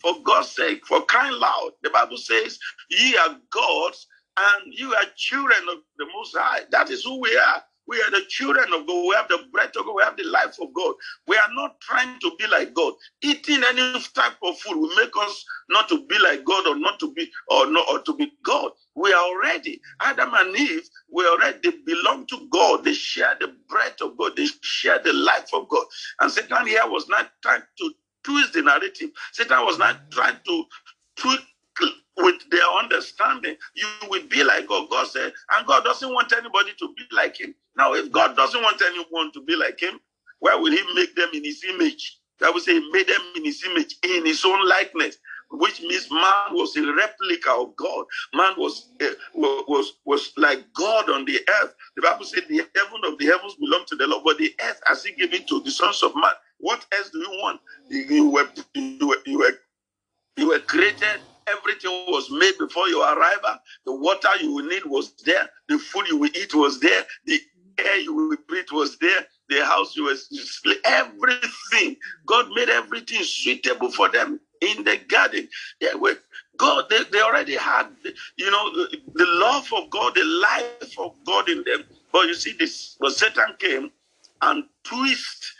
For 0.02 0.16
God's 0.24 0.52
sake, 0.52 0.86
for 0.88 1.02
crying 1.06 1.40
loud. 1.40 1.72
The 1.84 1.90
Bible 1.92 2.18
says, 2.18 2.60
Ye 2.90 3.18
are 3.18 3.38
gods 3.52 4.08
and 4.38 4.74
you 4.74 4.94
are 4.96 5.04
children 5.18 5.60
of 5.72 5.80
the 5.98 6.06
Most 6.16 6.36
High. 6.38 6.62
That 6.72 6.90
is 6.90 7.04
who 7.04 7.20
we 7.22 7.36
are. 7.38 7.64
We 7.88 7.98
are 8.02 8.12
the 8.12 8.24
children 8.30 8.74
of 8.74 8.88
God. 8.88 9.08
We 9.10 9.16
have 9.16 9.28
the 9.30 9.40
breath 9.52 9.76
of 9.78 9.86
God. 9.86 9.96
We 9.96 10.04
have 10.04 10.18
the 10.18 10.26
life 10.26 10.58
of 10.62 10.74
God. 10.74 10.96
We 11.28 11.38
are 11.38 11.54
not 11.54 11.82
trying 11.82 12.20
to 12.20 12.32
be 12.40 12.48
like 12.48 12.74
God. 12.74 12.94
Eating 13.24 13.62
any 13.68 13.94
type 14.16 14.38
of 14.44 14.60
food 14.60 14.78
will 14.78 14.96
make 14.96 15.12
us 15.22 15.46
not 15.70 15.90
to 15.90 16.06
be 16.08 16.18
like 16.20 16.46
God 16.46 16.68
or 16.68 16.78
not 16.78 17.00
to 17.02 17.14
be 17.14 17.30
or 17.50 17.68
not 17.72 17.90
or 17.90 18.00
to 18.02 18.16
be 18.16 18.32
God. 18.46 18.72
We 18.96 19.14
are 19.14 19.24
already 19.24 19.82
Adam 20.02 20.32
and 20.34 20.56
Eve. 20.56 20.90
We 21.12 21.26
already 21.28 21.72
belong 21.86 22.28
to 22.28 22.48
God. 22.52 22.86
They 22.86 22.94
share 22.94 23.38
the 23.40 23.56
breath 23.70 24.02
of 24.02 24.18
God. 24.18 24.34
They 24.38 24.48
share 24.62 25.00
the 25.04 25.14
life 25.14 25.50
of 25.54 25.70
God. 25.70 25.86
And 26.22 26.32
Satan 26.32 26.68
here 26.68 26.88
was 26.88 27.10
not 27.10 27.32
trying 27.44 27.64
to 27.80 27.92
twist 28.24 28.54
the 28.54 28.62
narrative. 28.62 29.10
Satan 29.32 29.66
was 29.66 29.78
not 29.78 29.96
mm. 29.96 30.12
trying 30.12 30.38
to 30.46 30.64
tweak 31.16 31.42
with 32.22 32.50
their 32.50 32.68
understanding, 32.80 33.56
you 33.76 33.88
will 34.10 34.26
be 34.28 34.44
like 34.44 34.68
God. 34.68 34.90
God 34.90 35.08
said, 35.08 35.34
and 35.56 35.68
God 35.68 35.84
doesn't 35.84 36.14
want 36.14 36.34
anybody 36.34 36.72
to 36.80 36.94
be 36.96 37.04
like 37.16 37.40
him. 37.40 37.56
Now, 37.78 37.94
if 37.94 38.12
God 38.12 38.36
doesn't 38.36 38.62
want 38.62 38.82
anyone 38.82 39.32
to 39.34 39.42
be 39.42 39.56
like 39.56 39.80
him, 39.82 40.00
why 40.40 40.56
will 40.56 40.72
he 40.72 40.82
make 40.96 41.16
them 41.16 41.30
in 41.34 41.44
his 41.44 41.64
image? 41.64 42.18
That 42.40 42.54
will 42.54 42.62
say 42.62 42.80
he 42.80 42.92
made 42.92 43.08
them 43.08 43.22
in 43.36 43.46
his 43.46 43.64
image, 43.66 43.96
in 44.04 44.26
his 44.26 44.44
own 44.46 44.68
likeness, 44.68 45.18
which 45.52 45.82
means 45.82 46.12
man 46.12 46.52
was 46.52 46.76
a 46.78 46.94
replica 46.94 47.52
of 47.52 47.76
God. 47.76 48.06
Man 48.34 48.54
was 48.58 48.90
uh, 49.02 49.08
was 49.34 49.94
was 50.06 50.32
like 50.38 50.66
God 50.74 51.10
on 51.10 51.26
the 51.26 51.40
earth. 51.62 51.76
The 51.96 52.02
Bible 52.04 52.26
said 52.26 52.44
the 52.50 52.66
heaven 52.76 53.02
of 53.06 53.18
the 53.18 53.26
heavens 53.26 53.56
belong 53.56 53.86
to 53.88 53.96
the 53.96 54.08
Lord, 54.08 54.24
but 54.26 54.38
the 54.38 54.54
earth 54.64 54.82
has 54.86 55.04
he 55.04 55.14
given 55.14 55.46
to 55.48 55.62
the 55.62 55.72
sons 55.72 56.04
of 56.04 56.16
man. 56.16 56.32
What 56.60 56.86
else 56.92 57.10
do 57.10 57.20
you 57.20 57.30
want? 57.32 57.62
You, 57.90 58.30
were 58.30 58.50
you 58.76 59.08
were 59.08 59.18
you 59.26 59.40
were 59.40 59.54
you 60.38 60.48
were 60.50 60.60
created 60.60 61.22
Everything 61.48 61.92
was 62.08 62.30
made 62.30 62.58
before 62.60 62.88
your 62.90 63.04
arrival. 63.04 63.56
The 63.86 63.96
water 63.96 64.30
you 64.40 64.54
will 64.54 64.66
need 64.66 64.86
was 64.86 65.14
there. 65.26 65.50
The 65.68 65.80
food 65.80 66.08
you 66.08 66.18
will 66.18 66.30
eat 66.36 66.54
was 66.54 66.80
there. 66.80 67.04
The 67.26 67.40
air 67.80 67.98
you 67.98 68.14
will 68.14 68.38
breathe 68.48 68.68
was 68.72 68.98
there. 69.00 69.26
The 69.48 69.66
house 69.66 69.96
you 69.96 70.16
sleep. 70.16 70.78
Everything. 70.86 71.96
God 72.28 72.50
made 72.54 72.70
everything 72.70 73.24
suitable 73.24 73.92
for 73.92 74.10
them 74.10 74.40
in 74.62 74.84
the 74.84 74.98
garden. 75.08 75.48
They 75.80 75.94
were 75.96 76.18
God, 76.58 76.86
they, 76.90 77.04
they 77.12 77.22
already 77.22 77.56
had, 77.56 77.88
you 78.38 78.52
know, 78.52 78.88
the, 79.14 79.26
love 79.26 79.72
of 79.74 79.90
God, 79.90 80.14
the 80.16 80.26
life 80.26 81.00
of 81.00 81.16
God 81.26 81.48
in 81.50 81.64
them. 81.64 81.84
But 82.12 82.28
you 82.28 82.34
see, 82.34 82.54
this, 82.60 82.98
but 83.00 83.14
Satan 83.14 83.56
came 83.60 83.92
and 84.42 84.66
twist 84.84 85.54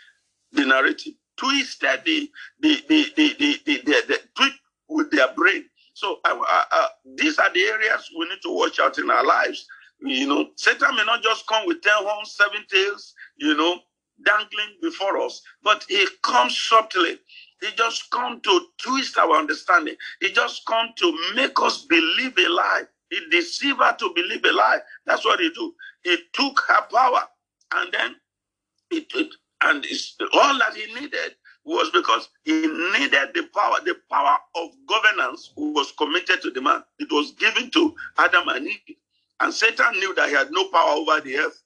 the 0.52 0.66
narrative, 0.66 1.14
twisted 1.36 2.00
the 2.04 2.30
the 2.60 2.84
the 2.88 3.06
the 3.16 3.34
the, 3.38 3.60
the, 3.64 3.76
the, 3.84 4.02
the 4.08 4.20
tweet 4.34 4.52
with 4.88 5.10
their 5.10 5.32
brain 5.34 5.64
so 6.00 6.18
uh, 6.24 6.34
uh, 6.34 6.62
uh, 6.72 6.88
these 7.16 7.38
are 7.38 7.52
the 7.52 7.60
areas 7.60 8.08
we 8.18 8.26
need 8.26 8.40
to 8.42 8.54
watch 8.56 8.80
out 8.80 8.96
in 8.96 9.10
our 9.10 9.24
lives. 9.24 9.66
You 10.00 10.26
know, 10.26 10.48
Satan 10.56 10.96
may 10.96 11.04
not 11.04 11.22
just 11.22 11.46
come 11.46 11.66
with 11.66 11.82
ten 11.82 11.92
horns, 11.96 12.32
seven 12.32 12.64
tails, 12.70 13.14
you 13.36 13.54
know, 13.54 13.80
dangling 14.24 14.76
before 14.80 15.20
us, 15.20 15.42
but 15.62 15.84
he 15.88 16.06
comes 16.22 16.58
subtly. 16.58 17.18
He 17.60 17.68
just 17.76 18.10
come 18.10 18.40
to 18.40 18.66
twist 18.78 19.18
our 19.18 19.36
understanding. 19.36 19.96
He 20.20 20.32
just 20.32 20.64
come 20.66 20.88
to 20.96 21.18
make 21.34 21.60
us 21.60 21.84
believe 21.84 22.36
a 22.38 22.48
lie. 22.48 22.82
He 23.10 23.20
deceived 23.30 23.80
her 23.80 23.94
to 23.98 24.12
believe 24.14 24.44
a 24.44 24.52
lie. 24.52 24.78
That's 25.06 25.24
what 25.24 25.40
he 25.40 25.50
do. 25.50 25.74
He 26.04 26.16
took 26.32 26.60
her 26.68 26.82
power 26.92 27.22
and 27.74 27.92
then 27.92 28.16
it, 28.90 29.06
it 29.14 29.34
and 29.62 29.84
all 30.32 30.58
that 30.58 30.74
he 30.74 30.92
needed 30.94 31.36
was 31.64 31.90
because 31.90 32.30
he 32.44 32.52
needed 32.62 33.30
the 33.34 33.48
power. 33.54 33.76
The 33.84 33.96
power 34.10 34.38
of 34.56 34.70
governance 34.88 35.52
who 35.54 35.72
was 35.72 35.92
committed 35.92 36.40
to 36.42 36.50
the 36.50 36.62
man. 36.62 36.82
It 36.98 37.08
was 37.10 37.32
given 37.32 37.70
to 37.72 37.94
Adam 38.18 38.48
and 38.48 38.66
Eve. 38.68 38.96
And 39.40 39.52
Satan 39.52 39.92
knew 39.98 40.14
that 40.14 40.28
he 40.28 40.34
had 40.34 40.50
no 40.50 40.68
power 40.68 40.92
over 40.92 41.20
the 41.20 41.36
earth. 41.38 41.62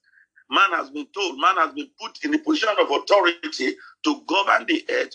Man 0.51 0.71
has 0.73 0.91
been 0.91 1.07
told, 1.15 1.41
man 1.41 1.57
has 1.57 1.73
been 1.73 1.89
put 2.01 2.25
in 2.25 2.35
a 2.35 2.39
position 2.39 2.75
of 2.79 2.91
authority 2.91 3.77
to 4.05 4.23
govern 4.27 4.67
the 4.67 4.85
earth. 4.91 5.15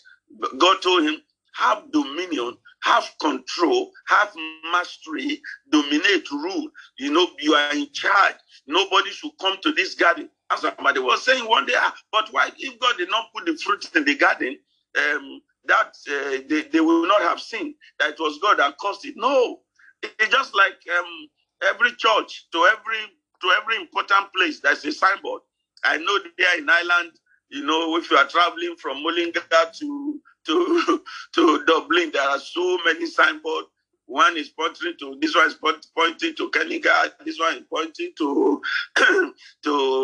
God 0.57 0.81
told 0.81 1.03
him, 1.03 1.17
have 1.55 1.91
dominion, 1.91 2.55
have 2.83 3.09
control, 3.19 3.91
have 4.07 4.33
mastery, 4.71 5.41
dominate, 5.71 6.29
rule. 6.31 6.67
You 6.97 7.11
know, 7.11 7.27
you 7.39 7.53
are 7.53 7.73
in 7.73 7.91
charge. 7.93 8.35
Nobody 8.67 9.09
should 9.11 9.31
come 9.41 9.57
to 9.63 9.71
this 9.73 9.95
garden. 9.95 10.29
And 10.49 10.59
somebody 10.59 10.99
was 10.99 11.23
saying 11.23 11.47
one 11.47 11.65
day, 11.65 11.73
ah, 11.75 11.95
but 12.11 12.29
why, 12.31 12.49
if 12.57 12.79
God 12.79 12.95
did 12.97 13.09
not 13.09 13.27
put 13.35 13.45
the 13.45 13.55
fruit 13.55 13.89
in 13.95 14.05
the 14.05 14.15
garden, 14.15 14.57
um, 14.97 15.41
that 15.65 15.93
uh, 16.09 16.37
they, 16.47 16.63
they 16.71 16.79
will 16.79 17.07
not 17.07 17.21
have 17.21 17.39
seen 17.39 17.75
that 17.99 18.11
it 18.11 18.19
was 18.19 18.39
God 18.41 18.57
that 18.59 18.77
caused 18.77 19.05
it. 19.05 19.15
No, 19.17 19.59
it's 20.01 20.31
just 20.31 20.55
like 20.55 20.77
um, 20.97 21.29
every 21.67 21.91
church 21.91 22.47
to 22.51 22.65
every 22.65 22.97
to 23.41 23.53
every 23.61 23.77
important 23.77 24.33
place 24.35 24.59
there's 24.59 24.83
a 24.85 24.91
signboard. 24.91 25.41
I 25.83 25.97
know 25.97 26.19
there 26.37 26.57
in 26.57 26.69
Ireland, 26.69 27.11
you 27.49 27.65
know, 27.65 27.97
if 27.97 28.09
you 28.11 28.17
are 28.17 28.27
traveling 28.27 28.75
from 28.77 29.03
Mullingar 29.03 29.41
to 29.79 30.21
to 30.45 31.03
to 31.35 31.65
Dublin, 31.65 32.11
there 32.13 32.27
are 32.27 32.39
so 32.39 32.77
many 32.85 33.05
signboards. 33.05 33.67
One 34.05 34.37
is 34.37 34.49
pointing 34.49 34.95
to 34.99 35.17
this 35.21 35.35
one 35.35 35.47
is 35.47 35.55
pointing 35.95 36.35
to 36.35 36.49
Kinnegad, 36.49 37.11
this 37.25 37.39
one 37.39 37.57
is 37.57 37.63
pointing 37.71 38.11
to 38.17 38.61
to 38.95 39.33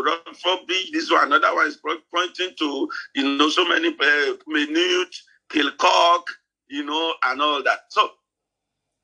Rochfortbridge, 0.08 0.91
this 0.91 1.10
one 1.10 1.26
another 1.26 1.54
one 1.56 1.68
is 1.68 1.80
pointing 2.14 2.52
to 2.60 2.89
you 3.16 3.38
know 3.38 3.50
so 3.50 3.68
many 3.68 3.89
uh, 3.89 4.34
Maynooth, 4.48 5.14
Kilcock, 5.50 6.24
you 6.68 6.84
know, 6.84 7.14
and 7.24 7.41
all 7.41 7.64
that. 7.64 7.80
So 7.89 8.12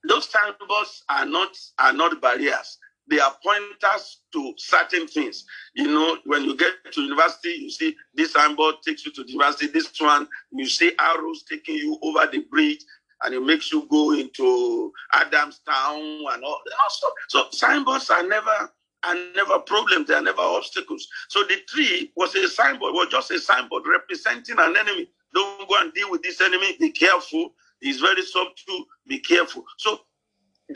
those 0.07 0.29
signboards 0.29 1.03
are 1.09 1.25
not 1.25 1.57
are 1.79 1.93
not 1.93 2.21
barriers 2.21 2.77
they 3.11 3.19
are 3.19 3.35
pointers 3.43 4.21
to 4.31 4.53
certain 4.57 5.05
things. 5.05 5.43
You 5.75 5.87
know, 5.87 6.17
when 6.25 6.45
you 6.45 6.55
get 6.55 6.71
to 6.93 7.01
university, 7.01 7.49
you 7.49 7.69
see 7.69 7.93
this 8.15 8.31
signboard 8.31 8.75
takes 8.85 9.05
you 9.05 9.11
to 9.11 9.23
the 9.23 9.31
university. 9.33 9.67
This 9.67 9.91
one, 9.99 10.27
you 10.51 10.65
see 10.65 10.93
arrows 10.97 11.43
taking 11.43 11.75
you 11.75 11.99
over 12.01 12.25
the 12.31 12.39
bridge, 12.49 12.79
and 13.23 13.35
it 13.35 13.43
makes 13.43 13.69
you 13.69 13.85
go 13.91 14.13
into 14.13 14.93
Adamstown 15.13 16.33
and 16.33 16.43
all. 16.43 16.61
So, 16.89 17.07
so 17.27 17.47
signboards 17.51 18.09
are 18.09 18.23
never 18.23 18.71
are 19.03 19.15
never 19.35 19.59
problems. 19.59 20.07
They 20.07 20.13
are 20.13 20.21
never 20.21 20.41
obstacles. 20.41 21.05
So 21.27 21.43
the 21.43 21.57
tree 21.67 22.13
was 22.15 22.33
a 22.35 22.47
signboard. 22.47 22.93
Was 22.93 23.09
just 23.11 23.31
a 23.31 23.39
signboard 23.39 23.83
representing 23.85 24.55
an 24.57 24.77
enemy. 24.77 25.09
Don't 25.33 25.67
go 25.67 25.75
and 25.79 25.93
deal 25.93 26.09
with 26.09 26.23
this 26.23 26.39
enemy. 26.39 26.77
Be 26.79 26.91
careful. 26.91 27.53
He's 27.81 27.99
very 27.99 28.21
subtle. 28.21 28.85
Be 29.07 29.19
careful. 29.19 29.65
So 29.77 29.99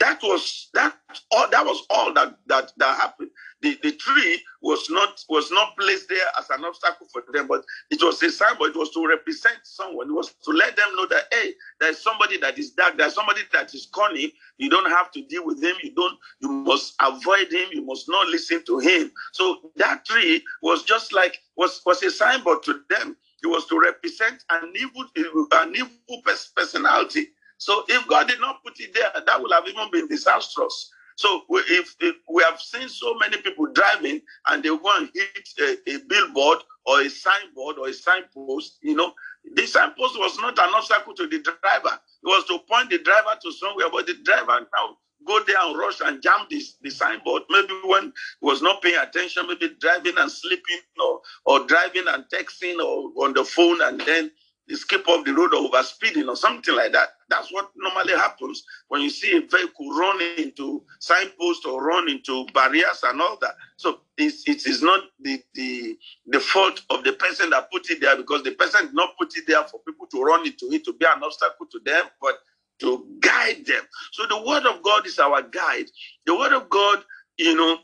that 0.00 0.20
was 0.22 0.68
that 0.74 0.94
all 1.30 1.48
that 1.50 1.64
was 1.64 1.84
all 1.90 2.12
that 2.14 2.36
that 2.46 2.72
that 2.78 2.96
happened. 2.98 3.30
The, 3.62 3.78
the 3.82 3.92
tree 3.92 4.42
was 4.62 4.88
not 4.90 5.24
was 5.28 5.50
not 5.50 5.76
placed 5.78 6.08
there 6.08 6.26
as 6.38 6.50
an 6.50 6.64
obstacle 6.64 7.06
for 7.12 7.22
them 7.32 7.46
but 7.46 7.64
it 7.90 8.02
was 8.02 8.22
a 8.22 8.30
sign 8.30 8.54
but 8.58 8.70
it 8.70 8.76
was 8.76 8.90
to 8.92 9.06
represent 9.06 9.58
someone. 9.64 10.08
It 10.08 10.12
was 10.12 10.34
to 10.44 10.50
let 10.52 10.76
them 10.76 10.88
know 10.96 11.06
that 11.06 11.24
hey 11.32 11.54
there's 11.80 11.98
somebody 11.98 12.38
that 12.38 12.58
is 12.58 12.72
dark 12.72 12.98
there's 12.98 13.14
somebody 13.14 13.42
that 13.52 13.74
is 13.74 13.88
cunning. 13.94 14.30
You 14.58 14.70
don't 14.70 14.90
have 14.90 15.10
to 15.12 15.22
deal 15.22 15.46
with 15.46 15.62
him. 15.62 15.76
You 15.82 15.94
don't 15.94 16.18
you 16.40 16.50
must 16.50 16.94
avoid 17.00 17.52
him. 17.52 17.68
You 17.72 17.84
must 17.84 18.08
not 18.08 18.28
listen 18.28 18.64
to 18.66 18.78
him. 18.78 19.12
So 19.32 19.72
that 19.76 20.04
tree 20.04 20.42
was 20.62 20.82
just 20.84 21.12
like 21.12 21.38
was 21.56 21.80
was 21.86 22.02
a 22.02 22.10
signboard 22.10 22.62
to 22.64 22.80
them. 22.90 23.16
It 23.42 23.48
was 23.48 23.66
to 23.66 23.78
represent 23.78 24.44
an 24.50 24.72
evil 24.76 25.04
an 25.52 25.74
evil 25.76 26.22
personality 26.56 27.28
so 27.58 27.84
if 27.88 28.06
God 28.06 28.28
did 28.28 28.40
not 28.40 28.62
put 28.62 28.78
it 28.80 28.94
there, 28.94 29.10
that 29.14 29.40
would 29.40 29.52
have 29.52 29.66
even 29.66 29.90
been 29.90 30.08
disastrous. 30.08 30.90
So 31.16 31.42
if, 31.50 31.96
if 32.00 32.16
we 32.30 32.42
have 32.42 32.60
seen 32.60 32.88
so 32.88 33.14
many 33.14 33.38
people 33.38 33.66
driving 33.72 34.20
and 34.48 34.62
they 34.62 34.68
go 34.68 34.90
and 34.98 35.08
hit 35.14 35.48
a, 35.60 35.94
a 35.94 35.98
billboard 36.06 36.58
or 36.84 37.00
a 37.00 37.08
signboard 37.08 37.78
or 37.78 37.88
a 37.88 37.92
signpost, 37.94 38.78
you 38.82 38.94
know, 38.94 39.14
the 39.54 39.66
signpost 39.66 40.18
was 40.18 40.38
not 40.38 40.58
an 40.58 40.74
obstacle 40.74 41.14
to 41.14 41.26
the 41.26 41.38
driver. 41.38 41.98
It 42.22 42.26
was 42.26 42.44
to 42.48 42.58
point 42.70 42.90
the 42.90 42.98
driver 42.98 43.38
to 43.42 43.52
somewhere, 43.52 43.86
but 43.90 44.06
the 44.06 44.14
driver 44.24 44.60
now 44.60 44.96
go 45.26 45.42
there 45.44 45.56
and 45.58 45.78
rush 45.78 46.00
and 46.04 46.22
jam 46.22 46.46
this 46.50 46.76
the 46.82 46.90
signboard. 46.90 47.42
Maybe 47.48 47.72
when 47.84 48.12
he 48.40 48.46
was 48.46 48.60
not 48.60 48.82
paying 48.82 49.00
attention, 49.00 49.46
maybe 49.48 49.74
driving 49.80 50.18
and 50.18 50.30
sleeping 50.30 50.80
or, 51.02 51.20
or 51.46 51.66
driving 51.66 52.04
and 52.08 52.24
texting 52.32 52.76
or 52.78 53.10
on 53.24 53.32
the 53.32 53.44
phone 53.44 53.80
and 53.80 54.00
then 54.02 54.30
skip 54.74 55.06
off 55.08 55.24
the 55.24 55.32
road 55.32 55.54
or 55.54 55.66
over 55.66 55.82
speeding 55.82 56.28
or 56.28 56.36
something 56.36 56.74
like 56.74 56.92
that. 56.92 57.10
That's 57.28 57.52
what 57.52 57.70
normally 57.76 58.14
happens 58.14 58.64
when 58.88 59.02
you 59.02 59.10
see 59.10 59.36
a 59.36 59.40
vehicle 59.40 59.90
run 59.96 60.20
into 60.38 60.82
signposts 61.00 61.64
or 61.64 61.84
run 61.84 62.08
into 62.08 62.46
barriers 62.54 63.00
and 63.04 63.20
all 63.20 63.38
that. 63.40 63.54
So 63.76 64.00
it's, 64.16 64.48
it 64.48 64.66
is 64.66 64.82
not 64.82 65.04
the, 65.20 65.42
the, 65.54 65.96
the 66.26 66.40
fault 66.40 66.82
of 66.90 67.04
the 67.04 67.12
person 67.12 67.50
that 67.50 67.70
put 67.70 67.90
it 67.90 68.00
there 68.00 68.16
because 68.16 68.42
the 68.42 68.52
person 68.52 68.86
did 68.86 68.94
not 68.94 69.16
put 69.18 69.36
it 69.36 69.44
there 69.46 69.64
for 69.64 69.80
people 69.80 70.06
to 70.08 70.22
run 70.22 70.46
into 70.46 70.66
it 70.72 70.84
to 70.84 70.92
be 70.94 71.06
an 71.06 71.22
obstacle 71.22 71.66
to 71.70 71.80
them, 71.84 72.04
but 72.20 72.38
to 72.80 73.06
guide 73.20 73.64
them. 73.66 73.82
So 74.12 74.26
the 74.26 74.42
word 74.42 74.66
of 74.66 74.82
God 74.82 75.06
is 75.06 75.18
our 75.18 75.42
guide. 75.42 75.86
The 76.26 76.36
word 76.36 76.52
of 76.52 76.68
God, 76.68 77.04
you 77.38 77.54
know, 77.54 77.78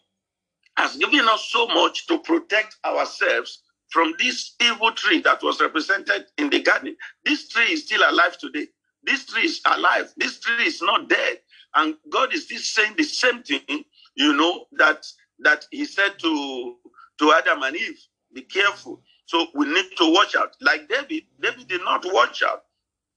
has 0.76 0.96
given 0.96 1.28
us 1.28 1.48
so 1.50 1.66
much 1.68 2.06
to 2.08 2.18
protect 2.20 2.76
ourselves 2.84 3.61
from 3.92 4.14
this 4.18 4.56
evil 4.62 4.92
tree 4.92 5.20
that 5.22 5.42
was 5.42 5.60
represented 5.60 6.26
in 6.38 6.50
the 6.50 6.62
garden. 6.62 6.96
This 7.24 7.48
tree 7.48 7.72
is 7.74 7.86
still 7.86 8.02
alive 8.10 8.38
today. 8.38 8.68
This 9.04 9.26
tree 9.26 9.44
is 9.44 9.60
alive. 9.66 10.12
This 10.16 10.40
tree 10.40 10.66
is 10.66 10.82
not 10.82 11.08
dead. 11.10 11.38
And 11.76 11.96
God 12.10 12.34
is 12.34 12.46
still 12.46 12.60
saying 12.60 12.94
the 12.98 13.04
same 13.04 13.42
thing, 13.44 13.84
you 14.16 14.34
know, 14.36 14.66
that 14.78 15.06
that 15.40 15.66
He 15.72 15.84
said 15.86 16.18
to, 16.20 16.76
to 17.20 17.32
Adam 17.34 17.62
and 17.64 17.76
Eve, 17.76 18.00
be 18.34 18.42
careful. 18.42 19.02
So 19.26 19.48
we 19.54 19.66
need 19.66 19.86
to 19.98 20.12
watch 20.12 20.36
out. 20.36 20.56
Like 20.62 20.88
David, 20.88 21.24
David 21.40 21.68
did 21.68 21.82
not 21.82 22.04
watch 22.06 22.42
out. 22.44 22.62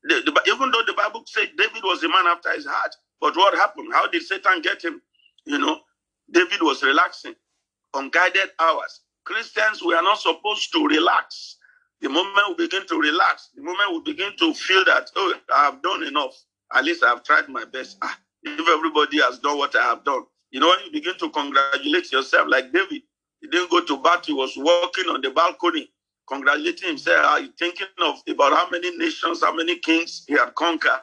The, 0.04 0.22
the, 0.26 0.52
even 0.54 0.72
though 0.72 0.84
the 0.88 0.94
Bible 0.96 1.24
said 1.28 1.52
David 1.58 1.84
was 1.84 2.04
a 2.04 2.10
man 2.10 2.28
after 2.28 2.52
his 2.54 2.66
heart, 2.68 2.96
but 3.22 3.38
what 3.38 3.56
happened? 3.56 3.90
How 3.94 4.08
did 4.08 4.24
Satan 4.24 4.62
get 4.62 4.84
him? 4.84 5.02
You 5.46 5.60
know, 5.60 5.80
David 6.32 6.62
was 6.62 6.84
relaxing 6.84 7.36
on 7.94 8.10
guided 8.10 8.52
hours. 8.60 9.02
Christians, 9.26 9.84
we 9.84 9.94
are 9.96 10.04
not 10.04 10.20
supposed 10.20 10.72
to 10.74 10.88
relax. 10.88 11.58
The 12.02 12.10
moment 12.10 12.58
we 12.58 12.68
begin 12.68 12.88
to 12.88 13.00
relax, 13.00 13.50
the 13.56 13.64
moment 13.64 13.92
we 13.94 14.14
begin 14.14 14.32
to 14.38 14.54
feel 14.54 14.86
that, 14.86 15.10
oh, 15.16 15.34
I 15.54 15.66
have 15.66 15.82
done 15.82 16.04
enough, 16.04 16.36
at 16.74 16.86
least 16.86 17.04
I 17.04 17.10
have 17.10 17.24
tried 17.24 17.50
my 17.50 17.66
best. 17.66 17.98
Ah, 18.02 18.18
if 18.44 18.70
everybody 18.70 19.20
has 19.22 19.40
done 19.40 19.58
what 19.58 19.76
I 19.76 19.84
have 19.84 20.04
done, 20.04 20.24
you 20.52 20.60
know, 20.60 20.70
when 20.70 20.80
you 20.86 20.92
begin 20.92 21.18
to 21.20 21.30
congratulate 21.32 22.12
yourself, 22.12 22.48
like 22.50 22.72
David, 22.72 23.02
he 23.42 23.48
didn't 23.48 23.72
go 23.72 23.84
to 23.84 23.98
battle, 24.02 24.24
he 24.26 24.34
was 24.34 24.54
walking 24.58 25.06
on 25.10 25.22
the 25.22 25.32
balcony, 25.32 25.90
congratulating 26.28 26.90
himself, 26.90 27.22
ah, 27.24 27.42
thinking 27.58 27.88
of 28.02 28.16
about 28.30 28.54
how 28.54 28.70
many 28.70 28.96
nations, 28.98 29.42
how 29.42 29.56
many 29.56 29.78
kings 29.80 30.26
he 30.28 30.36
had 30.36 30.54
conquered. 30.56 31.02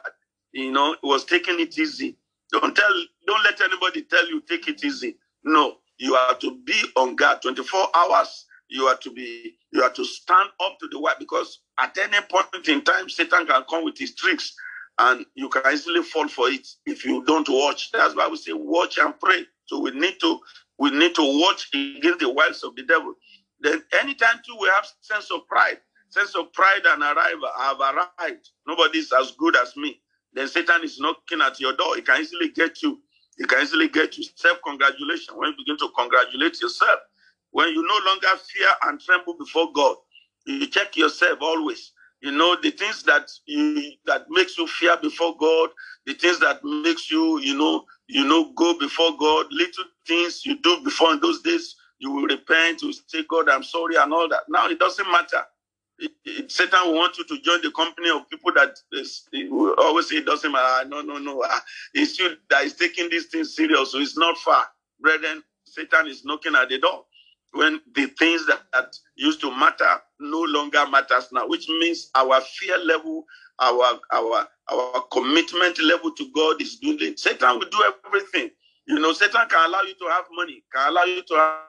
You 0.53 0.71
know, 0.71 0.95
he 1.01 1.07
was 1.07 1.25
taking 1.25 1.59
it 1.59 1.77
easy. 1.77 2.17
Don't 2.51 2.75
tell, 2.75 2.93
don't 3.27 3.43
let 3.43 3.59
anybody 3.61 4.03
tell 4.03 4.27
you 4.29 4.41
take 4.41 4.67
it 4.67 4.83
easy. 4.85 5.17
No, 5.43 5.77
you 6.03 6.15
are 6.15 6.35
to 6.35 6.57
be 6.65 6.81
on 6.97 7.15
guard 7.15 7.41
24 7.43 7.87
hours. 7.95 8.45
You 8.69 8.85
are 8.85 8.97
to 8.97 9.11
be, 9.11 9.55
you 9.71 9.83
are 9.83 9.91
to 9.91 10.05
stand 10.05 10.49
up 10.61 10.77
to 10.81 10.89
the 10.91 10.99
word 10.99 11.15
because 11.19 11.61
at 11.79 11.97
any 11.97 12.17
point 12.29 12.67
in 12.67 12.83
time, 12.83 13.09
Satan 13.09 13.47
can 13.47 13.63
come 13.69 13.85
with 13.85 13.97
his 13.97 14.15
tricks 14.15 14.53
and 14.99 15.25
you 15.35 15.49
can 15.49 15.63
easily 15.73 16.03
fall 16.03 16.27
for 16.27 16.49
it 16.49 16.67
if 16.85 17.05
you 17.05 17.23
don't 17.25 17.47
watch. 17.49 17.91
That's 17.93 18.15
why 18.15 18.27
we 18.27 18.37
say 18.37 18.53
watch 18.53 18.97
and 18.97 19.17
pray. 19.19 19.45
So 19.67 19.79
we 19.79 19.91
need 19.91 20.19
to 20.21 20.39
we 20.77 20.91
need 20.91 21.15
to 21.15 21.23
watch 21.23 21.69
against 21.73 22.19
the 22.19 22.29
wiles 22.29 22.63
of 22.63 22.75
the 22.75 22.83
devil. 22.83 23.13
Then 23.61 23.83
anytime 24.01 24.41
too 24.45 24.57
we 24.59 24.67
have 24.69 24.87
sense 25.01 25.31
of 25.31 25.47
pride, 25.47 25.79
sense 26.09 26.35
of 26.35 26.51
pride 26.53 26.81
and 26.85 27.01
arrival. 27.01 27.49
I 27.57 27.67
have 27.69 27.79
arrived. 28.21 28.49
Nobody's 28.67 29.13
as 29.13 29.31
good 29.33 29.55
as 29.55 29.75
me. 29.77 30.01
Then 30.33 30.49
Satan 30.49 30.83
is 30.83 30.99
knocking 30.99 31.41
at 31.41 31.61
your 31.61 31.75
door. 31.77 31.95
He 31.95 32.01
can 32.01 32.21
easily 32.21 32.49
get 32.49 32.83
you 32.83 32.99
you 33.37 33.47
can 33.47 33.61
easily 33.63 33.89
get 33.89 34.13
to 34.13 34.23
self 34.35 34.59
congratulation 34.65 35.35
when 35.37 35.49
you 35.51 35.55
begin 35.57 35.77
to 35.79 35.89
congratulate 35.97 36.61
yourself. 36.61 36.99
When 37.51 37.69
you 37.69 37.83
no 37.87 37.99
longer 38.05 38.27
fear 38.53 38.69
and 38.83 38.99
tremble 38.99 39.37
before 39.37 39.71
God, 39.73 39.97
you 40.45 40.67
check 40.67 40.97
yourself 40.97 41.39
always. 41.41 41.91
You 42.21 42.31
know 42.31 42.57
the 42.61 42.71
things 42.71 43.03
that 43.03 43.29
you 43.45 43.93
that 44.05 44.25
makes 44.29 44.57
you 44.57 44.67
fear 44.67 44.97
before 44.97 45.35
God, 45.37 45.69
the 46.05 46.13
things 46.13 46.39
that 46.39 46.63
makes 46.63 47.11
you, 47.11 47.39
you 47.41 47.55
know, 47.57 47.85
you 48.07 48.25
know, 48.25 48.53
go 48.55 48.77
before 48.79 49.17
God, 49.17 49.47
little 49.51 49.85
things 50.07 50.45
you 50.45 50.59
do 50.61 50.81
before 50.83 51.13
in 51.13 51.19
those 51.21 51.41
days, 51.41 51.75
you 51.99 52.11
will 52.11 52.23
repent, 52.23 52.81
you 52.81 52.89
will 52.89 52.95
say, 53.07 53.23
God, 53.29 53.49
I'm 53.49 53.63
sorry, 53.63 53.95
and 53.97 54.13
all 54.13 54.29
that. 54.29 54.41
Now 54.49 54.67
it 54.69 54.79
doesn't 54.79 55.11
matter. 55.11 55.43
Satan 56.47 56.79
will 56.85 56.95
want 56.95 57.17
you 57.17 57.25
to 57.25 57.39
join 57.41 57.61
the 57.61 57.71
company 57.71 58.09
of 58.09 58.29
people 58.29 58.51
that 58.53 58.77
is, 58.91 59.27
always 59.77 60.09
say 60.09 60.17
it 60.17 60.25
doesn't 60.25 60.51
matter. 60.51 60.87
No, 60.87 61.01
no, 61.01 61.17
no. 61.17 61.41
Uh, 61.41 61.59
it's 61.93 62.17
you 62.19 62.35
that 62.49 62.63
is 62.63 62.73
taking 62.73 63.09
this 63.09 63.27
thing 63.27 63.43
serious. 63.43 63.91
So 63.91 63.99
it's 63.99 64.17
not 64.17 64.37
far. 64.37 64.65
Brethren, 64.99 65.43
Satan 65.65 66.07
is 66.07 66.25
knocking 66.25 66.55
at 66.55 66.69
the 66.69 66.79
door. 66.79 67.05
When 67.51 67.79
the 67.93 68.07
things 68.17 68.45
that, 68.47 68.61
that 68.73 68.95
used 69.15 69.39
to 69.41 69.55
matter 69.55 70.01
no 70.19 70.41
longer 70.41 70.87
matters 70.89 71.29
now, 71.31 71.47
which 71.47 71.69
means 71.69 72.09
our 72.15 72.41
fear 72.41 72.77
level, 72.79 73.25
our 73.59 73.99
our 74.11 74.47
our 74.71 75.01
commitment 75.11 75.79
level 75.81 76.11
to 76.11 76.31
God 76.33 76.61
is 76.61 76.77
doing 76.77 76.97
it. 77.01 77.19
Satan 77.19 77.59
will 77.59 77.69
do 77.69 77.93
everything. 78.05 78.49
You 78.87 78.99
know, 78.99 79.13
Satan 79.13 79.47
can 79.47 79.69
allow 79.69 79.81
you 79.81 79.93
to 79.93 80.05
have 80.09 80.25
money, 80.31 80.63
can 80.73 80.89
allow 80.89 81.03
you 81.03 81.21
to 81.21 81.35
have 81.35 81.59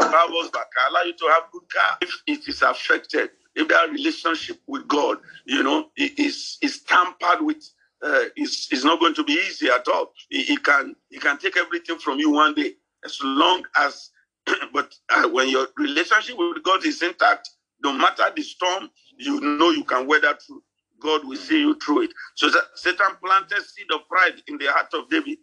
Travels 0.00 0.50
back, 0.50 0.66
I 0.84 0.90
allow 0.90 1.02
you 1.04 1.14
to 1.14 1.26
have 1.32 1.44
good 1.52 1.68
car. 1.72 1.98
If 2.02 2.22
it 2.26 2.48
is 2.48 2.62
affected, 2.62 3.30
if 3.54 3.68
that 3.68 3.90
relationship 3.90 4.60
with 4.66 4.88
God, 4.88 5.18
you 5.46 5.62
know, 5.62 5.88
is 5.96 6.58
is 6.62 6.82
tampered 6.82 7.42
with, 7.42 7.70
uh, 8.02 8.24
is 8.36 8.68
is 8.72 8.84
not 8.84 9.00
going 9.00 9.14
to 9.14 9.24
be 9.24 9.34
easy 9.34 9.68
at 9.68 9.86
all. 9.88 10.12
He, 10.30 10.44
he, 10.44 10.56
can 10.58 10.96
he 11.10 11.18
can 11.18 11.38
take 11.38 11.56
everything 11.56 11.98
from 11.98 12.18
you 12.18 12.30
one 12.30 12.54
day, 12.54 12.74
as 13.04 13.18
long 13.22 13.64
as. 13.76 14.10
but 14.72 14.94
uh, 15.10 15.28
when 15.28 15.48
your 15.48 15.68
relationship 15.76 16.36
with 16.38 16.62
God 16.64 16.84
is 16.86 17.02
intact, 17.02 17.50
no 17.84 17.92
matter 17.92 18.24
the 18.34 18.42
storm, 18.42 18.90
you 19.18 19.40
know 19.40 19.70
you 19.70 19.84
can 19.84 20.06
weather 20.06 20.34
through. 20.46 20.62
God 21.00 21.26
will 21.26 21.36
see 21.36 21.60
you 21.60 21.78
through 21.78 22.02
it. 22.04 22.10
So 22.36 22.50
Satan 22.74 23.16
planted 23.24 23.62
seed 23.62 23.86
of 23.92 24.08
pride 24.08 24.42
in 24.48 24.58
the 24.58 24.66
heart 24.72 24.92
of 24.94 25.08
David 25.10 25.38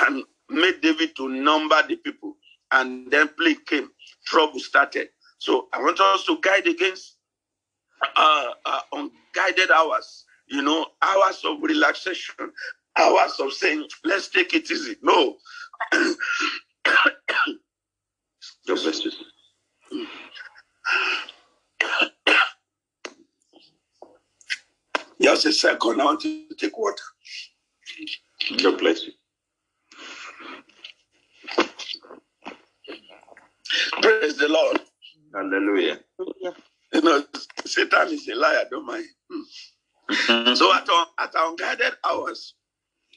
and 0.00 0.24
made 0.50 0.80
David 0.82 1.16
to 1.16 1.28
number 1.28 1.82
the 1.88 1.96
people 1.96 2.36
and 2.72 3.10
then 3.10 3.28
plague 3.38 3.64
came, 3.66 3.90
trouble 4.24 4.60
started. 4.60 5.08
So 5.38 5.68
I 5.72 5.80
want 5.80 6.00
us 6.00 6.24
to 6.24 6.38
guide 6.40 6.66
against 6.66 7.16
uh, 8.16 8.50
uh, 8.64 8.80
unguided 8.92 9.70
hours, 9.70 10.24
you 10.48 10.62
know, 10.62 10.86
hours 11.02 11.42
of 11.44 11.62
relaxation, 11.62 12.52
hours 12.96 13.38
of 13.40 13.52
saying, 13.52 13.86
let's 14.04 14.28
take 14.28 14.54
it 14.54 14.70
easy. 14.70 14.96
No. 15.02 15.36
God 15.92 16.14
bless 18.66 19.04
you. 19.04 19.12
Just 25.20 25.46
a 25.46 25.52
second, 25.52 26.00
I 26.00 26.04
want 26.04 26.20
to 26.20 26.46
take 26.58 26.76
water. 26.76 27.02
God 28.62 28.78
bless 28.78 29.04
you. 29.04 29.12
Praise 34.00 34.36
the 34.36 34.48
Lord. 34.48 34.80
Hallelujah. 35.34 36.00
You 36.92 37.02
know, 37.02 37.24
Satan 37.64 38.08
is 38.08 38.28
a 38.28 38.34
liar, 38.34 38.64
don't 38.70 38.86
mind. 38.86 39.06
Hmm. 39.30 40.54
so 40.54 40.72
at, 40.72 40.88
our, 40.88 41.06
at 41.18 41.34
our 41.34 41.50
unguided 41.50 41.94
hours, 42.04 42.54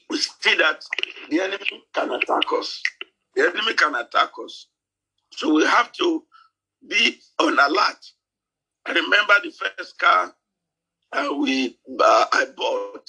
we 0.08 0.18
see 0.18 0.56
that 0.56 0.84
the 1.30 1.40
enemy 1.40 1.64
can 1.94 2.10
attack 2.12 2.44
us. 2.52 2.82
The 3.36 3.42
enemy 3.42 3.74
can 3.74 3.94
attack 3.94 4.30
us. 4.44 4.66
So 5.32 5.54
we 5.54 5.64
have 5.64 5.92
to 5.92 6.24
be 6.88 7.18
on 7.38 7.52
alert. 7.58 8.04
I 8.86 8.92
remember 8.92 9.34
the 9.42 9.52
first 9.52 9.98
car 9.98 10.34
uh, 11.12 11.34
we 11.38 11.78
uh, 11.98 12.26
I 12.32 12.46
bought. 12.56 13.08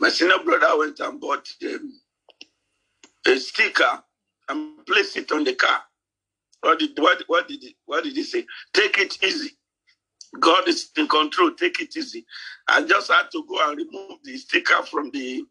My 0.00 0.08
senior 0.10 0.38
brother 0.44 0.78
went 0.78 1.00
and 1.00 1.20
bought 1.20 1.46
um, 1.64 1.92
a 3.26 3.36
sticker 3.36 4.02
and 4.48 4.86
placed 4.86 5.16
it 5.16 5.32
on 5.32 5.44
the 5.44 5.54
car. 5.54 5.82
What 6.62 6.78
did 6.80 6.92
what, 6.98 7.22
what 7.28 7.48
did 7.48 7.62
he, 7.62 7.76
what 7.86 8.04
did 8.04 8.14
he 8.14 8.24
say? 8.24 8.46
Take 8.74 8.98
it 8.98 9.22
easy. 9.24 9.50
God 10.40 10.68
is 10.68 10.90
in 10.96 11.08
control. 11.08 11.52
Take 11.54 11.80
it 11.80 11.96
easy. 11.96 12.26
I 12.68 12.82
just 12.84 13.10
had 13.10 13.30
to 13.32 13.44
go 13.48 13.58
and 13.68 13.78
remove 13.78 14.18
the 14.24 14.36
sticker 14.38 14.82
from 14.84 15.10
the 15.12 15.44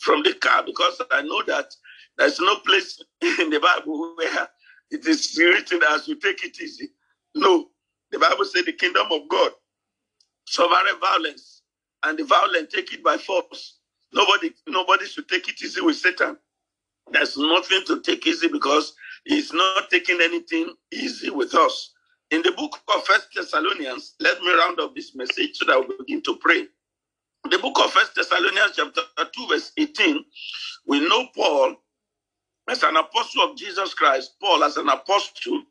from 0.00 0.22
the 0.24 0.34
car 0.34 0.64
because 0.64 1.00
I 1.12 1.22
know 1.22 1.42
that 1.48 1.74
there's 2.18 2.40
no 2.40 2.56
place 2.60 3.02
in 3.22 3.50
the 3.50 3.60
Bible 3.60 4.14
where 4.16 4.48
it 4.90 5.06
is 5.06 5.36
written 5.38 5.80
as 5.90 6.08
you 6.08 6.16
take 6.16 6.44
it 6.44 6.60
easy. 6.60 6.90
No, 7.34 7.68
the 8.12 8.18
Bible 8.18 8.44
says 8.46 8.64
the 8.66 8.72
kingdom 8.72 9.08
of 9.12 9.28
God 9.28 9.52
sovereign 10.46 11.00
violence, 11.00 11.62
and 12.04 12.18
the 12.18 12.24
violent 12.24 12.70
take 12.70 12.92
it 12.92 13.04
by 13.04 13.16
force. 13.18 13.78
Nobody, 14.12 14.52
nobody 14.68 15.06
should 15.06 15.28
take 15.28 15.48
it 15.48 15.62
easy 15.62 15.80
with 15.80 15.96
Satan. 15.96 16.38
There's 17.12 17.36
nothing 17.38 17.82
to 17.88 18.00
take 18.02 18.26
easy 18.26 18.48
because 18.48 18.94
he's 19.24 19.52
not 19.52 19.90
taking 19.90 20.20
anything 20.20 20.74
easy 20.92 21.30
with 21.30 21.54
us. 21.54 21.92
In 22.30 22.42
the 22.42 22.52
book 22.52 22.78
of 22.94 23.04
First 23.04 23.28
Thessalonians, 23.34 24.14
let 24.20 24.40
me 24.40 24.52
round 24.52 24.80
up 24.80 24.94
this 24.94 25.14
message 25.14 25.56
so 25.56 25.66
that 25.66 25.86
we 25.86 25.94
begin 25.98 26.22
to 26.22 26.36
pray. 26.36 26.66
The 27.50 27.58
book 27.58 27.78
of 27.78 27.92
First 27.92 28.14
Thessalonians, 28.14 28.72
chapter 28.76 29.02
2, 29.18 29.46
verse 29.48 29.72
18, 29.76 30.24
we 30.86 31.00
know 31.06 31.26
Paul 31.34 31.76
as 32.68 32.82
an 32.82 32.96
apostle 32.96 33.50
of 33.50 33.56
Jesus 33.56 33.94
Christ, 33.94 34.34
Paul 34.40 34.64
as 34.64 34.76
an 34.76 34.88
apostle 34.88 35.62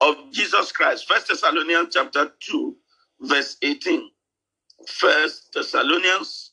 of 0.00 0.16
Jesus 0.32 0.72
Christ. 0.72 1.06
First 1.06 1.28
Thessalonians 1.28 1.88
chapter 1.92 2.32
2, 2.40 2.76
verse 3.20 3.56
18. 3.62 4.10
First 4.86 5.52
Thessalonians, 5.52 6.52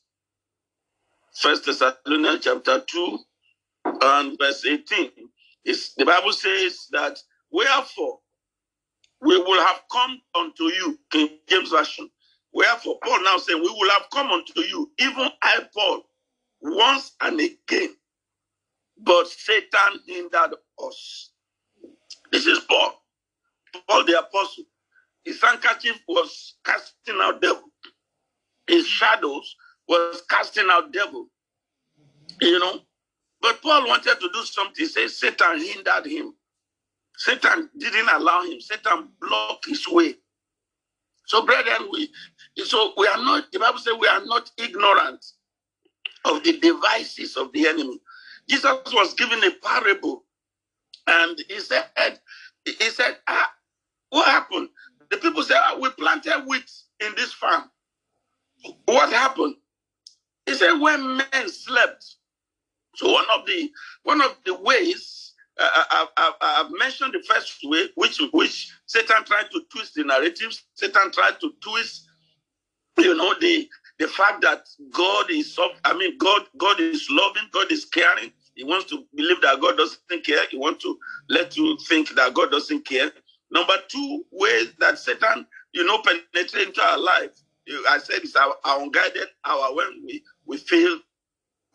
First 1.34 1.66
Thessalonians 1.66 2.44
chapter 2.44 2.80
2 2.80 3.20
and 4.02 4.38
verse 4.38 4.66
18. 4.66 5.12
It's, 5.66 5.94
the 5.96 6.06
Bible 6.06 6.32
says 6.32 6.88
that 6.92 7.20
wherefore 7.52 8.20
we 9.22 9.38
will 9.38 9.66
have 9.66 9.82
come 9.92 10.22
unto 10.36 10.66
you, 10.66 11.00
King 11.12 11.30
James 11.50 11.70
Version. 11.70 12.10
Wherefore, 12.54 12.98
Paul 13.04 13.24
now 13.24 13.38
saying, 13.38 13.62
We 13.62 13.70
will 13.70 13.90
have 13.92 14.10
come 14.14 14.28
unto 14.32 14.62
you, 14.62 14.92
even 15.00 15.30
I, 15.42 15.60
Paul, 15.74 16.04
once 16.62 17.14
and 17.22 17.40
again. 17.40 17.96
But 18.98 19.28
Satan 19.28 20.00
hindered 20.08 20.56
us. 20.82 21.32
This 22.32 22.46
is 22.46 22.60
Paul, 22.60 23.04
Paul 23.88 24.06
the 24.06 24.20
apostle. 24.20 24.64
His 25.26 25.42
handkerchief 25.42 26.00
was 26.08 26.54
casting 26.64 27.20
out 27.20 27.42
devil 27.42 27.72
his 28.68 28.88
shadows 28.88 29.56
was 29.88 30.24
casting 30.30 30.68
out 30.70 30.92
devil. 30.92 31.28
You 32.42 32.60
know? 32.60 32.80
But 33.42 33.62
Paul 33.62 33.88
wanted 33.88 34.20
to 34.20 34.30
do 34.34 34.44
something. 34.44 34.74
He 34.78 35.08
Satan 35.10 35.60
hindered 35.62 36.08
him. 36.08 36.36
Satan 37.18 37.70
didn't 37.78 38.10
allow 38.10 38.44
him. 38.44 38.62
Satan 38.62 39.10
blocked 39.22 39.68
his 39.68 39.88
way. 39.90 40.16
So, 41.28 41.46
brethren, 41.46 41.90
we 41.92 42.12
so 42.66 42.94
we 42.98 43.08
are 43.08 43.18
not, 43.18 43.52
the 43.52 43.60
Bible 43.60 43.80
says 43.80 43.96
we 44.00 44.08
are 44.08 44.26
not 44.26 44.52
ignorant 44.58 45.26
of 46.26 46.44
the 46.44 46.60
devices 46.60 47.38
of 47.38 47.52
the 47.54 47.68
enemy. 47.68 48.00
Jesus 48.50 48.78
was 48.94 49.14
given 49.16 49.44
a 49.44 49.52
parable, 49.64 50.26
and 51.08 51.40
he 51.50 51.60
said, 51.60 51.86
he 52.66 52.90
said, 52.90 53.18
ah, 53.28 53.52
what 54.12 54.28
happened? 54.28 54.70
The 55.12 55.18
people 55.18 55.44
said, 55.44 55.58
ah, 55.60 55.78
we 55.82 55.90
planted 55.92 56.46
wheat 56.48 56.72
in 57.02 57.14
this 57.16 57.34
farm. 57.34 57.66
What 58.86 59.12
happened? 59.12 59.56
He 60.46 60.56
said 60.56 60.74
when 60.80 61.18
men 61.18 61.50
slept. 61.50 62.16
So 62.98 63.12
one 63.12 63.26
of 63.36 63.46
the 63.46 63.72
one 64.04 64.22
of 64.22 64.38
the 64.46 64.56
ways 64.56 65.34
uh, 65.60 65.70
I, 65.74 66.08
I, 66.18 66.34
I've 66.42 66.72
mentioned 66.78 67.14
the 67.14 67.24
first 67.28 67.60
way, 67.64 67.88
which 67.96 68.22
which 68.34 68.72
Satan 68.86 69.24
tried 69.26 69.50
to 69.52 69.62
twist 69.72 69.96
the 69.96 70.04
narratives. 70.04 70.64
Satan 70.76 71.12
tried 71.12 71.40
to 71.42 71.52
twist, 71.62 72.08
you 72.98 73.16
know, 73.16 73.34
the 73.40 73.70
the 74.00 74.08
fact 74.08 74.42
that 74.42 74.68
God 74.92 75.30
is 75.32 75.58
I 75.86 75.98
mean, 75.98 76.18
God 76.18 76.44
God 76.58 76.80
is 76.80 77.08
loving, 77.10 77.50
God 77.52 77.72
is 77.72 77.86
caring. 77.86 78.32
He 78.56 78.64
wants 78.64 78.90
to 78.92 79.06
believe 79.16 79.42
that 79.42 79.62
God 79.62 79.78
doesn't 79.78 80.26
care. 80.26 80.46
He 80.50 80.58
wants 80.58 80.84
to 80.84 80.98
let 81.30 81.58
you 81.58 81.78
think 81.88 82.16
that 82.16 82.34
God 82.34 82.52
doesn't 82.52 82.86
care. 82.86 83.12
Number 83.52 83.76
two, 83.90 84.26
ways 84.32 84.74
that 84.80 84.98
Satan, 84.98 85.46
you 85.74 85.86
know, 85.86 86.02
penetrate 86.02 86.68
into 86.70 86.82
our 86.82 86.98
life 86.98 87.32
I 87.90 88.00
said 88.00 88.20
it's 88.24 88.36
our, 88.36 88.56
our 88.64 88.82
unguided 88.84 89.28
hour 89.46 89.76
when 89.76 90.04
we, 90.06 90.24
we 90.46 90.58
feel 90.58 91.00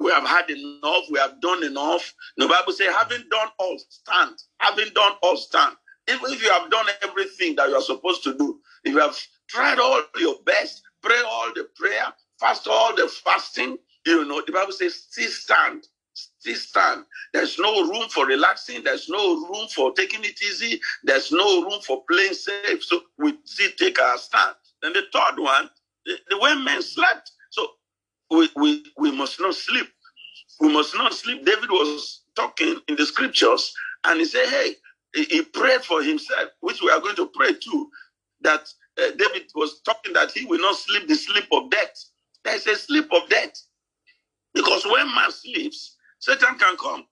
we 0.01 0.11
have 0.11 0.27
had 0.27 0.51
enough, 0.51 1.05
we 1.11 1.19
have 1.19 1.41
done 1.41 1.63
enough. 1.63 2.13
The 2.37 2.49
Bible 2.49 2.73
says, 2.73 2.89
having 2.95 3.25
done 3.31 3.49
all, 3.59 3.79
stand. 3.89 4.37
Having 4.59 4.93
done 4.95 5.13
all, 5.23 5.37
stand. 5.37 5.77
Even 6.09 6.33
if 6.33 6.43
you 6.43 6.51
have 6.51 6.71
done 6.71 6.87
everything 7.03 7.55
that 7.57 7.69
you 7.69 7.77
are 7.77 7.83
supposed 7.83 8.25
to 8.25 8.37
do, 8.37 8.59
if 8.85 8.95
you 8.95 9.01
have 9.01 9.17
tried 9.49 9.79
all 9.79 10.03
your 10.19 10.37
best, 10.45 10.83
pray 11.03 11.21
all 11.27 11.53
the 11.55 11.69
prayer, 11.77 12.07
fast 12.41 12.67
all 12.67 12.97
the 12.97 13.07
fasting, 13.09 13.77
you 14.07 14.25
know, 14.25 14.43
the 14.47 14.53
Bible 14.53 14.73
says, 14.73 14.95
still 14.95 15.31
stand. 15.31 15.87
Still 16.15 16.57
stand. 16.57 17.05
There's 17.33 17.59
no 17.59 17.89
room 17.89 18.09
for 18.09 18.27
relaxing. 18.27 18.83
There's 18.83 19.09
no 19.09 19.47
room 19.47 19.69
for 19.75 19.93
taking 19.93 20.25
it 20.25 20.43
easy. 20.43 20.81
There's 21.05 21.31
no 21.31 21.63
room 21.63 21.81
for 21.87 22.03
playing 22.11 22.35
safe. 22.35 22.83
So 22.83 23.03
we 23.19 23.39
still 23.45 23.71
take 23.79 24.01
our 24.01 24.19
stand. 24.19 24.55
Then 24.83 24.93
the 24.95 25.03
third 25.13 25.39
one 25.39 25.71
the, 26.07 26.17
the 26.29 26.39
way 26.39 26.55
men 26.57 26.83
slept. 26.83 27.33
So 27.51 27.67
we, 28.31 28.49
we, 28.57 28.85
we 28.99 29.13
must 29.13 29.41
not 29.41 29.55
sleep. 29.55 29.89
We 30.61 30.73
must 30.73 30.95
not 30.97 31.15
sleep. 31.15 31.45
David 31.45 31.71
was 31.71 32.23
talking 32.37 32.81
in 32.89 32.97
the 32.97 33.07
scriptures 33.07 33.73
and 34.05 34.21
he 34.21 34.27
said, 34.27 34.47
Hey, 34.49 34.75
he, 35.15 35.43
prayed 35.43 35.83
for 35.83 36.03
himself, 36.03 36.51
which 36.61 36.83
we 36.83 36.91
are 36.91 37.01
going 37.01 37.17
to 37.17 37.31
pray 37.35 37.53
too, 37.55 37.91
that 38.43 38.69
uh, 38.99 39.11
David 39.19 39.51
was 39.55 39.81
talking 39.83 40.13
that 40.15 40.33
he 40.33 40.47
will 40.47 40.61
not 40.61 40.77
sleep 40.77 41.09
the 41.09 41.15
sleep 41.15 41.47
of 41.53 41.71
death. 41.71 41.95
There 42.45 42.55
is 42.57 42.67
a 42.67 42.77
sleep 42.77 43.09
of 43.13 43.29
death. 43.29 43.55
Because 44.55 44.85
when 44.87 45.07
man 45.15 45.31
sleeps, 45.33 45.97
Satan 46.21 46.59
can 46.59 46.77
come 46.77 47.07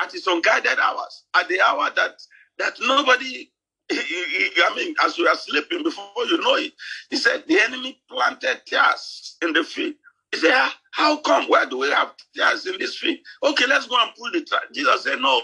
at 0.00 0.12
his 0.12 0.26
unguided 0.26 0.78
hours, 0.78 1.24
at 1.34 1.48
the 1.48 1.60
hour 1.60 1.90
that 1.96 2.20
that 2.58 2.74
nobody 2.80 3.50
I 3.92 4.72
mean, 4.76 4.94
as 5.04 5.18
you 5.18 5.26
are 5.28 5.36
sleeping, 5.36 5.82
before 5.82 6.10
you 6.28 6.38
know 6.40 6.56
it, 6.56 6.72
he 7.10 7.16
said 7.16 7.44
the 7.48 7.58
enemy 7.60 8.00
planted 8.10 8.62
tares 8.66 9.36
in 9.42 9.52
the 9.52 9.64
field. 9.64 9.94
He 10.32 10.38
said, 10.38 10.52
ah, 10.52 10.74
How 10.92 11.16
come? 11.18 11.48
Where 11.48 11.66
do 11.66 11.78
we 11.78 11.90
have 11.90 12.12
tares 12.36 12.66
in 12.66 12.78
this 12.78 12.96
field? 12.96 13.18
Okay, 13.44 13.66
let's 13.66 13.86
go 13.86 13.96
and 14.00 14.10
pull 14.16 14.30
the 14.32 14.44
trap. 14.44 14.62
Jesus 14.72 15.04
said, 15.04 15.20
No, 15.20 15.40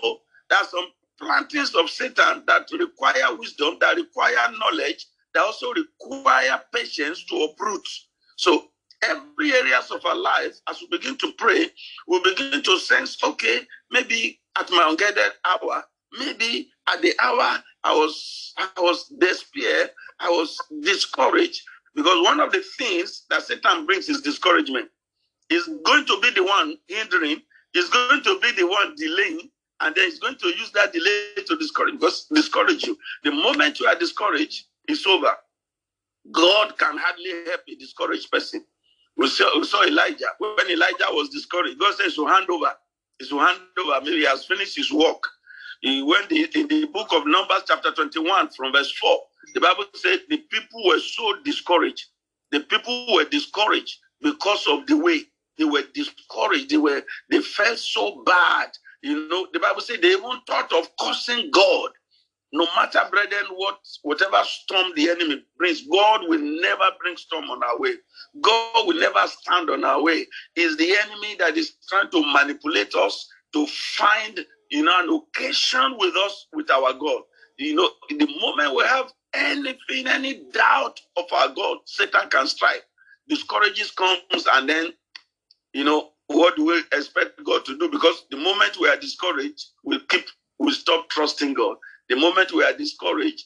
there 0.51 0.59
are 0.59 0.67
some 0.67 0.87
plantings 1.19 1.75
of 1.75 1.89
Satan 1.91 2.45
that 2.47 2.69
require 2.79 3.35
wisdom, 3.37 3.77
that 3.81 3.97
require 3.97 4.51
knowledge, 4.59 5.07
that 5.35 5.43
also 5.43 5.73
require 5.73 6.61
patience 6.75 7.25
to 7.27 7.37
uproot. 7.37 7.87
So 8.37 8.69
every 9.03 9.53
areas 9.53 9.91
of 9.91 10.05
our 10.05 10.17
life, 10.17 10.59
as 10.69 10.81
we 10.81 10.89
begin 10.89 11.17
to 11.19 11.33
pray, 11.39 11.69
we 12.09 12.21
begin 12.23 12.63
to 12.63 12.79
sense, 12.79 13.23
okay, 13.23 13.61
maybe 13.91 14.41
at 14.59 14.71
my 14.71 14.87
unguided 14.89 15.33
hour, 15.45 15.85
maybe 16.19 16.69
at 16.89 17.01
the 17.03 17.15
hour 17.23 17.63
I 17.85 17.93
was 17.95 18.53
I 18.57 18.81
was 18.81 19.09
despair, 19.19 19.91
I 20.21 20.31
was 20.31 20.59
discouraged 20.83 21.63
because 21.95 22.25
one 22.25 22.41
of 22.41 22.53
the 22.53 22.63
things 22.79 23.25
that 23.31 23.43
Satan 23.43 23.87
brings 23.87 24.09
is 24.09 24.21
discouragement. 24.21 24.89
Is 25.51 25.69
going 25.85 26.07
to 26.07 26.19
be 26.23 26.31
the 26.31 26.43
one 26.43 26.77
hindering, 26.89 27.43
is 27.75 27.91
going 27.91 28.23
to 28.23 28.41
be 28.41 28.53
the 28.53 28.67
one 28.67 28.95
delaying, 28.97 29.51
and 29.81 29.95
then 29.95 30.05
he's 30.07 30.19
going 30.19 30.37
to 30.37 30.49
use 30.49 30.71
that 30.73 30.93
delay 30.93 31.45
to 31.47 31.57
discourage 31.57 31.95
because 31.95 32.27
discourage 32.33 32.85
you. 32.85 32.97
The 33.25 33.31
moment 33.31 33.79
you 33.79 33.87
are 33.87 33.95
discouraged, 33.95 34.65
it's 34.89 35.07
over. 35.07 35.35
God 36.33 36.79
can 36.79 36.97
hardly 36.97 37.31
help 37.47 37.61
a 37.69 37.75
discouraged 37.75 38.31
person. 38.31 38.65
We 39.17 39.29
saw, 39.29 39.59
we 39.59 39.65
saw 39.65 39.85
Elijah. 39.85 40.27
When 40.39 40.71
Elijah 40.71 41.07
was 41.11 41.29
discouraged, 41.29 41.79
God 41.79 41.95
says 41.95 42.15
to 42.17 42.27
hand 42.27 42.49
over. 42.49 42.73
Is 43.21 43.29
to 43.29 43.39
hand 43.39 43.61
over. 43.79 44.01
Maybe 44.01 44.19
he 44.19 44.25
has 44.25 44.45
finished 44.45 44.77
his 44.77 44.91
work. 44.91 45.23
He 45.83 46.03
went 46.03 46.33
in 46.33 46.67
the 46.69 46.87
book 46.87 47.09
of 47.13 47.27
Numbers, 47.27 47.63
chapter 47.67 47.93
21, 47.93 48.49
from 48.51 48.73
verse 48.73 48.91
4. 48.93 49.19
The 49.55 49.61
Bible 49.61 49.85
said 49.95 50.21
the 50.29 50.39
people 50.39 50.85
were 50.87 51.01
so 51.01 51.37
discouraged. 51.45 52.07
The 52.51 52.61
people 52.61 53.07
were 53.15 53.25
discouraged 53.25 53.99
because 54.23 54.67
of 54.67 54.87
the 54.87 54.97
way 54.97 55.23
they 55.59 55.65
were 55.65 55.83
discouraged. 55.95 56.71
They 56.71 56.77
were 56.77 57.03
they 57.31 57.41
felt 57.41 57.79
so 57.79 58.23
bad. 58.25 58.71
You 59.03 59.29
know, 59.29 59.47
the 59.53 59.61
Bible 59.61 59.81
said 59.81 60.01
they 60.03 60.13
even 60.13 60.41
thought 60.47 60.73
of 60.73 60.89
cursing 60.99 61.51
God. 61.51 61.91
No 62.53 62.67
matter, 62.77 63.01
brethren, 63.11 63.47
what 63.57 63.81
whatever 64.03 64.41
storm 64.45 64.93
the 64.95 65.11
enemy 65.11 65.45
brings, 65.59 65.83
God 65.89 66.21
will 66.29 66.41
never 66.41 66.91
bring 67.01 67.17
storm 67.17 67.47
on 67.51 67.63
our 67.65 67.81
way. 67.81 67.95
God 68.41 68.87
will 68.87 68.99
never 68.99 69.27
stand 69.27 69.71
on 69.71 69.85
our 69.85 70.01
way. 70.01 70.27
It's 70.55 70.77
the 70.77 70.97
enemy 71.05 71.37
that 71.41 71.57
is 71.57 71.75
trying 71.89 72.11
to 72.11 72.23
manipulate 72.33 72.95
us 72.95 73.29
to 73.55 73.67
find 73.67 74.45
you 74.71 74.85
know, 74.85 75.01
an 75.01 75.09
occasion 75.37 75.97
with 75.99 76.17
us, 76.17 76.47
with 76.53 76.71
our 76.71 76.93
God. 76.95 77.23
You 77.59 77.75
know, 77.77 77.91
the 78.09 78.27
moment 78.41 78.75
we 78.75 78.83
have 78.85 79.13
anything, 79.35 80.07
any 80.07 80.43
doubt 80.53 81.01
of 81.17 81.25
our 81.33 81.49
God, 81.49 81.79
Satan 81.87 82.29
can 82.31 82.47
strike. 82.47 82.85
Discourages 83.29 83.91
comes, 83.91 84.47
and 84.53 84.69
then, 84.69 84.93
you 85.73 85.85
know, 85.85 86.11
what 86.29 86.57
do 86.57 86.67
we 86.67 86.79
expect 86.93 87.43
God 87.45 87.65
to 87.67 87.79
do? 87.79 87.91
Because 87.91 88.25
the 88.31 88.37
moment 88.37 88.79
we 88.81 88.89
are 88.89 88.97
discouraged, 88.97 89.67
we 89.85 90.01
keep, 90.09 90.27
we 90.59 90.73
stop 90.73 91.09
trusting 91.11 91.55
God. 91.55 91.77
The 92.09 92.17
moment 92.17 92.53
we 92.53 92.65
are 92.65 92.77
discouraged, 92.77 93.45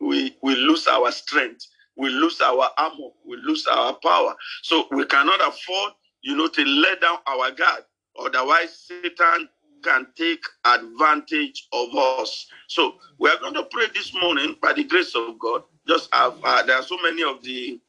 we, 0.00 0.36
we 0.42 0.54
lose 0.56 0.86
our 0.86 1.10
strength, 1.12 1.66
we 1.96 2.08
lose 2.10 2.40
our 2.40 2.70
armor, 2.78 3.10
we 3.26 3.36
lose 3.38 3.66
our 3.66 3.94
power. 3.94 4.34
So 4.62 4.86
we 4.90 5.04
cannot 5.06 5.40
afford, 5.46 5.92
you 6.22 6.36
know, 6.36 6.48
to 6.48 6.64
let 6.64 7.00
down 7.00 7.18
our 7.26 7.50
guard. 7.50 7.82
Otherwise, 8.18 8.86
Satan 8.88 9.48
can 9.82 10.06
take 10.16 10.42
advantage 10.64 11.68
of 11.72 11.94
us. 11.96 12.46
So 12.68 12.94
we 13.18 13.30
are 13.30 13.38
going 13.38 13.54
to 13.54 13.64
pray 13.70 13.86
this 13.94 14.12
morning 14.14 14.56
by 14.62 14.72
the 14.72 14.84
grace 14.84 15.14
of 15.14 15.38
God. 15.38 15.62
Just 15.86 16.14
have 16.14 16.34
uh, 16.44 16.62
there 16.62 16.76
are 16.76 16.82
so 16.82 16.98
many 17.02 17.22
of 17.22 17.42
the 17.42 17.80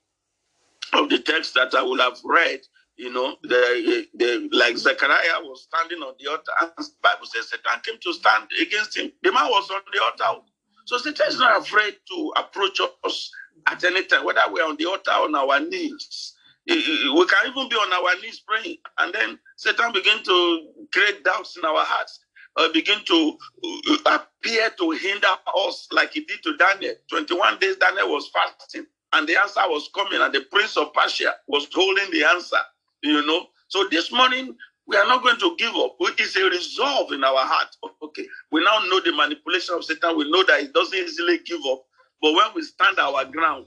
of 0.93 1.09
the 1.09 1.19
texts 1.19 1.53
that 1.53 1.73
I 1.75 1.83
will 1.83 1.99
have 1.99 2.19
read. 2.23 2.61
You 2.97 3.11
know, 3.11 3.35
the, 3.43 4.05
the 4.13 4.49
like 4.51 4.77
Zechariah 4.77 5.41
was 5.41 5.63
standing 5.63 5.99
on 5.99 6.13
the 6.19 6.29
altar, 6.29 6.51
and 6.61 6.71
the 6.77 6.89
Bible 7.01 7.25
says 7.25 7.49
Satan 7.49 7.81
came 7.83 7.97
to 7.99 8.13
stand 8.13 8.47
against 8.61 8.97
him. 8.97 9.11
The 9.23 9.31
man 9.31 9.45
was 9.49 9.69
on 9.71 9.81
the 9.91 10.03
altar, 10.03 10.41
so 10.85 10.97
Satan 10.97 11.27
is 11.29 11.39
not 11.39 11.61
afraid 11.61 11.95
to 12.09 12.33
approach 12.37 12.79
us 13.03 13.31
at 13.67 13.83
any 13.83 14.03
time, 14.05 14.25
whether 14.25 14.41
we're 14.51 14.65
on 14.65 14.75
the 14.77 14.85
altar 14.85 15.11
on 15.11 15.33
our 15.35 15.59
knees 15.59 16.35
we 16.67 17.25
can 17.27 17.51
even 17.51 17.69
be 17.69 17.75
on 17.75 17.93
our 17.93 18.21
knees 18.21 18.41
praying, 18.47 18.77
and 18.99 19.13
then 19.13 19.39
Satan 19.57 19.91
begin 19.93 20.23
to 20.23 20.67
create 20.93 21.23
doubts 21.23 21.57
in 21.57 21.65
our 21.65 21.83
hearts, 21.83 22.19
or 22.57 22.69
begin 22.71 22.99
to 23.05 23.37
uh, 24.05 24.19
appear 24.19 24.69
to 24.77 24.91
hinder 24.91 25.27
us, 25.57 25.87
like 25.91 26.13
he 26.13 26.21
did 26.21 26.43
to 26.43 26.55
Daniel. 26.57 26.95
Twenty-one 27.09 27.59
days 27.59 27.77
Daniel 27.77 28.09
was 28.09 28.29
fasting, 28.29 28.85
and 29.13 29.27
the 29.27 29.39
answer 29.39 29.61
was 29.67 29.89
coming, 29.95 30.21
and 30.21 30.33
the 30.33 30.41
prince 30.51 30.77
of 30.77 30.93
Persia 30.93 31.35
was 31.47 31.67
holding 31.73 32.11
the 32.11 32.23
answer. 32.25 32.59
You 33.03 33.25
know, 33.25 33.47
so 33.67 33.87
this 33.89 34.11
morning 34.11 34.55
we 34.87 34.97
are 34.97 35.07
not 35.07 35.23
going 35.23 35.39
to 35.39 35.55
give 35.57 35.75
up. 35.75 35.95
It's 35.99 36.35
a 36.35 36.43
resolve 36.43 37.11
in 37.13 37.23
our 37.23 37.45
heart. 37.45 37.75
Okay, 38.03 38.27
we 38.51 38.63
now 38.63 38.79
know 38.89 38.99
the 39.01 39.13
manipulation 39.13 39.75
of 39.75 39.83
Satan. 39.85 40.17
We 40.17 40.29
know 40.29 40.43
that 40.43 40.61
he 40.61 40.67
doesn't 40.67 40.97
easily 40.97 41.39
give 41.45 41.61
up, 41.71 41.83
but 42.21 42.33
when 42.33 42.47
we 42.55 42.61
stand 42.63 42.99
our 42.99 43.25
ground, 43.25 43.65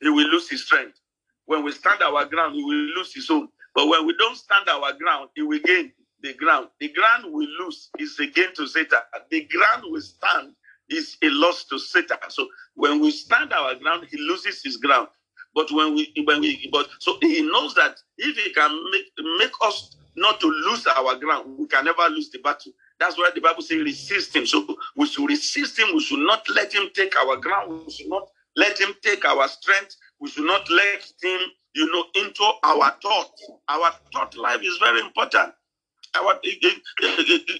he 0.00 0.08
will 0.08 0.28
lose 0.28 0.48
his 0.48 0.64
strength. 0.64 0.98
When 1.46 1.64
we 1.64 1.72
stand 1.72 2.02
our 2.02 2.24
ground, 2.26 2.54
he 2.54 2.62
will 2.62 2.74
lose 2.96 3.14
his 3.14 3.30
own. 3.30 3.48
But 3.74 3.88
when 3.88 4.06
we 4.06 4.14
don't 4.18 4.36
stand 4.36 4.68
our 4.68 4.92
ground, 4.94 5.30
he 5.34 5.42
will 5.42 5.60
gain 5.64 5.92
the 6.22 6.34
ground. 6.34 6.68
The 6.80 6.88
ground 6.92 7.32
we 7.32 7.46
lose 7.60 7.90
is 7.98 8.18
a 8.18 8.26
gain 8.26 8.54
to 8.56 8.66
Satan. 8.66 8.98
The 9.30 9.44
ground 9.44 9.84
we 9.90 10.00
stand 10.00 10.52
is 10.88 11.16
a 11.22 11.28
loss 11.30 11.64
to 11.64 11.78
Satan. 11.78 12.18
So 12.28 12.46
when 12.74 13.00
we 13.00 13.10
stand 13.10 13.52
our 13.52 13.74
ground, 13.74 14.06
he 14.10 14.18
loses 14.18 14.62
his 14.62 14.76
ground. 14.76 15.08
But 15.54 15.70
when 15.72 15.94
we 15.94 16.12
when 16.24 16.40
we 16.40 16.68
but 16.70 16.88
so 16.98 17.16
he 17.20 17.42
knows 17.42 17.74
that 17.74 17.96
if 18.18 18.36
he 18.36 18.52
can 18.52 18.90
make 18.90 19.06
make 19.38 19.52
us 19.62 19.96
not 20.14 20.40
to 20.40 20.46
lose 20.46 20.86
our 20.86 21.16
ground, 21.16 21.58
we 21.58 21.66
can 21.66 21.84
never 21.84 22.08
lose 22.08 22.30
the 22.30 22.38
battle. 22.38 22.72
That's 22.98 23.16
why 23.16 23.30
the 23.34 23.40
Bible 23.40 23.62
says 23.62 23.78
resist 23.82 24.36
him. 24.36 24.46
So 24.46 24.66
we 24.96 25.06
should 25.06 25.28
resist 25.28 25.78
him. 25.78 25.88
We 25.94 26.00
should 26.00 26.20
not 26.20 26.48
let 26.50 26.74
him 26.74 26.88
take 26.94 27.16
our 27.16 27.36
ground. 27.36 27.84
We 27.86 27.92
should 27.92 28.08
not 28.08 28.28
let 28.56 28.78
him 28.78 28.94
take 29.02 29.24
our 29.24 29.48
strength. 29.48 29.96
We 30.20 30.30
should 30.30 30.46
not 30.46 30.68
let 30.70 31.04
him, 31.22 31.40
you 31.74 31.92
know, 31.92 32.04
into 32.14 32.50
our 32.62 32.94
thought. 33.02 33.30
Our 33.68 33.92
thought 34.12 34.36
life 34.36 34.60
is 34.62 34.78
very 34.78 35.00
important. 35.00 35.52
Our, 36.14 36.38
it, 36.42 36.58
it, 36.62 36.82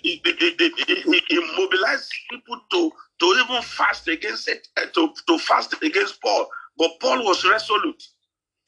it, 0.02 1.24
it 1.28 1.58
mobilized 1.58 2.10
people 2.30 2.60
to, 2.72 2.92
to 3.20 3.26
even 3.44 3.62
fast 3.62 4.08
against 4.08 4.48
it, 4.48 4.66
uh, 4.78 4.86
to, 4.94 5.12
to 5.26 5.38
fast 5.38 5.74
against 5.82 6.22
Paul. 6.22 6.48
But 6.78 6.92
Paul 7.00 7.24
was 7.24 7.44
resolute. 7.44 8.02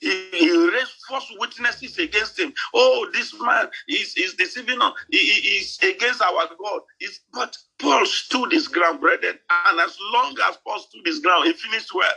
He, 0.01 0.29
he, 0.31 0.51
raised 0.71 0.93
false 1.09 1.27
witnesses 1.39 1.99
against 1.99 2.39
him. 2.39 2.53
Oh, 2.73 3.11
this 3.13 3.35
man 3.41 3.69
is, 3.89 4.15
is 4.17 4.35
deceiving 4.35 4.81
us. 4.81 4.93
He, 5.11 5.19
he 5.19 5.57
is 5.57 5.79
against 5.83 6.23
our 6.23 6.47
God. 6.57 6.83
He's, 6.99 7.21
but 7.33 7.57
Paul 7.81 8.07
stood 8.07 8.53
his 8.53 8.69
ground, 8.69 9.01
brethren. 9.01 9.39
And 9.67 9.81
as 9.81 9.97
long 10.13 10.37
as 10.49 10.57
Paul 10.59 10.79
stood 10.79 11.05
his 11.05 11.19
ground, 11.19 11.47
he 11.47 11.53
finished 11.55 11.93
well. 11.95 12.13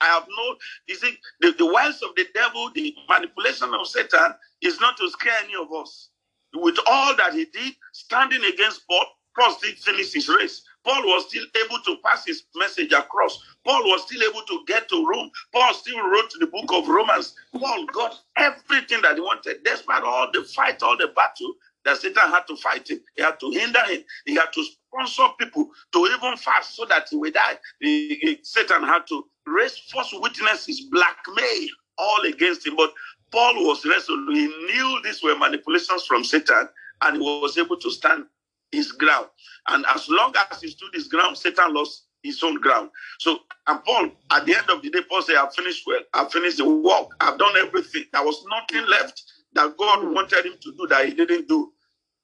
I 0.00 0.06
have 0.06 0.26
no, 0.28 0.56
you 0.86 0.94
see, 0.94 1.18
the, 1.40 1.52
the 1.58 1.66
wiles 1.66 2.02
of 2.02 2.10
the 2.16 2.26
devil, 2.34 2.70
the 2.74 2.94
manipulation 3.08 3.72
of 3.74 3.86
Satan 3.86 4.34
is 4.62 4.80
not 4.80 4.96
to 4.96 5.10
scare 5.10 5.34
any 5.44 5.54
of 5.54 5.72
us. 5.72 6.10
With 6.54 6.78
all 6.86 7.14
that 7.16 7.34
he 7.34 7.44
did, 7.46 7.74
standing 7.92 8.42
against 8.44 8.86
Paul, 8.88 9.04
Paul 9.38 9.52
still 9.52 9.72
finished 9.76 10.14
his 10.14 10.28
race. 10.28 10.62
Paul 10.84 11.02
was 11.02 11.28
still 11.28 11.44
able 11.64 11.78
to 11.84 11.96
pass 12.04 12.24
his 12.26 12.44
message 12.56 12.92
across. 12.92 13.38
Paul 13.64 13.82
was 13.84 14.02
still 14.06 14.22
able 14.28 14.42
to 14.42 14.64
get 14.66 14.88
to 14.88 15.06
Rome. 15.06 15.30
Paul 15.52 15.74
still 15.74 16.00
wrote 16.08 16.32
the 16.40 16.46
book 16.46 16.72
of 16.72 16.88
Romans. 16.88 17.34
Paul 17.56 17.86
got 17.92 18.18
everything 18.36 19.02
that 19.02 19.16
he 19.16 19.20
wanted, 19.20 19.62
despite 19.64 20.02
all 20.02 20.30
the 20.32 20.42
fight, 20.42 20.82
all 20.82 20.96
the 20.96 21.08
battle 21.08 21.54
that 21.84 21.98
Satan 21.98 22.30
had 22.30 22.46
to 22.46 22.56
fight 22.56 22.90
him. 22.90 23.00
He 23.16 23.22
had 23.22 23.38
to 23.40 23.50
hinder 23.50 23.82
him. 23.84 24.02
He 24.26 24.34
had 24.34 24.52
to 24.52 24.64
sponsor 24.64 25.28
people 25.38 25.68
to 25.92 26.06
even 26.06 26.36
fast 26.36 26.76
so 26.76 26.84
that 26.86 27.08
he 27.10 27.16
would 27.16 27.34
die. 27.34 27.58
He, 27.80 28.16
he, 28.16 28.38
Satan 28.42 28.82
had 28.82 29.06
to 29.08 29.24
raise 29.46 29.78
false 29.78 30.12
witnesses, 30.12 30.82
blackmail 30.90 31.68
all 31.98 32.22
against 32.24 32.66
him. 32.66 32.76
But 32.76 32.92
Paul 33.30 33.66
was 33.66 33.84
resolute. 33.84 34.36
He 34.36 34.46
knew 34.46 35.00
these 35.04 35.22
were 35.22 35.36
manipulations 35.36 36.04
from 36.06 36.24
Satan 36.24 36.68
and 37.02 37.16
he 37.16 37.22
was 37.22 37.56
able 37.58 37.76
to 37.76 37.90
stand 37.90 38.24
his 38.72 38.92
ground. 38.92 39.26
And 39.68 39.84
as 39.94 40.08
long 40.08 40.34
as 40.50 40.60
he 40.60 40.68
stood 40.68 40.94
his 40.94 41.08
ground, 41.08 41.36
Satan 41.36 41.74
lost 41.74 42.06
his 42.22 42.42
own 42.42 42.60
ground. 42.60 42.90
So, 43.18 43.38
and 43.66 43.82
Paul, 43.84 44.10
at 44.30 44.46
the 44.46 44.56
end 44.56 44.68
of 44.70 44.82
the 44.82 44.90
day, 44.90 45.00
Paul 45.08 45.22
said, 45.22 45.36
I've 45.36 45.54
finished 45.54 45.84
well. 45.86 46.00
I've 46.12 46.30
finished 46.30 46.58
the 46.58 46.68
work. 46.68 47.08
I've 47.20 47.38
done 47.38 47.56
everything. 47.56 48.04
There 48.12 48.24
was 48.24 48.44
nothing 48.50 48.88
left 48.88 49.22
that 49.54 49.76
God 49.76 50.12
wanted 50.12 50.46
him 50.46 50.54
to 50.60 50.72
do 50.72 50.86
that 50.88 51.06
he 51.06 51.14
didn't 51.14 51.48
do. 51.48 51.72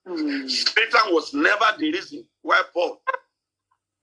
Mm. 0.07 0.49
Satan 0.49 1.13
was 1.13 1.33
never 1.33 1.65
the 1.77 1.91
reason 1.91 2.25
why 2.41 2.61
Paul 2.73 3.01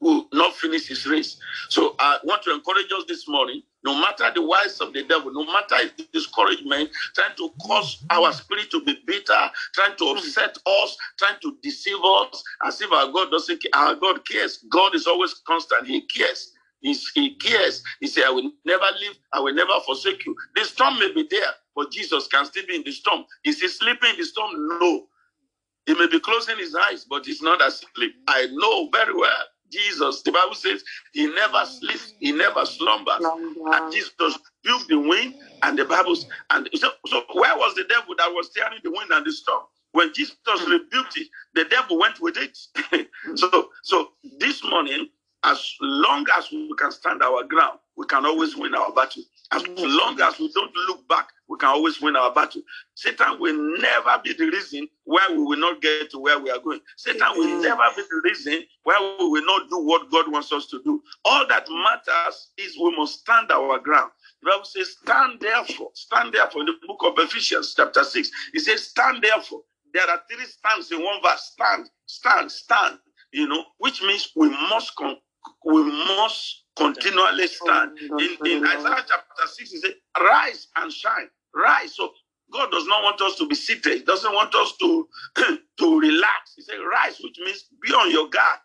will 0.04 0.26
not 0.34 0.54
finish 0.56 0.88
his 0.88 1.06
race. 1.06 1.38
So 1.70 1.96
I 2.00 2.18
want 2.24 2.44
to 2.44 2.54
encourage 2.54 2.92
us 2.92 3.04
this 3.08 3.28
morning, 3.28 3.62
no 3.84 3.94
matter 4.00 4.30
the 4.34 4.42
wiles 4.42 4.80
of 4.80 4.94
the 4.94 5.04
devil, 5.04 5.32
no 5.32 5.44
matter 5.46 5.76
his 5.78 6.06
discouragement, 6.12 6.90
trying 7.14 7.36
to 7.38 7.50
cause 7.62 8.04
our 8.10 8.32
spirit 8.34 8.70
to 8.72 8.84
be 8.84 8.98
bitter, 9.06 9.50
trying 9.74 9.96
to 9.98 10.06
upset 10.06 10.58
us, 10.66 10.98
trying 11.18 11.40
to 11.42 11.58
deceive 11.62 11.98
us, 12.04 12.44
as 12.64 12.80
if 12.82 12.92
our 12.92 13.12
God 13.12 13.30
doesn't 13.32 13.62
care. 13.62 13.72
Our 13.74 13.96
God 13.96 14.28
cares. 14.28 14.64
God 14.70 14.94
is 14.96 15.08
always 15.08 15.34
constant. 15.46 15.88
He 15.88 16.02
cares. 16.02 16.52
He's, 16.82 17.10
he 17.14 17.36
cares. 17.36 17.82
He 18.00 18.08
said, 18.08 18.24
I 18.26 18.30
will 18.30 18.52
never 18.66 18.86
leave, 19.00 19.16
I 19.34 19.40
will 19.40 19.54
never 19.54 19.80
forsake 19.86 20.26
you. 20.26 20.36
The 20.56 20.64
storm 20.64 20.98
may 21.00 21.12
be 21.12 21.26
there, 21.30 21.50
but 21.76 21.92
Jesus 21.92 22.28
can 22.28 22.46
still 22.46 22.66
be 22.68 22.76
in 22.76 22.84
the 22.84 22.92
storm. 22.92 23.24
Is 23.44 23.60
he 23.60 23.68
sleeping 23.68 24.12
in 24.12 24.18
the 24.18 24.24
storm? 24.26 24.52
No. 24.80 25.06
He 25.86 25.94
may 25.94 26.08
be 26.08 26.20
closing 26.20 26.58
his 26.58 26.76
eyes, 26.76 27.06
but 27.08 27.26
he's 27.26 27.42
not 27.42 27.62
asleep. 27.66 28.14
I 28.28 28.48
know 28.52 28.90
very 28.92 29.14
well. 29.14 29.44
Jesus, 29.74 30.22
the 30.22 30.30
Bible 30.30 30.54
says, 30.54 30.84
he 31.12 31.26
never 31.26 31.64
sleeps, 31.66 32.14
he 32.20 32.30
never 32.32 32.64
slumbers. 32.64 33.24
And 33.24 33.92
Jesus 33.92 34.38
rebuked 34.64 34.88
the 34.88 34.98
wind 34.98 35.34
and 35.62 35.76
the 35.76 35.84
Bible. 35.84 36.16
And 36.50 36.68
so, 36.74 36.90
so 37.06 37.22
where 37.32 37.56
was 37.56 37.74
the 37.74 37.84
devil 37.84 38.14
that 38.18 38.28
was 38.32 38.50
steering 38.50 38.78
the 38.84 38.92
wind 38.92 39.10
and 39.10 39.26
the 39.26 39.32
storm? 39.32 39.64
When 39.92 40.12
Jesus 40.14 40.36
hmm. 40.46 40.70
rebuked 40.70 41.16
it, 41.16 41.28
the 41.54 41.64
devil 41.64 41.98
went 41.98 42.20
with 42.20 42.36
it. 42.36 42.56
so, 43.34 43.70
so 43.82 44.10
this 44.38 44.62
morning, 44.64 45.08
as 45.44 45.74
long 45.80 46.26
as 46.36 46.50
we 46.50 46.72
can 46.78 46.90
stand 46.90 47.22
our 47.22 47.44
ground, 47.44 47.78
we 47.96 48.06
can 48.06 48.24
always 48.24 48.56
win 48.56 48.74
our 48.74 48.92
battle. 48.92 49.22
As 49.52 49.62
long 49.76 50.20
as 50.20 50.38
we 50.38 50.50
don't 50.52 50.74
look 50.88 51.06
back, 51.08 51.28
we 51.48 51.58
can 51.58 51.68
always 51.68 52.00
win 52.00 52.16
our 52.16 52.32
battle. 52.32 52.62
Satan 52.94 53.38
will 53.38 53.78
never 53.78 54.20
be 54.24 54.32
the 54.32 54.46
reason 54.46 54.88
why 55.04 55.26
we 55.30 55.38
will 55.38 55.58
not 55.58 55.82
get 55.82 56.10
to 56.10 56.18
where 56.18 56.38
we 56.38 56.50
are 56.50 56.58
going. 56.58 56.80
Satan 56.96 57.28
will 57.36 57.60
never 57.62 57.82
be 57.94 58.02
the 58.02 58.20
reason 58.24 58.62
why 58.82 59.16
we 59.20 59.28
will 59.28 59.44
not 59.44 59.68
do 59.68 59.78
what 59.84 60.10
God 60.10 60.30
wants 60.32 60.52
us 60.52 60.66
to 60.68 60.82
do. 60.82 61.02
All 61.24 61.46
that 61.48 61.66
matters 61.68 62.52
is 62.56 62.76
we 62.82 62.96
must 62.96 63.20
stand 63.20 63.50
our 63.50 63.78
ground. 63.78 64.10
The 64.42 64.50
Bible 64.50 64.64
says, 64.64 64.96
Stand 65.02 65.40
therefore. 65.40 65.90
Stand 65.94 66.32
therefore. 66.32 66.62
In 66.62 66.66
the 66.66 66.74
book 66.86 67.00
of 67.04 67.14
Ephesians, 67.18 67.74
chapter 67.76 68.02
6, 68.04 68.30
it 68.54 68.60
says, 68.60 68.88
Stand 68.88 69.22
therefore. 69.22 69.60
There 69.92 70.08
are 70.10 70.20
three 70.28 70.44
stands 70.44 70.90
in 70.90 71.02
one 71.02 71.22
verse. 71.22 71.52
Stand, 71.52 71.88
stand, 72.06 72.50
stand. 72.50 72.98
You 73.32 73.46
know, 73.48 73.64
which 73.78 74.02
means 74.02 74.30
we 74.36 74.48
must 74.48 74.94
con- 74.96 75.18
we 75.64 75.82
must 75.82 76.64
continually 76.76 77.46
stand. 77.46 77.98
In, 77.98 78.36
in 78.46 78.66
Isaiah 78.66 79.04
chapter 79.06 79.46
6, 79.46 79.70
he 79.70 79.78
said, 79.78 79.94
Rise 80.18 80.68
and 80.76 80.92
shine. 80.92 81.28
Rise. 81.54 81.96
So 81.96 82.10
God 82.52 82.70
does 82.70 82.86
not 82.86 83.02
want 83.02 83.20
us 83.20 83.36
to 83.36 83.48
be 83.48 83.54
seated. 83.54 83.92
He 83.92 84.02
doesn't 84.02 84.32
want 84.32 84.54
us 84.54 84.76
to, 84.78 85.08
to 85.78 86.00
relax. 86.00 86.54
He 86.56 86.62
said, 86.62 86.76
Rise, 86.78 87.18
which 87.22 87.38
means 87.44 87.64
be 87.82 87.92
on 87.92 88.10
your 88.10 88.28
guard. 88.28 88.58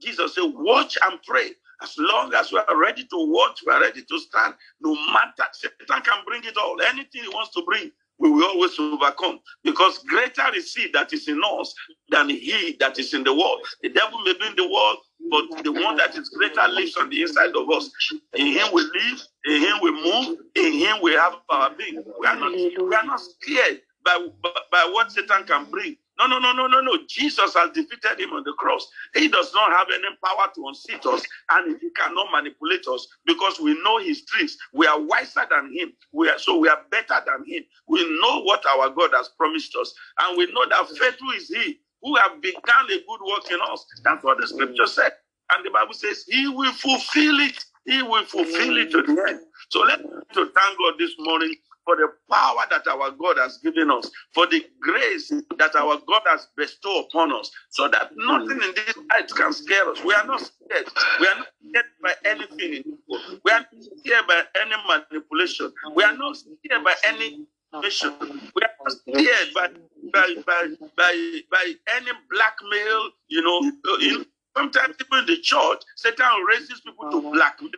Jesus 0.00 0.34
said, 0.34 0.44
Watch 0.54 0.98
and 1.04 1.18
pray. 1.26 1.50
As 1.82 1.94
long 1.98 2.32
as 2.34 2.52
we 2.52 2.58
are 2.58 2.78
ready 2.78 3.04
to 3.04 3.16
watch, 3.32 3.60
we 3.66 3.72
are 3.72 3.80
ready 3.80 4.02
to 4.02 4.18
stand. 4.18 4.54
No 4.80 4.94
matter, 4.94 5.44
Satan 5.52 6.02
can 6.02 6.24
bring 6.26 6.44
it 6.44 6.56
all. 6.56 6.80
Anything 6.80 7.22
he 7.22 7.28
wants 7.28 7.52
to 7.54 7.62
bring, 7.66 7.90
we 8.18 8.30
will 8.30 8.44
always 8.44 8.78
overcome 8.78 9.40
because 9.64 9.98
greater 9.98 10.54
is 10.54 10.72
he 10.72 10.88
that 10.92 11.12
is 11.12 11.28
in 11.28 11.40
us 11.44 11.74
than 12.10 12.28
he 12.28 12.76
that 12.80 12.98
is 12.98 13.12
in 13.12 13.24
the 13.24 13.34
world. 13.34 13.60
The 13.82 13.88
devil 13.88 14.22
may 14.22 14.34
be 14.34 14.46
in 14.46 14.56
the 14.56 14.68
world, 14.68 14.98
but 15.30 15.64
the 15.64 15.72
one 15.72 15.96
that 15.96 16.16
is 16.16 16.28
greater 16.28 16.66
lives 16.68 16.96
on 16.96 17.08
the 17.10 17.22
inside 17.22 17.54
of 17.56 17.70
us. 17.70 17.90
In 18.34 18.46
him 18.46 18.68
we 18.72 18.82
live, 18.82 19.22
in 19.46 19.60
him 19.62 19.78
we 19.82 19.90
move, 19.92 20.38
in 20.54 20.72
him 20.72 20.96
we 21.02 21.12
have 21.12 21.34
our 21.48 21.70
being. 21.74 22.02
We 22.20 22.26
are 22.26 22.36
not, 22.36 22.52
we 22.52 22.94
are 22.94 23.04
not 23.04 23.20
scared 23.20 23.80
by, 24.04 24.18
by, 24.42 24.50
by 24.70 24.90
what 24.92 25.10
Satan 25.10 25.44
can 25.44 25.70
bring. 25.70 25.96
No, 26.18 26.26
no, 26.28 26.38
no, 26.38 26.52
no, 26.52 26.68
no, 26.68 26.80
no. 26.80 26.98
Jesus 27.08 27.54
has 27.54 27.70
defeated 27.70 28.20
him 28.20 28.30
on 28.34 28.44
the 28.44 28.52
cross. 28.52 28.86
He 29.14 29.28
does 29.28 29.52
not 29.52 29.72
have 29.72 29.88
any 29.92 30.16
power 30.24 30.48
to 30.54 30.68
unseat 30.68 31.04
us, 31.06 31.22
and 31.50 31.80
he 31.80 31.90
cannot 31.90 32.28
manipulate 32.30 32.86
us 32.86 33.08
because 33.26 33.58
we 33.58 33.74
know 33.82 33.98
his 33.98 34.24
tricks. 34.24 34.56
We 34.72 34.86
are 34.86 35.00
wiser 35.00 35.42
than 35.50 35.72
him. 35.74 35.92
We 36.12 36.28
are 36.28 36.38
so 36.38 36.58
we 36.58 36.68
are 36.68 36.82
better 36.90 37.16
than 37.26 37.44
him. 37.46 37.64
We 37.88 38.04
know 38.20 38.42
what 38.42 38.64
our 38.66 38.90
God 38.90 39.10
has 39.14 39.30
promised 39.36 39.74
us, 39.80 39.92
and 40.20 40.38
we 40.38 40.46
know 40.52 40.68
that 40.68 40.88
faithful 40.96 41.30
is 41.32 41.48
he 41.48 41.80
who 42.04 42.16
have 42.16 42.42
begun 42.42 42.86
a 42.86 42.98
good 43.08 43.20
work 43.26 43.50
in 43.52 43.60
us. 43.72 43.86
That's 44.04 44.24
what 44.24 44.40
the 44.40 44.48
scripture 44.48 44.88
said. 44.88 45.12
And 45.52 45.66
the 45.66 45.72
Bible 45.72 45.94
says, 45.94 46.24
He 46.28 46.48
will 46.48 46.72
fulfill 46.74 47.40
it. 47.40 47.64
He 47.86 48.02
will 48.02 48.26
fulfill 48.26 48.78
it 48.78 48.92
to 48.92 49.02
the 49.02 49.26
end. 49.30 49.40
So 49.70 49.80
let's 49.82 50.02
to 50.02 50.46
thank 50.46 50.78
God 50.78 50.94
this 50.98 51.12
morning 51.20 51.56
for 51.86 51.96
the 51.96 52.08
power 52.30 52.64
that 52.70 52.86
our 52.88 53.12
God 53.12 53.38
has 53.38 53.58
given 53.58 53.90
us, 53.90 54.10
for 54.34 54.46
the 54.46 54.64
grace 54.80 55.30
that 55.58 55.76
our 55.76 55.98
God 56.08 56.22
has 56.26 56.48
bestowed 56.56 57.06
upon 57.06 57.32
us, 57.32 57.50
so 57.70 57.88
that 57.88 58.12
nothing 58.16 58.62
in 58.62 58.74
this 58.74 58.96
life 59.10 59.28
can 59.36 59.52
scare 59.52 59.90
us. 59.90 60.04
We 60.04 60.14
are 60.14 60.26
not 60.26 60.40
scared. 60.42 60.88
We 61.20 61.28
are 61.28 61.36
not 61.38 61.48
scared 61.68 61.86
by 62.02 62.14
anything. 62.26 62.74
In 62.74 62.98
we 63.44 63.52
are 63.52 63.60
not 63.60 63.84
scared 64.04 64.26
by 64.28 64.42
any 64.60 64.76
manipulation. 64.88 65.72
We 65.96 66.04
are 66.04 66.16
not 66.16 66.36
scared 66.36 66.84
by 66.84 66.94
any 67.04 67.46
We 67.82 68.62
are 68.62 68.90
scared 68.90 69.48
by 69.54 69.68
by 70.12 70.34
by 70.46 70.68
by, 70.96 71.40
by 71.50 71.74
any 71.96 72.10
blackmail. 72.30 73.10
You 73.28 73.42
know, 73.42 73.72
uh, 73.88 73.96
you 73.98 74.18
know, 74.18 74.24
sometimes 74.56 74.96
even 75.00 75.20
in 75.20 75.26
the 75.26 75.38
church, 75.42 75.82
Satan 75.96 76.26
raises 76.48 76.80
people 76.80 77.10
to 77.10 77.20
blackmail. 77.32 77.70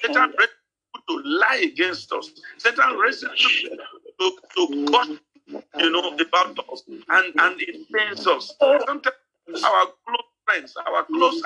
Satan 0.00 0.32
raises 0.38 0.56
people 0.94 1.02
to 1.08 1.28
lie 1.28 1.62
against 1.72 2.12
us. 2.12 2.30
Satan 2.58 2.96
raises 2.98 3.28
to, 3.30 3.76
to, 4.20 4.38
to 4.54 4.86
cause, 4.92 5.18
you 5.78 5.90
know, 5.90 6.16
about 6.16 6.58
us, 6.72 6.82
and, 6.88 7.32
and 7.40 7.60
it 7.60 7.92
pains 7.92 8.26
us. 8.26 8.54
Sometimes 8.86 9.16
our 9.64 9.86
close 10.06 10.32
friends, 10.46 10.76
our 10.86 11.04
close 11.04 11.42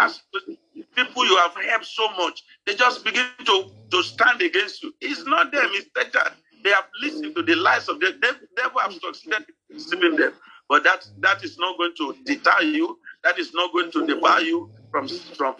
people 0.94 1.26
you 1.26 1.36
have 1.36 1.54
helped 1.54 1.86
so 1.86 2.08
much, 2.12 2.42
they 2.66 2.74
just 2.74 3.04
begin 3.04 3.26
to, 3.44 3.70
to 3.90 4.02
stand 4.02 4.42
against 4.42 4.82
you. 4.82 4.92
It's 5.00 5.24
not 5.24 5.52
them, 5.52 5.68
it's 5.72 5.88
Satan. 5.96 6.32
They 6.66 6.72
have 6.72 6.86
listened 7.00 7.36
to 7.36 7.42
the 7.44 7.54
lies 7.54 7.88
of 7.88 8.00
the 8.00 8.12
devil, 8.56 8.80
have 8.80 8.92
succeeded 8.92 9.44
in 9.70 9.76
deceiving 9.76 10.16
them. 10.16 10.32
But 10.68 10.82
that 10.82 11.06
that 11.20 11.44
is 11.44 11.56
not 11.58 11.78
going 11.78 11.92
to 11.98 12.16
deter 12.24 12.60
you. 12.62 12.98
That 13.22 13.38
is 13.38 13.54
not 13.54 13.72
going 13.72 13.92
to 13.92 14.04
debar 14.04 14.40
you 14.40 14.68
from, 14.90 15.06
from 15.06 15.54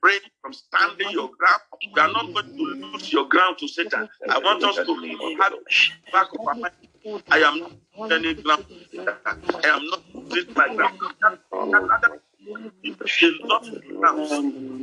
praying, 0.00 0.20
from 0.40 0.52
standing 0.52 1.10
your 1.10 1.30
ground. 1.36 1.62
You 1.82 2.00
are 2.00 2.12
not 2.12 2.32
going 2.32 2.46
to 2.46 2.62
lose 2.92 3.12
your 3.12 3.28
ground 3.28 3.58
to 3.58 3.66
Satan. 3.66 4.08
I 4.30 4.38
want 4.38 4.62
us 4.62 4.76
to 4.76 5.36
have 5.40 5.52
back 6.12 6.28
of 6.32 6.46
our 6.46 6.54
mind. 6.54 6.74
I 7.32 7.38
am 7.38 7.58
not 7.98 8.12
any 8.12 8.34
ground. 8.34 8.64
I 9.24 9.66
am 9.66 9.84
not 9.90 10.02
losing 10.14 10.54
my 10.54 10.72
ground. 10.76 11.00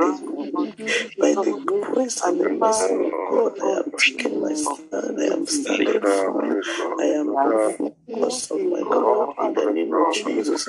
By 0.00 1.34
the 1.34 1.62
grace 1.66 2.22
and 2.24 2.40
the 2.40 2.48
mercy 2.48 2.94
of 2.94 3.10
God, 3.30 3.60
I 3.60 3.80
am 3.80 3.92
taking 3.98 4.40
my 4.40 4.54
stand, 4.54 5.20
I 5.20 5.24
am 5.26 5.46
standing 5.46 6.00
firm, 6.00 6.62
I 6.98 7.04
am 7.04 7.26
focused 8.08 8.50
on 8.52 8.70
my 8.70 8.80
God 8.80 9.34
in 9.44 9.54
the 9.54 9.70
name 9.72 9.92
of 9.94 10.14
Jesus. 10.14 10.66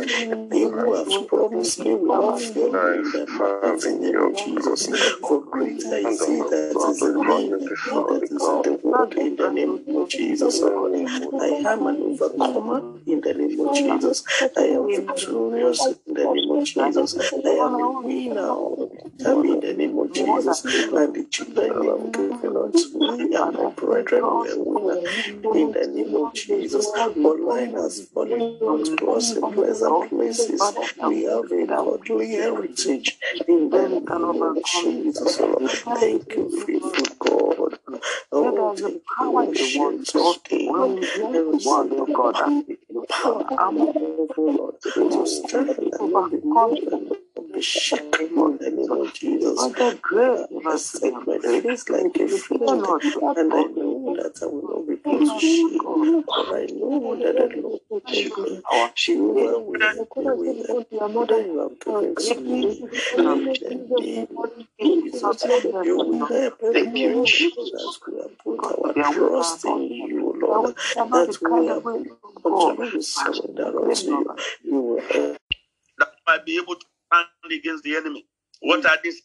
He 0.51 0.63
who 0.63 0.93
has 0.93 1.17
promised 1.27 1.79
me 1.79 1.93
will 1.95 2.21
not 2.21 2.41
fail 2.41 2.75
in 2.75 3.11
the 3.11 4.01
name 4.01 4.17
of 4.21 4.35
Jesus. 4.35 4.87
For 5.21 5.41
greater 5.45 5.95
is 5.95 6.25
he 6.25 6.35
that 6.35 6.75
is 6.75 7.01
in 7.01 7.15
me 7.25 7.49
that 7.49 8.23
is 8.23 8.47
in 8.47 8.61
the 8.63 8.79
world 8.83 9.13
in 9.13 9.35
the 9.37 9.49
name 9.51 9.97
of 9.97 10.09
Jesus. 10.09 10.61
I 10.61 11.71
am 11.71 11.87
an 11.87 12.01
overcomer 12.03 12.99
in 13.07 13.21
the 13.21 13.33
name 13.33 13.59
of 13.65 13.73
Jesus. 13.73 14.23
I 14.57 14.61
am 14.75 14.87
victorious 14.87 15.87
in 16.05 16.13
the 16.15 16.23
name 16.25 16.51
of 16.51 16.65
Jesus. 16.65 17.15
I 17.33 17.49
am 17.49 17.73
a 17.75 18.01
winner. 18.01 18.91
I'm 19.25 19.45
in 19.45 19.59
the 19.59 19.73
name 19.73 19.97
of 19.99 20.13
Jesus. 20.13 20.63
And 20.65 21.13
the 21.13 21.25
children 21.29 22.11
given 22.11 22.57
unto 22.57 22.99
me 22.99 23.35
and 23.35 23.57
my 23.57 23.71
brethren 23.71 24.23
will 24.23 24.45
be 24.45 24.53
winner 24.57 25.55
in 25.55 25.71
the 25.71 25.87
name 25.87 26.15
of 26.15 26.33
Jesus. 26.33 26.85
Online 26.87 27.73
has 27.73 28.05
fallen 28.13 28.57
unto 28.61 29.11
us 29.11 29.31
in 29.35 29.53
pleasant 29.53 30.09
places. 30.09 30.61
We 31.07 31.23
have 31.23 31.51
a 31.51 31.65
godly 31.67 32.31
heritage 32.31 33.17
in 33.47 33.69
the 33.69 33.87
name 33.89 34.41
of 34.41 34.63
Jesus. 34.63 35.37
Thank 35.37 36.35
you, 36.35 36.65
faithful 36.65 37.15
God. 37.19 37.79
Oh, 38.31 38.75
you, 38.77 39.01
ancient 39.47 40.15
of 40.15 40.43
days. 40.43 40.67
There 41.15 41.53
is 41.53 41.65
power, 43.09 43.43
oh 44.37 44.55
Lord, 44.57 44.75
to 44.81 45.25
stand 45.25 45.69
and 45.79 47.10
not 47.65 48.17
be 48.19 48.29
moved 48.29 48.29
and 48.29 48.37
not 48.37 48.37
be 48.39 48.41
shaken 48.41 48.41
in 48.41 48.57
the 48.59 48.71
name 48.71 48.89
Lord 48.89 49.13
Jesus. 49.13 49.69
I 50.65 50.75
set 50.77 51.13
my 51.27 51.39
face 51.39 51.89
like 51.89 52.17
a 52.19 52.29
flint, 52.29 52.71
and 53.37 53.53
I 53.53 53.63
know 53.63 54.13
that 54.17 54.41
I 54.41 54.45
will 54.47 54.63
not 54.63 54.87
be 54.87 54.95
put 54.97 55.25
to 55.25 55.39
shame. 55.39 55.79
For 55.79 56.57
I 56.57 56.67
know 56.67 57.15
that 57.17 57.35
the 57.37 57.61
Lord 57.61 57.81
will 57.89 58.01
take 58.01 58.37
me. 58.37 58.61
She 58.95 59.17
will 59.17 59.33
well 59.35 59.63
with 59.65 59.81
with 60.35 60.67
them. 60.67 60.85
Then 61.27 61.45
you 61.45 61.59
have 61.59 61.79
given 61.79 62.15
to 62.15 62.41
me. 62.41 62.85
In 63.17 63.59
the 63.59 63.75
name 63.99 64.27
of 64.37 64.51
Jesus, 64.79 65.45
you 65.83 65.97
will 65.97 66.25
help 66.27 66.59
Thank 66.61 66.97
you, 66.97 67.23
Jesus. 67.25 67.73
As 67.73 67.99
we 68.07 68.17
have 68.21 68.37
put 68.39 68.63
our 68.65 68.93
trust 69.13 69.65
in 69.65 69.83
you, 69.83 70.33
Lord, 70.41 70.75
that 70.95 71.37
we 71.41 71.67
have 71.67 71.83
continually 72.43 73.01
surrender 73.01 73.83
unto 73.85 74.07
you. 74.07 74.35
You 74.63 74.81
will 74.81 75.01
help. 75.01 75.37
That 75.99 76.09
might 76.27 76.45
be 76.45 76.57
able 76.57 76.75
to 76.75 76.85
against 77.51 77.83
the 77.83 77.95
enemy. 77.95 78.25
What 78.61 78.85
are 78.85 78.97
these? 79.03 79.21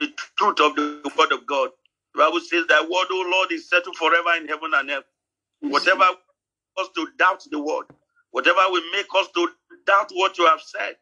The 0.00 0.08
truth 0.36 0.60
of 0.60 0.76
the 0.76 1.12
word 1.18 1.32
of 1.32 1.46
God. 1.46 1.70
The 2.14 2.20
Bible 2.20 2.40
says 2.40 2.66
that 2.68 2.82
word, 2.82 3.06
O 3.10 3.30
Lord, 3.30 3.52
is 3.52 3.68
settled 3.68 3.96
forever 3.96 4.34
in 4.36 4.48
heaven 4.48 4.70
and 4.74 4.90
earth. 4.90 5.04
Whatever 5.60 6.04
us 6.78 6.88
to 6.94 7.08
doubt 7.18 7.44
the 7.50 7.58
word, 7.60 7.86
whatever 8.30 8.60
will 8.68 8.82
make 8.92 9.06
us 9.16 9.28
to 9.34 9.48
doubt 9.86 10.10
what 10.14 10.38
you 10.38 10.46
have 10.46 10.60
said, 10.60 10.96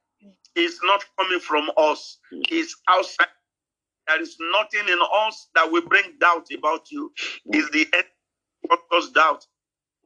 is 0.54 0.78
not 0.84 1.04
coming 1.18 1.40
from 1.40 1.70
us. 1.76 2.18
It's 2.32 2.74
outside. 2.88 3.28
There 4.08 4.22
is 4.22 4.36
nothing 4.52 4.88
in 4.88 4.98
us 5.26 5.48
that 5.54 5.70
will 5.70 5.86
bring 5.86 6.04
doubt 6.20 6.46
about 6.56 6.90
you. 6.90 7.12
Is 7.52 7.70
the 7.70 7.86
enemy 7.92 8.80
us 8.92 9.10
doubt. 9.10 9.46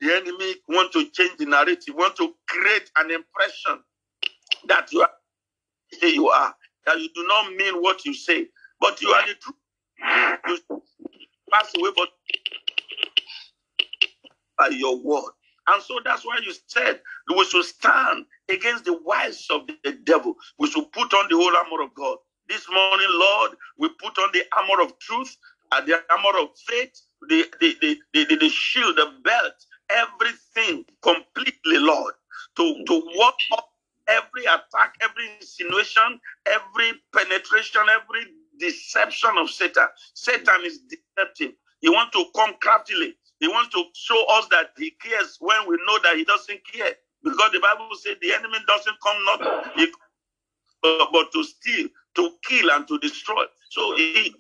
The 0.01 0.15
enemy 0.15 0.55
want 0.69 0.93
to 0.93 1.09
change 1.11 1.37
the 1.39 1.47
narrative, 1.47 1.95
want 1.95 2.17
to 2.17 2.35
create 2.49 2.91
an 2.97 3.11
impression 3.11 3.83
that 4.69 4.93
you 4.93 5.03
are 5.03 5.11
say 5.95 6.15
you 6.15 6.29
are, 6.29 6.55
that 6.87 7.01
you 7.01 7.09
do 7.15 7.27
not 7.27 7.53
mean 7.55 7.83
what 7.83 8.05
you 8.05 8.15
say, 8.15 8.49
but 8.81 9.01
you 9.03 9.09
are 9.11 9.27
the 9.27 9.35
truth. 9.35 9.57
You 10.71 10.83
pass 11.53 11.73
away, 11.79 11.91
but 11.97 12.09
by 14.59 14.69
your 14.69 14.99
word. 14.99 15.33
And 15.69 15.83
so 15.83 15.99
that's 16.05 16.25
why 16.27 16.41
you 16.45 16.53
said 16.67 17.01
we 17.37 17.45
should 17.47 17.65
stand 17.65 18.27
against 18.51 18.85
the 18.85 18.99
wiles 19.05 19.47
of 19.51 19.67
the 19.67 19.93
devil. 20.05 20.35
We 20.59 20.71
should 20.71 20.93
put 20.93 21.15
on 21.15 21.29
the 21.31 21.37
whole 21.37 21.57
armor 21.57 21.83
of 21.85 21.95
God. 21.95 22.19
This 22.49 22.67
morning, 22.71 23.09
Lord, 23.11 23.53
we 23.79 23.89
put 23.89 24.19
on 24.19 24.31
the 24.35 24.45
armor 24.57 24.83
of 24.83 24.99
truth 25.01 25.37
and 25.73 25.89
the 25.89 26.01
armor 26.11 26.39
of 26.41 26.51
faith, 26.69 27.01
the, 27.29 27.47
the, 27.61 27.77
the, 27.81 27.99
the, 28.15 28.37
the 28.37 28.49
shield, 28.51 28.97
the 28.97 29.13
belt, 29.25 29.55
everything 29.91 30.85
completely, 31.03 31.79
Lord, 31.79 32.15
to, 32.59 32.85
to 32.87 33.03
walk 33.17 33.37
up 33.55 33.70
every 34.11 34.45
attack, 34.45 34.97
every 35.01 35.31
insinuation, 35.41 36.21
every 36.47 36.93
penetration, 37.15 37.83
every 37.91 38.27
deception 38.59 39.31
of 39.39 39.51
Satan. 39.51 39.87
Satan 40.15 40.63
is 40.65 40.81
deceptive. 40.81 41.53
He 41.81 41.89
wants 41.89 42.17
to 42.17 42.25
come 42.35 42.55
craftily. 42.61 43.15
He 43.41 43.49
wants 43.49 43.75
to 43.75 43.85
show 43.95 44.25
us 44.31 44.47
that 44.51 44.73
he 44.77 44.93
cares 45.03 45.39
when 45.41 45.67
we 45.67 45.79
know 45.87 45.99
that 46.03 46.17
he 46.17 46.25
doesn't 46.25 46.61
care. 46.71 46.95
Because 47.23 47.53
the 47.53 47.61
Bible 47.61 47.89
says 47.97 48.17
the 48.21 48.33
enemy 48.35 48.59
doesn't 48.67 48.97
come 49.03 49.25
not 49.25 49.73
he, 49.77 49.87
but 50.83 51.33
to 51.33 51.45
steal, 51.45 51.89
to 52.17 52.31
kill, 52.47 52.71
and 52.71 52.87
to 52.89 52.99
destroy. 52.99 53.45
So 53.71 53.97
he, 53.97 54.13
he 54.13 54.35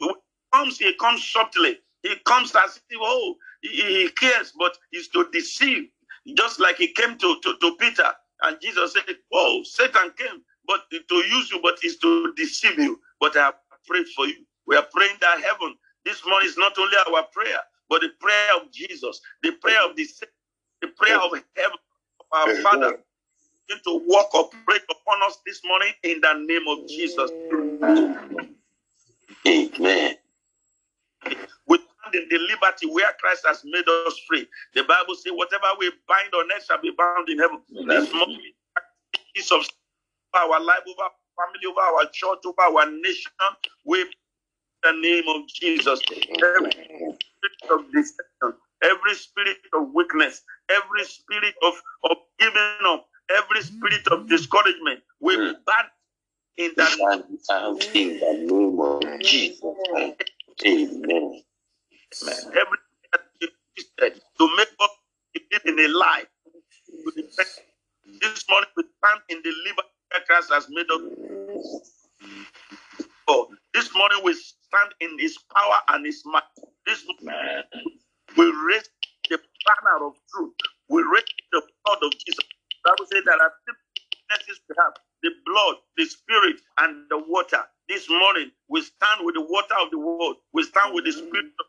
comes, 0.52 0.78
he 0.78 0.94
comes 0.94 1.24
subtly. 1.30 1.78
He 2.02 2.14
comes 2.26 2.54
as 2.56 2.80
if, 2.88 2.98
oh, 3.00 3.36
he, 3.62 3.68
he 3.68 4.10
cares, 4.10 4.52
but 4.58 4.76
he's 4.90 5.08
to 5.08 5.28
deceive. 5.32 5.88
Just 6.36 6.60
like 6.60 6.76
he 6.76 6.88
came 6.92 7.18
to, 7.18 7.40
to, 7.42 7.56
to 7.60 7.76
Peter, 7.78 8.12
and 8.42 8.56
Jesus 8.60 8.92
said, 8.94 9.16
Oh, 9.32 9.62
Satan 9.64 10.12
came 10.16 10.42
but 10.66 10.82
to 10.90 11.14
use 11.16 11.50
you, 11.50 11.60
but 11.62 11.78
is 11.84 11.98
to 11.98 12.32
deceive 12.36 12.78
you. 12.78 13.00
But 13.20 13.36
I 13.36 13.46
have 13.46 13.54
prayed 13.86 14.06
for 14.14 14.26
you. 14.26 14.44
We 14.66 14.76
are 14.76 14.86
praying 14.92 15.16
that 15.20 15.40
heaven 15.40 15.74
this 16.04 16.24
morning 16.26 16.48
is 16.48 16.56
not 16.56 16.78
only 16.78 16.96
our 17.08 17.24
prayer, 17.32 17.58
but 17.88 18.02
the 18.02 18.10
prayer 18.20 18.56
of 18.62 18.70
Jesus, 18.72 19.20
the 19.42 19.52
prayer 19.52 19.84
of 19.88 19.96
the 19.96 20.06
the 20.82 20.88
prayer 20.88 21.18
of 21.20 21.32
heaven, 21.56 21.78
our 22.32 22.54
Father, 22.62 22.98
to 23.84 24.02
walk 24.06 24.34
operate 24.34 24.82
upon 24.90 25.22
us 25.26 25.38
this 25.46 25.60
morning 25.64 25.92
in 26.04 26.20
the 26.20 26.34
name 26.34 26.66
of 26.68 26.88
Jesus. 26.88 27.30
Amen. 29.46 30.16
Stand 31.66 31.89
in 32.14 32.26
the 32.30 32.38
liberty 32.38 32.86
where 32.86 33.12
Christ 33.20 33.44
has 33.46 33.62
made 33.64 33.88
us 34.06 34.20
free. 34.28 34.46
The 34.74 34.84
Bible 34.84 35.14
says, 35.14 35.32
whatever 35.34 35.66
we 35.78 35.90
bind 36.08 36.32
on 36.34 36.50
earth 36.54 36.64
shall 36.66 36.80
be 36.80 36.92
bound 36.96 37.28
in 37.28 37.38
heaven. 37.38 37.60
This 37.88 38.12
morning, 38.14 38.40
piece 39.34 39.50
of 39.52 39.64
our 40.34 40.60
life, 40.60 40.80
over 40.88 41.02
our 41.02 41.10
family, 41.36 41.66
over 41.68 41.80
our 41.80 42.04
church, 42.12 42.38
over 42.46 42.62
our 42.62 42.90
nation, 42.90 43.32
we 43.84 44.04
the 44.82 44.92
name 44.92 45.24
of 45.28 45.46
Jesus. 45.48 46.00
Every 46.10 46.70
spirit 46.72 47.70
of 47.70 47.92
deception, 47.92 48.54
every 48.82 49.14
spirit 49.14 49.58
of 49.74 49.88
weakness, 49.94 50.42
every 50.70 51.04
spirit 51.04 51.54
of, 51.62 51.74
of 52.04 52.16
giving 52.38 52.78
up, 52.86 53.06
every 53.36 53.62
spirit 53.62 54.06
of 54.08 54.28
discouragement, 54.28 55.00
we 55.20 55.36
Mm. 55.36 55.64
ban 55.64 55.84
in 56.56 56.72
the 56.76 57.24
And 57.50 57.96
in 57.96 58.20
the 58.20 58.32
name 58.52 58.80
of 58.80 59.20
Jesus. 59.20 59.64
Amen. 60.66 61.42
Every 62.56 62.78
that 63.98 64.14
to 64.38 64.56
make 64.56 64.68
us 64.80 64.90
believe 65.34 65.66
in 65.66 65.86
a 65.86 65.88
lie. 65.98 66.24
The 66.88 67.24
This 68.20 68.44
morning 68.50 68.70
we 68.76 68.84
stand 68.98 69.20
in 69.30 69.42
the 69.44 69.52
liberty 69.66 70.26
Christ 70.26 70.50
has 70.52 70.68
made 70.70 70.86
us. 70.90 71.02
for. 73.26 73.48
This 73.74 73.90
morning 73.94 74.20
we 74.24 74.34
stand 74.34 74.92
in 75.00 75.18
His 75.20 75.38
power 75.54 75.78
and 75.90 76.06
His 76.06 76.22
might. 76.26 76.44
This 76.86 77.04
morning 77.22 77.64
we 78.38 78.46
raise 78.68 78.88
the 79.30 79.38
banner 79.66 80.06
of 80.06 80.14
truth. 80.34 80.54
We 80.90 81.02
raise 81.02 81.24
the 81.52 81.62
blood 81.84 81.98
of 82.04 82.12
Jesus. 82.12 82.44
Bible 82.84 83.06
says 83.12 83.24
there 83.26 83.40
are 83.40 83.52
witnesses 83.66 84.60
we 84.68 84.74
have: 84.78 84.94
the 85.22 85.30
blood, 85.46 85.76
the 85.98 86.06
spirit, 86.06 86.56
and 86.80 87.06
the 87.10 87.18
water. 87.28 87.62
This 87.88 88.08
morning 88.10 88.52
we 88.68 88.82
stand 88.82 89.24
with 89.24 89.36
the 89.36 89.42
water 89.42 89.76
of 89.82 89.90
the 89.92 89.98
world. 90.00 90.36
We 90.54 90.64
stand 90.64 90.94
with 90.94 91.06
the 91.06 91.12
spirit 91.12 91.46
of. 91.60 91.66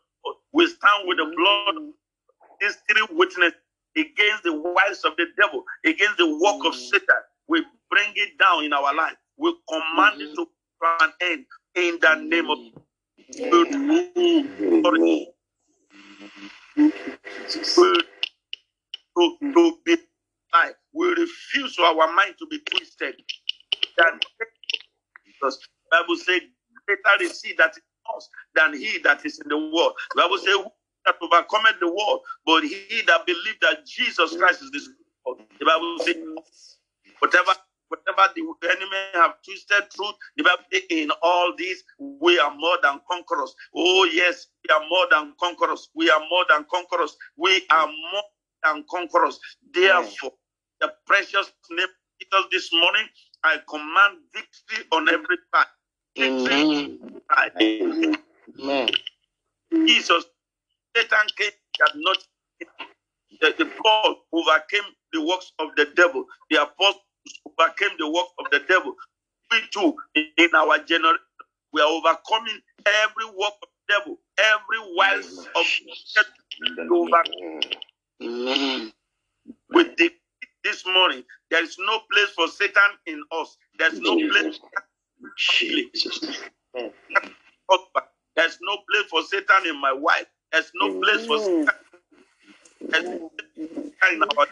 We 0.52 0.66
stand 0.66 1.06
with 1.06 1.18
the 1.18 1.24
blood 1.24 1.92
these 2.60 2.76
three 2.88 3.16
witnesses 3.16 3.58
against 3.96 4.44
the 4.44 4.52
wiles 4.54 5.04
of 5.04 5.16
the 5.16 5.26
devil, 5.38 5.64
against 5.84 6.16
the 6.18 6.28
work 6.28 6.64
of 6.64 6.74
mm. 6.74 6.90
Satan. 6.90 7.22
We 7.48 7.64
bring 7.90 8.12
it 8.14 8.38
down 8.38 8.64
in 8.64 8.72
our 8.72 8.94
life. 8.94 9.16
We 9.36 9.54
command 9.68 10.20
it 10.20 10.34
to 10.36 10.46
come 10.82 10.98
to 10.98 11.04
an 11.04 11.12
end 11.20 11.44
in 11.74 11.98
the 12.00 12.06
mm-hmm. 12.06 12.28
name 12.28 12.50
of 12.50 12.58
to, 13.46 13.64
to, 19.16 19.52
to 19.54 19.78
be. 19.84 19.96
We 20.94 21.08
refuse 21.08 21.78
our 21.78 22.12
mind 22.14 22.34
to 22.38 22.46
be 22.46 22.58
twisted. 22.60 23.14
That 23.96 24.22
because 25.26 25.58
Bible 25.90 26.16
says, 26.16 26.42
greater 26.86 27.22
is 27.22 27.42
he 27.42 27.54
that 27.58 27.74
us 28.16 28.28
than 28.54 28.74
he 28.74 28.98
that 29.04 29.24
is 29.24 29.40
in 29.40 29.48
the 29.48 29.58
world. 29.58 29.94
The 30.14 30.22
Bible 30.22 30.38
says, 30.38 30.54
"Who 30.54 30.70
that 31.04 31.16
overcometh 31.20 31.80
the 31.80 31.88
world, 31.88 32.20
but 32.46 32.64
he 32.64 33.02
that 33.06 33.26
believed 33.26 33.60
that 33.62 33.86
Jesus 33.86 34.36
Christ 34.36 34.62
is 34.62 34.88
of 35.26 35.38
The 35.58 35.64
Bible 35.64 35.98
says, 36.00 36.16
whatever 37.18 37.52
whatever 37.88 38.32
the 38.34 38.42
enemy 38.70 38.96
have 39.14 39.34
twisted 39.44 39.90
truth, 39.94 40.14
the 40.36 40.44
Bible 40.44 40.64
says, 40.72 40.82
in 40.90 41.10
all 41.22 41.52
this 41.58 41.82
we 41.98 42.38
are 42.38 42.54
more 42.54 42.78
than 42.82 43.00
conquerors. 43.10 43.54
Oh 43.76 44.08
yes, 44.12 44.46
we 44.64 44.74
are 44.74 44.82
more 44.88 45.06
than 45.10 45.34
conquerors. 45.38 45.90
We 45.94 46.10
are 46.10 46.20
more 46.30 46.44
than 46.48 46.64
conquerors. 46.70 47.16
We 47.36 47.66
are 47.70 47.86
more 47.86 48.22
than 48.64 48.84
conquerors. 48.90 49.38
Therefore, 49.74 50.32
the 50.80 50.92
precious 51.06 51.52
name 51.70 51.84
of 51.84 51.90
Jesus 52.20 52.46
this 52.50 52.70
morning, 52.72 53.06
I 53.44 53.58
command 53.68 54.18
victory 54.32 54.86
on 54.92 55.08
every 55.08 55.38
side. 55.54 55.66
On. 56.18 56.98
Amen. 58.60 58.88
Jesus, 59.86 60.24
Satan 60.96 61.26
came 61.36 61.50
that 61.80 61.92
not 61.96 62.18
the, 63.40 63.54
the 63.58 63.70
Paul 63.82 64.16
overcame 64.32 64.82
the 65.12 65.22
works 65.24 65.52
of 65.58 65.68
the 65.76 65.86
devil. 65.96 66.26
The 66.50 66.62
apostles 66.62 67.02
overcame 67.58 67.96
the 67.98 68.10
works 68.10 68.32
of 68.38 68.46
the 68.52 68.60
devil. 68.68 68.94
We 69.50 69.58
too, 69.72 69.94
in, 70.14 70.50
our 70.54 70.78
generation, 70.80 71.18
we 71.72 71.80
are 71.82 71.88
overcoming 71.88 72.60
every 72.86 73.26
work 73.26 73.54
of 73.62 73.68
the 73.88 73.94
devil, 73.94 74.18
every 74.38 74.94
wiles 74.96 75.38
of 75.56 75.66
the 76.60 76.72
devil. 76.76 77.08
Amen. 78.22 78.92
with 79.72 79.96
the 79.96 80.10
this 80.64 80.84
morning. 80.86 81.24
There 81.50 81.62
is 81.64 81.76
no 81.80 82.00
place 82.12 82.30
for 82.36 82.48
Satan 82.48 82.82
in 83.06 83.22
us. 83.32 83.56
There's 83.78 84.00
no 84.00 84.16
place 84.16 84.60
Jesus. 85.38 86.20
There's 88.36 88.58
no 88.62 88.76
place 88.90 89.06
for 89.10 89.22
Satan 89.24 89.66
in 89.68 89.80
my 89.80 89.92
wife. 89.92 90.26
There's 90.52 90.72
no 90.74 90.90
place 91.02 91.26
for 91.26 91.38
Satan. 91.38 91.74
There's 92.90 93.10
no 93.10 93.30
place 93.30 93.58
in 94.06 94.22
our 94.38 94.46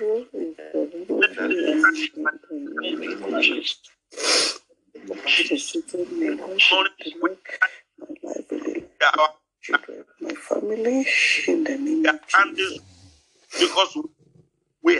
deposited 5.06 6.12
me, 6.12 6.30
Lord, 6.30 6.62
the 6.98 7.12
Lord, 7.20 7.38
my 8.00 8.06
life 8.24 8.52
in 8.52 8.58
the 8.60 8.86
our 9.18 9.30
children, 9.62 10.04
my 10.20 10.34
family, 10.34 11.06
in 11.48 11.64
the 11.64 11.78
name 11.78 12.06
of 12.06 12.20
Jesus. 12.28 12.78
because 13.58 13.96